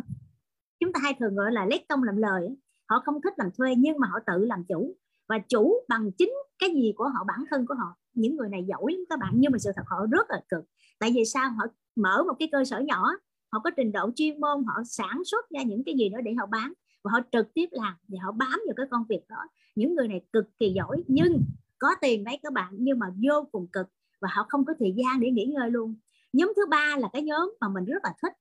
[0.80, 2.50] Chúng ta hay thường gọi là lấy công làm lời
[2.88, 4.96] họ không thích làm thuê nhưng mà họ tự làm chủ.
[5.28, 7.96] Và chủ bằng chính cái gì của họ, bản thân của họ.
[8.14, 10.64] Những người này giỏi các bạn, nhưng mà sự thật họ rất là cực.
[11.00, 11.50] Tại vì sao?
[11.50, 11.66] Họ
[11.96, 13.12] mở một cái cơ sở nhỏ,
[13.52, 16.34] họ có trình độ chuyên môn, họ sản xuất ra những cái gì đó để
[16.34, 16.74] họ bán
[17.06, 19.38] và họ trực tiếp làm và họ bám vào cái công việc đó.
[19.76, 21.44] Những người này cực kỳ giỏi nhưng
[21.80, 23.88] có tiền đấy các bạn nhưng mà vô cùng cực
[24.22, 25.96] và họ không có thời gian để nghỉ ngơi luôn.
[26.34, 28.34] Nhóm thứ ba là cái nhóm mà mình rất là thích.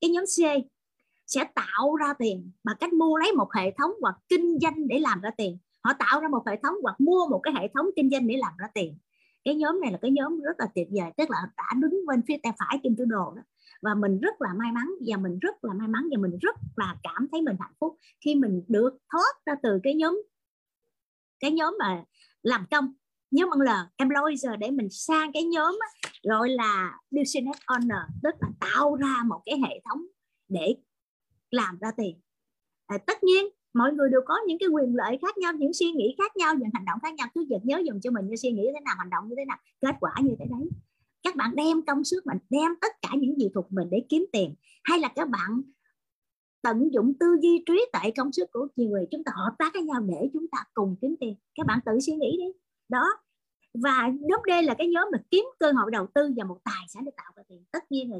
[0.00, 0.38] Cái nhóm C
[1.26, 4.98] sẽ tạo ra tiền bằng cách mua lấy một hệ thống hoặc kinh doanh để
[4.98, 5.58] làm ra tiền.
[5.84, 8.36] Họ tạo ra một hệ thống hoặc mua một cái hệ thống kinh doanh để
[8.36, 8.98] làm ra tiền.
[9.44, 12.22] Cái nhóm này là cái nhóm rất là tuyệt vời tức là đã đứng bên
[12.28, 13.42] phía tay phải kim tứ đồ đó
[13.82, 16.56] và mình rất là may mắn và mình rất là may mắn và mình rất
[16.76, 20.22] là cảm thấy mình hạnh phúc khi mình được thoát ra từ cái nhóm
[21.40, 22.04] cái nhóm mà
[22.42, 22.94] làm công.
[23.30, 23.50] Nhóm
[23.96, 25.78] ăn loí giờ để mình sang cái nhóm
[26.22, 30.06] gọi là business owner tức là tạo ra một cái hệ thống
[30.48, 30.76] để
[31.50, 32.20] làm ra tiền.
[32.86, 35.90] À, tất nhiên mọi người đều có những cái quyền lợi khác nhau những suy
[35.90, 37.28] nghĩ khác nhau những hành động khác nhau.
[37.34, 39.44] Cứ giật nhớ dùng cho mình như suy nghĩ thế nào hành động như thế
[39.44, 40.68] nào kết quả như thế đấy
[41.22, 44.24] các bạn đem công sức mình đem tất cả những gì thuộc mình để kiếm
[44.32, 44.54] tiền.
[44.84, 45.62] Hay là các bạn
[46.62, 49.74] tận dụng tư duy trí tuệ công sức của nhiều người, chúng ta hợp tác
[49.74, 51.36] với nhau để chúng ta cùng kiếm tiền.
[51.54, 52.52] Các bạn tự suy nghĩ đi.
[52.88, 53.04] Đó.
[53.82, 56.86] Và nhóm D là cái nhóm mà kiếm cơ hội đầu tư và một tài
[56.88, 57.64] sản để tạo ra tiền.
[57.72, 58.18] Tất nhiên là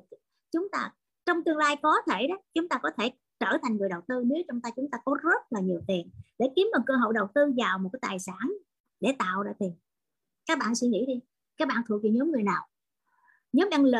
[0.53, 0.93] chúng ta
[1.27, 4.23] trong tương lai có thể đó, chúng ta có thể trở thành người đầu tư
[4.27, 7.15] nếu trong tay chúng ta có rất là nhiều tiền để kiếm một cơ hội
[7.15, 8.53] đầu tư vào một cái tài sản
[9.01, 9.73] để tạo ra tiền.
[10.47, 11.21] Các bạn suy nghĩ đi.
[11.57, 12.67] Các bạn thuộc về nhóm người nào?
[13.53, 13.95] Nhóm L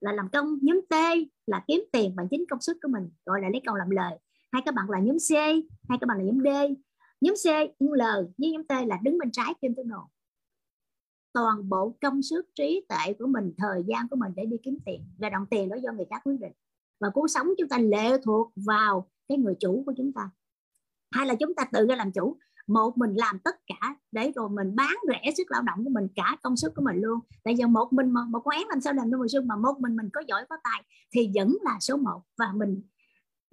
[0.00, 0.94] là làm công, nhóm T
[1.46, 4.18] là kiếm tiền bằng chính công sức của mình, gọi là lấy công làm lời.
[4.52, 5.32] Hay các bạn là nhóm C
[5.88, 6.48] hay các bạn là nhóm D.
[7.20, 7.46] Nhóm C,
[7.80, 8.02] nhóm L
[8.38, 10.00] với nhóm T là đứng bên trái kim tương đồ
[11.32, 14.78] toàn bộ công sức, trí tuệ của mình, thời gian của mình để đi kiếm
[14.86, 16.52] tiền và đồng tiền đó do người khác quyết định.
[17.00, 20.30] Và cuộc sống chúng ta lệ thuộc vào cái người chủ của chúng ta.
[21.10, 22.36] Hay là chúng ta tự ra làm chủ
[22.68, 23.96] một mình làm tất cả.
[24.12, 26.96] Để rồi mình bán rẻ sức lao động của mình cả công sức của mình
[26.96, 27.20] luôn.
[27.44, 29.56] Tại giờ một mình mà một con én làm sao làm được mùa xuân mà
[29.56, 30.82] một mình mình có giỏi có tài
[31.14, 32.22] thì vẫn là số một.
[32.38, 32.82] Và mình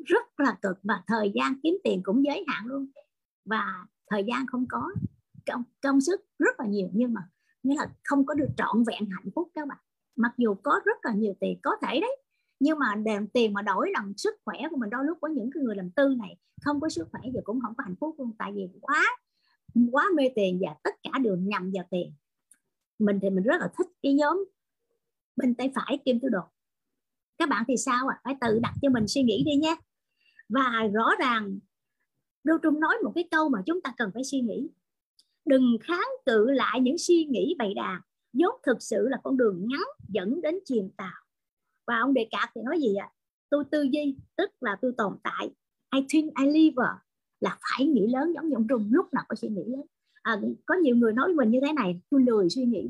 [0.06, 2.88] rất là cực và thời gian kiếm tiền cũng giới hạn luôn.
[3.46, 4.92] Và thời gian không có
[5.46, 6.90] công, công sức rất là nhiều.
[6.94, 7.22] Nhưng mà
[7.64, 9.78] nghĩa là không có được trọn vẹn hạnh phúc các bạn.
[10.16, 12.18] Mặc dù có rất là nhiều tiền có thể đấy
[12.60, 15.50] nhưng mà đèn tiền mà đổi bằng sức khỏe của mình, đôi lúc có những
[15.54, 18.16] cái người làm tư này, không có sức khỏe và cũng không có hạnh phúc
[18.18, 18.32] luôn.
[18.38, 19.06] Tại vì quá
[19.92, 22.14] quá mê tiền và tất cả đều nhằm vào tiền.
[23.00, 24.46] Mình thì mình rất là thích cái nhóm
[25.36, 26.42] bên tay phải kim tứ đồ.
[27.38, 28.16] Các bạn thì sao ạ?
[28.16, 28.22] À?
[28.24, 29.76] phải tự đặt cho mình suy nghĩ đi nhé.
[30.50, 31.60] Và rõ ràng,
[32.44, 34.70] Đô Trung nói một cái câu mà chúng ta cần phải suy nghĩ.
[35.46, 38.02] Đừng kháng cự lại những suy nghĩ bày đàn.
[38.34, 41.25] Vốn thực sự là con đường ngắn dẫn đến chìm tàu
[41.88, 43.10] và ông đề cập thì nói gì ạ?
[43.12, 43.16] À?
[43.50, 45.50] tôi tư duy tức là tôi tồn tại.
[45.96, 46.84] I think I live
[47.40, 48.90] là phải nghĩ lớn giống như ông Trung.
[48.92, 49.86] Lúc nào có suy nghĩ lớn.
[50.22, 52.90] À, có nhiều người nói với mình như thế này tôi lười suy nghĩ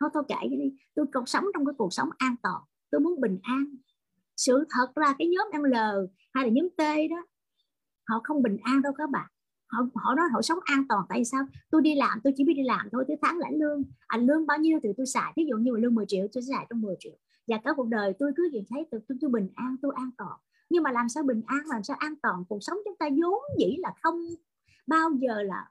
[0.00, 0.72] thôi thôi kệ cái đi.
[0.94, 2.62] Tôi cuộc sống trong cái cuộc sống an toàn.
[2.90, 3.74] Tôi muốn bình an.
[4.36, 5.74] Sự thật là cái nhóm L
[6.34, 6.80] hay là nhóm T
[7.10, 7.26] đó
[8.08, 9.26] họ không bình an đâu các bạn.
[9.68, 11.46] Họ họ nói họ sống an toàn tại sao?
[11.70, 13.82] Tôi đi làm tôi chỉ biết đi làm thôi tôi tháng lãnh lương.
[14.06, 15.32] Anh à, lương bao nhiêu thì tôi xài.
[15.36, 17.12] Ví dụ như lương 10 triệu tôi xài trong 10 triệu
[17.46, 20.10] và cả cuộc đời tôi cứ nhìn thấy tôi, tôi, tôi bình an tôi an
[20.18, 20.38] toàn.
[20.70, 22.44] Nhưng mà làm sao bình an làm sao an toàn?
[22.48, 24.20] Cuộc sống chúng ta vốn dĩ là không
[24.86, 25.70] bao giờ là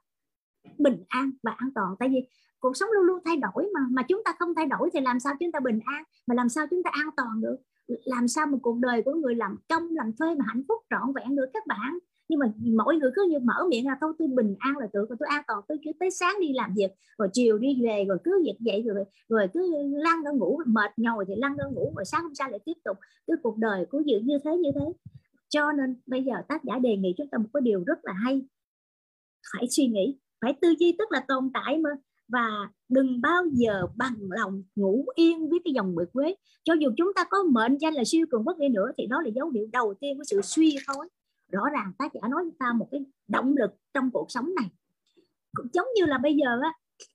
[0.78, 1.94] bình an và an toàn.
[1.98, 2.28] Tại vì
[2.60, 3.80] cuộc sống luôn luôn thay đổi mà.
[3.90, 6.04] Mà chúng ta không thay đổi thì làm sao chúng ta bình an?
[6.26, 7.56] Mà làm sao chúng ta an toàn được?
[7.86, 11.12] Làm sao một cuộc đời của người làm công làm thuê mà hạnh phúc trọn
[11.14, 11.98] vẹn được các bạn?
[12.28, 15.06] Nhưng mà mỗi người cứ như mở miệng là thôi tôi bình an là tự
[15.08, 15.60] tôi an toàn.
[15.68, 18.82] Tôi cứ tới sáng đi làm việc, rồi chiều đi về, rồi cứ việc dậy,
[18.82, 22.34] rồi rồi cứ lăn ra ngủ, mệt nhồi thì lăn ra ngủ, rồi sáng hôm
[22.34, 22.96] sau lại tiếp tục.
[23.26, 24.92] Cái cuộc đời cứ dự như thế như thế.
[25.48, 28.12] Cho nên bây giờ tác giả đề nghị chúng ta một cái điều rất là
[28.12, 28.42] hay.
[29.52, 31.90] Phải suy nghĩ, phải tư duy tức là tồn tại mà.
[32.28, 32.48] Và
[32.88, 36.34] đừng bao giờ bằng lòng ngủ yên với cái dòng nguyệt quế.
[36.64, 39.22] Cho dù chúng ta có mệnh danh là siêu cường quốc đi nữa, thì đó
[39.22, 41.08] là dấu hiệu đầu tiên của sự suy thôi
[41.52, 44.70] rõ ràng tác giả nói chúng ta một cái động lực trong cuộc sống này.
[45.54, 46.72] Cũng giống như là bây giờ á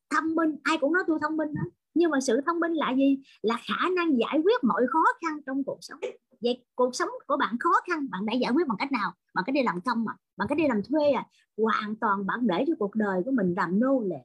[0.09, 1.61] thông minh ai cũng nói tôi thông minh đó
[1.93, 3.19] nhưng mà sự thông minh là gì?
[3.41, 5.99] Là khả năng giải quyết mọi khó khăn trong cuộc sống.
[6.41, 9.13] Vậy cuộc sống của bạn khó khăn bạn đã giải quyết bằng cách nào?
[9.33, 11.25] Bằng cách đi làm công mà bằng cách đi làm thuê à?
[11.57, 14.23] Hoàn toàn bạn để cho cuộc đời của mình làm nô lệ.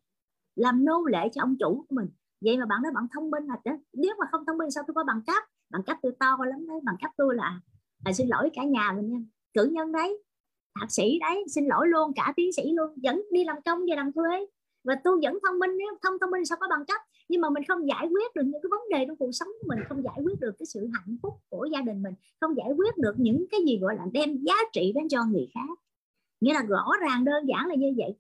[0.54, 2.08] Làm nô lệ cho ông chủ của mình.
[2.40, 3.56] Vậy mà bạn nói bạn thông minh hả
[3.92, 5.42] nếu mà không thông minh sao tôi có bằng cấp?
[5.70, 6.80] Bằng cấp tôi to lắm đấy.
[6.84, 7.60] Bằng cấp tôi là
[8.04, 9.18] à, xin lỗi cả nhà mình nha
[9.56, 10.22] cử nhân đấy,
[10.80, 13.96] thạc sĩ đấy, xin lỗi luôn, cả tiến sĩ luôn, vẫn đi làm công và
[13.96, 14.46] làm thuê.
[14.84, 17.00] Và tôi vẫn thông minh nếu không thông minh sao có bằng cấp.
[17.28, 19.66] Nhưng mà mình không giải quyết được những cái vấn đề trong cuộc sống của
[19.68, 22.72] mình, không giải quyết được cái sự hạnh phúc của gia đình mình, không giải
[22.76, 25.78] quyết được những cái gì gọi là đem giá trị đến cho người khác.
[26.40, 28.14] Nghĩa là rõ ràng, đơn giản là như vậy.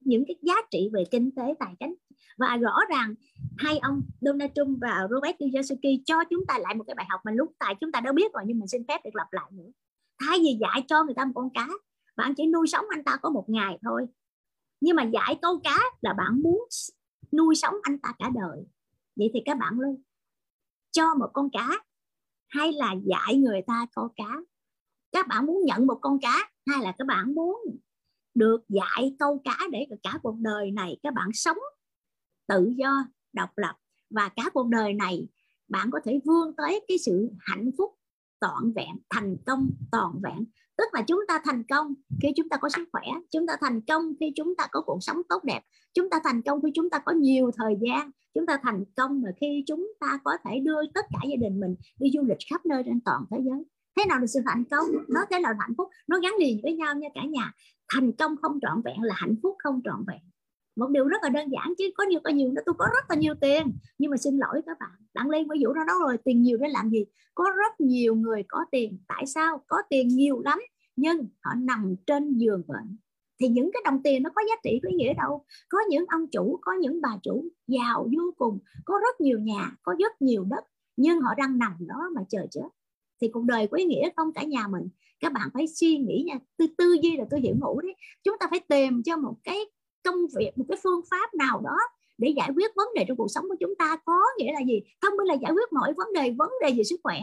[0.00, 1.94] Những cái giá trị về kinh tế, tài chính.
[2.38, 3.14] Và rõ ràng,
[3.58, 7.20] hai ông Donald Trump và Robert Kiyosaki cho chúng ta lại một cái bài học
[7.24, 9.50] mà lúc tại chúng ta đã biết rồi, nhưng mình xin phép được lặp lại
[9.52, 9.70] nữa
[10.18, 11.68] thay vì dạy cho người ta một con cá.
[12.16, 14.06] Bạn chỉ nuôi sống anh ta có một ngày thôi.
[14.80, 16.68] Nhưng mà dạy câu cá là bạn muốn
[17.32, 18.66] nuôi sống anh ta cả đời.
[19.16, 20.02] Vậy thì các bạn luôn
[20.90, 21.84] cho một con cá
[22.48, 24.40] hay là dạy người ta câu cá?
[25.12, 27.60] Các bạn muốn nhận một con cá hay là các bạn muốn
[28.34, 31.58] được dạy câu cá để cả cuộc đời này các bạn sống
[32.48, 33.74] tự do, độc lập?
[34.10, 35.28] Và cả cuộc đời này
[35.68, 37.97] bạn có thể vươn tới cái sự hạnh phúc
[38.40, 40.44] toàn vẹn, thành công toàn vẹn.
[40.76, 43.80] Tức là chúng ta thành công khi chúng ta có sức khỏe, chúng ta thành
[43.80, 45.60] công khi chúng ta có cuộc sống tốt đẹp,
[45.94, 49.22] chúng ta thành công khi chúng ta có nhiều thời gian, chúng ta thành công
[49.22, 52.38] mà khi chúng ta có thể đưa tất cả gia đình mình đi du lịch
[52.50, 53.64] khắp nơi trên toàn thế giới.
[53.96, 54.86] Thế nào là sự thành công?
[55.08, 57.52] Nó thế nào là hạnh phúc, nó gắn liền với nhau nha cả nhà.
[57.92, 60.20] Thành công không trọn vẹn là hạnh phúc không trọn vẹn
[60.78, 63.04] một điều rất là đơn giản chứ, có nhiều có nhiều đó tôi có rất
[63.08, 63.78] là nhiều tiền.
[63.98, 66.58] Nhưng mà xin lỗi các bạn đặng lên với dụ nó đó rồi, tiền nhiều
[66.58, 67.04] để làm gì?
[67.34, 68.98] Có rất nhiều người có tiền.
[69.08, 69.60] Tại sao?
[69.66, 70.58] Có tiền nhiều lắm,
[70.96, 72.96] nhưng họ nằm trên giường bệnh.
[73.40, 75.44] Thì những cái đồng tiền nó có giá trị có ý nghĩa đâu.
[75.68, 79.72] Có những ông chủ, có những bà chủ giàu vô cùng, có rất nhiều nhà,
[79.82, 80.64] có rất nhiều đất,
[80.96, 82.68] nhưng họ đang nằm đó mà chờ chết.
[83.20, 84.88] Thì cuộc đời có ý nghĩa không cả nhà mình?
[85.20, 86.38] Các bạn phải suy nghĩ nha.
[86.56, 87.94] Tư tư duy là tôi hiểu ngủ đấy.
[88.24, 89.58] Chúng ta phải tìm cho một cái
[90.10, 91.76] công việc một cái phương pháp nào đó
[92.18, 94.80] để giải quyết vấn đề trong cuộc sống của chúng ta có nghĩa là gì?
[95.00, 97.20] Không phải là giải quyết mọi vấn đề vấn đề về sức khỏe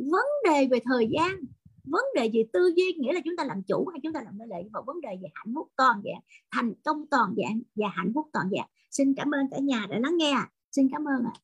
[0.00, 1.40] vấn đề về thời gian
[1.84, 4.38] vấn đề gì tư duy nghĩa là chúng ta làm chủ hay chúng ta làm
[4.38, 6.20] nô lệ vào vấn đề về hạnh phúc toàn dạng
[6.50, 9.98] thành công toàn dạng và hạnh phúc toàn dạng xin cảm ơn cả nhà đã
[9.98, 10.34] lắng nghe
[10.72, 11.34] xin cảm ơn ạ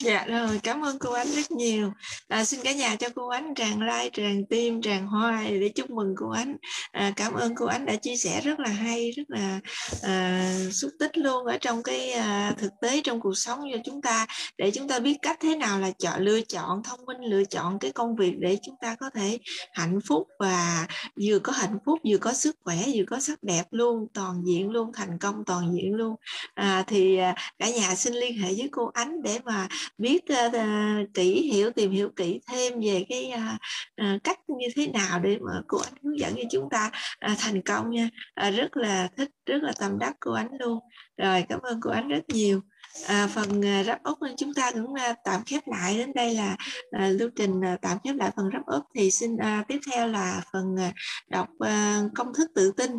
[0.00, 1.92] Dạ rồi, cảm ơn cô Ánh rất nhiều.
[2.28, 5.90] À, xin cả nhà cho cô Ánh tràn like, tràn tim, tràn hoa để chúc
[5.90, 6.56] mừng cô Ánh.
[6.92, 9.60] À, cảm ơn cô Ánh đã chia sẻ rất là hay, rất là
[10.02, 14.02] à, xúc tích luôn ở trong cái à, thực tế trong cuộc sống cho chúng
[14.02, 14.26] ta
[14.58, 17.78] để chúng ta biết cách thế nào là chọn lựa chọn thông minh lựa chọn
[17.78, 19.38] cái công việc để chúng ta có thể
[19.72, 20.86] hạnh phúc và
[21.26, 24.70] vừa có hạnh phúc vừa có sức khỏe vừa có sắc đẹp luôn toàn diện
[24.70, 26.14] luôn thành công toàn diện luôn.
[26.54, 29.68] À, thì à, cả nhà xin liên hệ với cô Ánh để mà
[29.98, 33.60] biết uh, kỹ hiểu tìm hiểu kỹ thêm về cái uh,
[34.02, 36.90] uh, cách như thế nào để mà cô ánh hướng dẫn cho chúng ta
[37.32, 38.08] uh, thành công nha.
[38.46, 40.78] Uh, rất là thích rất là tâm đắc cô ánh luôn.
[41.16, 42.60] Rồi cảm ơn cô ánh rất nhiều.
[43.06, 45.98] À, phần uh, rắp úp chúng ta cũng uh, tạm khép lại.
[45.98, 46.56] Đến đây là
[46.96, 50.08] uh, lưu trình uh, tạm khép lại phần rắp úp thì xin uh, tiếp theo
[50.08, 50.94] là phần uh,
[51.28, 52.90] đọc uh, công thức tự tin.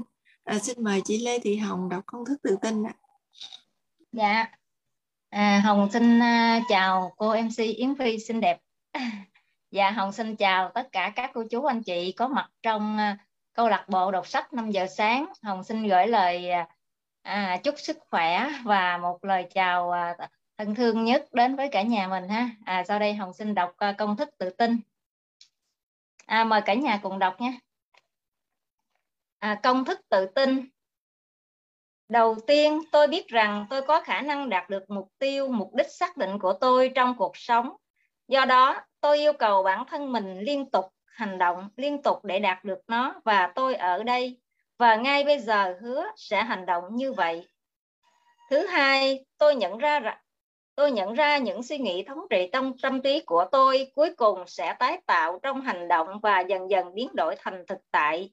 [0.56, 2.94] Uh, xin mời chị Lê Thị Hồng đọc công thức tự tin ạ.
[4.12, 4.46] Dạ.
[5.30, 8.60] À, Hồng xin à, chào cô MC Yến Phi xinh đẹp.
[8.94, 8.99] và
[9.72, 13.18] dạ, Hồng xin chào tất cả các cô chú anh chị có mặt trong à,
[13.54, 15.26] câu lạc bộ đọc sách 5 giờ sáng.
[15.44, 16.68] Hồng xin gửi lời à,
[17.22, 19.94] à, chúc sức khỏe và một lời chào
[20.58, 22.49] thân thương nhất đến với cả nhà mình ha.
[22.66, 24.80] À, sau đây Hồng xin đọc công thức tự tin.
[26.26, 27.60] À, mời cả nhà cùng đọc nhé.
[29.40, 30.70] À, công thức tự tin
[32.10, 35.92] Đầu tiên, tôi biết rằng tôi có khả năng đạt được mục tiêu, mục đích
[35.92, 37.76] xác định của tôi trong cuộc sống.
[38.28, 42.40] Do đó, tôi yêu cầu bản thân mình liên tục hành động, liên tục để
[42.40, 44.40] đạt được nó và tôi ở đây
[44.78, 47.48] và ngay bây giờ hứa sẽ hành động như vậy.
[48.50, 50.18] Thứ hai, tôi nhận ra rằng
[50.76, 54.44] tôi nhận ra những suy nghĩ thống trị trong tâm trí của tôi cuối cùng
[54.48, 58.32] sẽ tái tạo trong hành động và dần dần biến đổi thành thực tại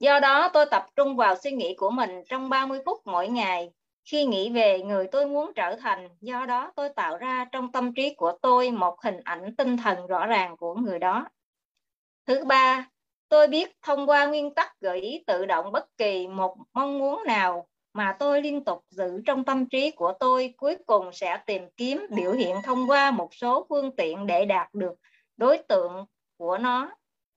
[0.00, 3.70] Do đó tôi tập trung vào suy nghĩ của mình trong 30 phút mỗi ngày.
[4.10, 7.94] Khi nghĩ về người tôi muốn trở thành, do đó tôi tạo ra trong tâm
[7.94, 11.26] trí của tôi một hình ảnh tinh thần rõ ràng của người đó.
[12.26, 12.88] Thứ ba,
[13.28, 17.22] tôi biết thông qua nguyên tắc gợi ý tự động bất kỳ một mong muốn
[17.26, 21.62] nào mà tôi liên tục giữ trong tâm trí của tôi cuối cùng sẽ tìm
[21.76, 24.94] kiếm biểu hiện thông qua một số phương tiện để đạt được
[25.36, 26.06] đối tượng
[26.36, 26.90] của nó.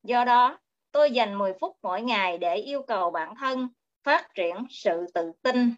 [0.04, 0.58] Do đó,
[0.98, 3.70] tôi dành 10 phút mỗi ngày để yêu cầu bản thân
[4.04, 5.74] phát triển sự tự tin.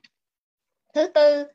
[0.94, 1.48] Thứ tư,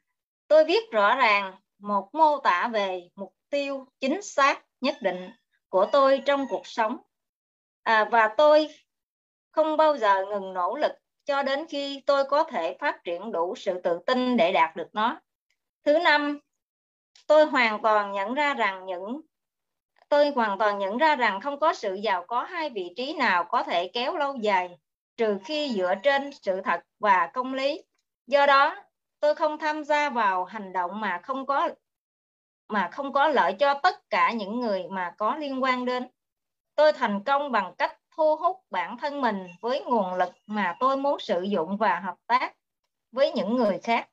[0.49, 5.31] tôi viết rõ ràng một mô tả về mục tiêu chính xác nhất định
[5.69, 6.97] của tôi trong cuộc sống.
[7.82, 8.69] À, và tôi
[9.51, 10.93] không bao giờ ngừng nỗ lực
[11.24, 14.89] cho đến khi tôi có thể phát triển đủ sự tự tin để đạt được
[14.93, 15.20] nó.
[15.85, 16.39] Thứ năm,
[17.27, 19.20] tôi hoàn toàn nhận ra rằng những
[20.15, 23.45] tôi hoàn toàn nhận ra rằng không có sự giàu có hai vị trí nào
[23.45, 24.78] có thể kéo lâu dài
[25.16, 27.85] trừ khi dựa trên sự thật và công lý.
[28.27, 28.77] Do đó,
[29.20, 31.69] tôi không tham gia vào hành động mà không có
[32.69, 36.09] mà không có lợi cho tất cả những người mà có liên quan đến.
[36.74, 40.97] Tôi thành công bằng cách thu hút bản thân mình với nguồn lực mà tôi
[40.97, 42.55] muốn sử dụng và hợp tác
[43.12, 44.09] với những người khác.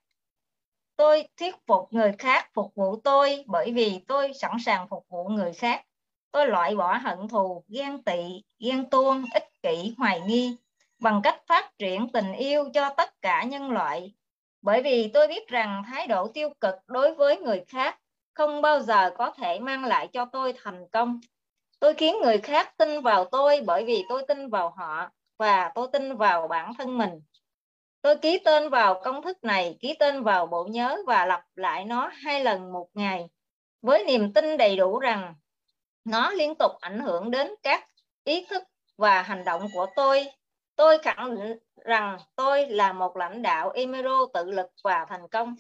[0.96, 5.28] Tôi thuyết phục người khác phục vụ tôi bởi vì tôi sẵn sàng phục vụ
[5.30, 5.86] người khác.
[6.32, 10.58] Tôi loại bỏ hận thù, ghen tị, ghen tuông, ích kỷ, hoài nghi
[11.00, 14.14] bằng cách phát triển tình yêu cho tất cả nhân loại.
[14.62, 18.00] Bởi vì tôi biết rằng thái độ tiêu cực đối với người khác
[18.34, 21.20] không bao giờ có thể mang lại cho tôi thành công.
[21.80, 25.88] Tôi khiến người khác tin vào tôi bởi vì tôi tin vào họ và tôi
[25.94, 27.22] tin vào bản thân mình.
[28.02, 31.86] Tôi ký tên vào công thức này, ký tên vào bộ nhớ và lặp lại
[31.86, 33.28] nó hai lần một ngày
[33.82, 35.36] với niềm tin đầy đủ rằng
[36.06, 37.88] nó liên tục ảnh hưởng đến các
[38.24, 38.64] ý thức
[38.98, 40.26] và hành động của tôi.
[40.76, 45.56] Tôi khẳng định rằng tôi là một lãnh đạo Emiro tự lực và thành công.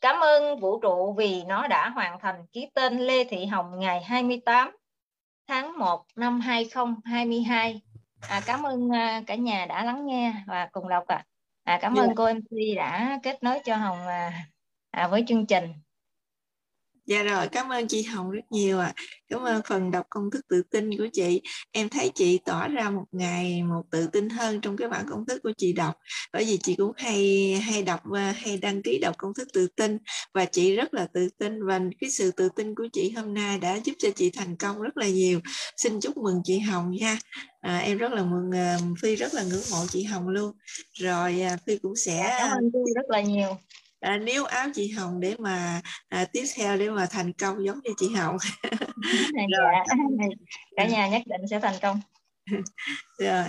[0.00, 4.02] Cảm ơn vũ trụ vì nó đã hoàn thành ký tên Lê Thị Hồng ngày
[4.02, 4.76] 28
[5.46, 7.80] tháng 1 năm 2022
[8.28, 11.24] à, cảm ơn à, cả nhà đã lắng nghe và cùng đọc ạ.
[11.64, 11.74] À.
[11.74, 14.32] à, cảm ơn cô MC đã kết nối cho Hồng à,
[14.90, 15.72] à, với chương trình
[17.10, 18.92] Dạ rồi, cảm ơn chị Hồng rất nhiều ạ.
[18.96, 19.02] À.
[19.28, 21.40] Cảm ơn phần đọc công thức tự tin của chị.
[21.72, 25.26] Em thấy chị tỏ ra một ngày một tự tin hơn trong cái bản công
[25.26, 25.94] thức của chị đọc.
[26.32, 29.66] Bởi vì chị cũng hay hay đọc ờ, hay đăng ký đọc công thức tự
[29.76, 29.98] tin
[30.34, 33.58] và chị rất là tự tin và cái sự tự tin của chị hôm nay
[33.58, 35.40] đã giúp cho chị thành công rất là nhiều.
[35.76, 37.18] Xin chúc mừng chị Hồng nha.
[37.60, 40.52] À, em rất là mừng uh, Phi rất là ngưỡng mộ chị Hồng luôn.
[40.92, 43.56] Rồi uh, Phi cũng sẽ dạ, cảm ơn Phi rất là nhiều
[44.00, 47.80] à, níu áo chị Hồng để mà à, tiếp theo để mà thành công giống
[47.84, 48.36] như chị Hồng
[48.72, 49.84] dạ.
[50.76, 52.00] cả nhà nhất định sẽ thành công.
[53.18, 53.44] Rồi.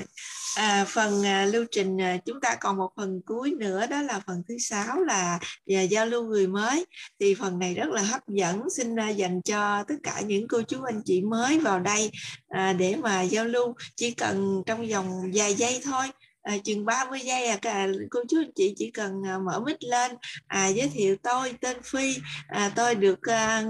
[0.57, 4.19] À, phần à, lưu trình à, chúng ta còn một phần cuối nữa đó là
[4.27, 5.39] phần thứ sáu là
[5.75, 6.85] à, giao lưu người mới.
[7.19, 10.61] Thì phần này rất là hấp dẫn xin à, dành cho tất cả những cô
[10.61, 12.11] chú anh chị mới vào đây
[12.49, 13.75] à, để mà giao lưu.
[13.95, 16.07] Chỉ cần trong vòng vài giây thôi
[16.41, 19.83] à, chừng 30 giây à cả cô chú anh chị chỉ cần à, mở mic
[19.83, 20.11] lên
[20.47, 22.15] à, giới thiệu tôi tên Phi
[22.47, 23.63] à, tôi được à,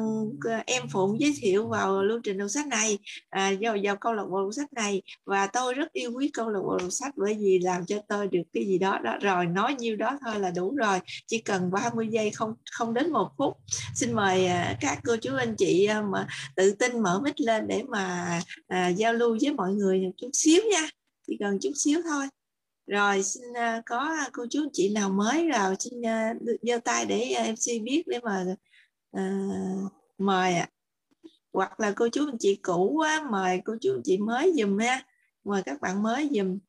[0.66, 2.98] em Phụng giới thiệu vào lưu trình đầu sách này
[3.30, 5.02] à, vào, vào câu lạc bộ đầu sách này.
[5.26, 8.28] Và tôi rất yêu quý câu lạc bộ đầu sách bởi vì làm cho tôi
[8.28, 11.00] được cái gì đó đó rồi nói nhiêu đó thôi là đủ rồi.
[11.28, 13.58] Chỉ cần 30 giây không không đến một phút.
[13.96, 17.68] Xin mời à, các cô chú anh chị à, mà tự tin mở mic lên
[17.68, 20.88] để mà à, giao lưu với mọi người một chút xíu nha.
[21.28, 22.28] Chỉ cần chút xíu thôi
[22.92, 27.06] rồi xin uh, có ờ, cô chú chị nào mới vào xin uh, giơ tay
[27.06, 28.46] để uh, MC biết để mà
[29.18, 30.72] uh, mời ạ à.
[31.54, 34.78] hoặc là cô chú anh chị cũ á, mời cô chú anh chị mới dùm
[34.78, 35.06] ha
[35.44, 36.60] mời các bạn mới dùm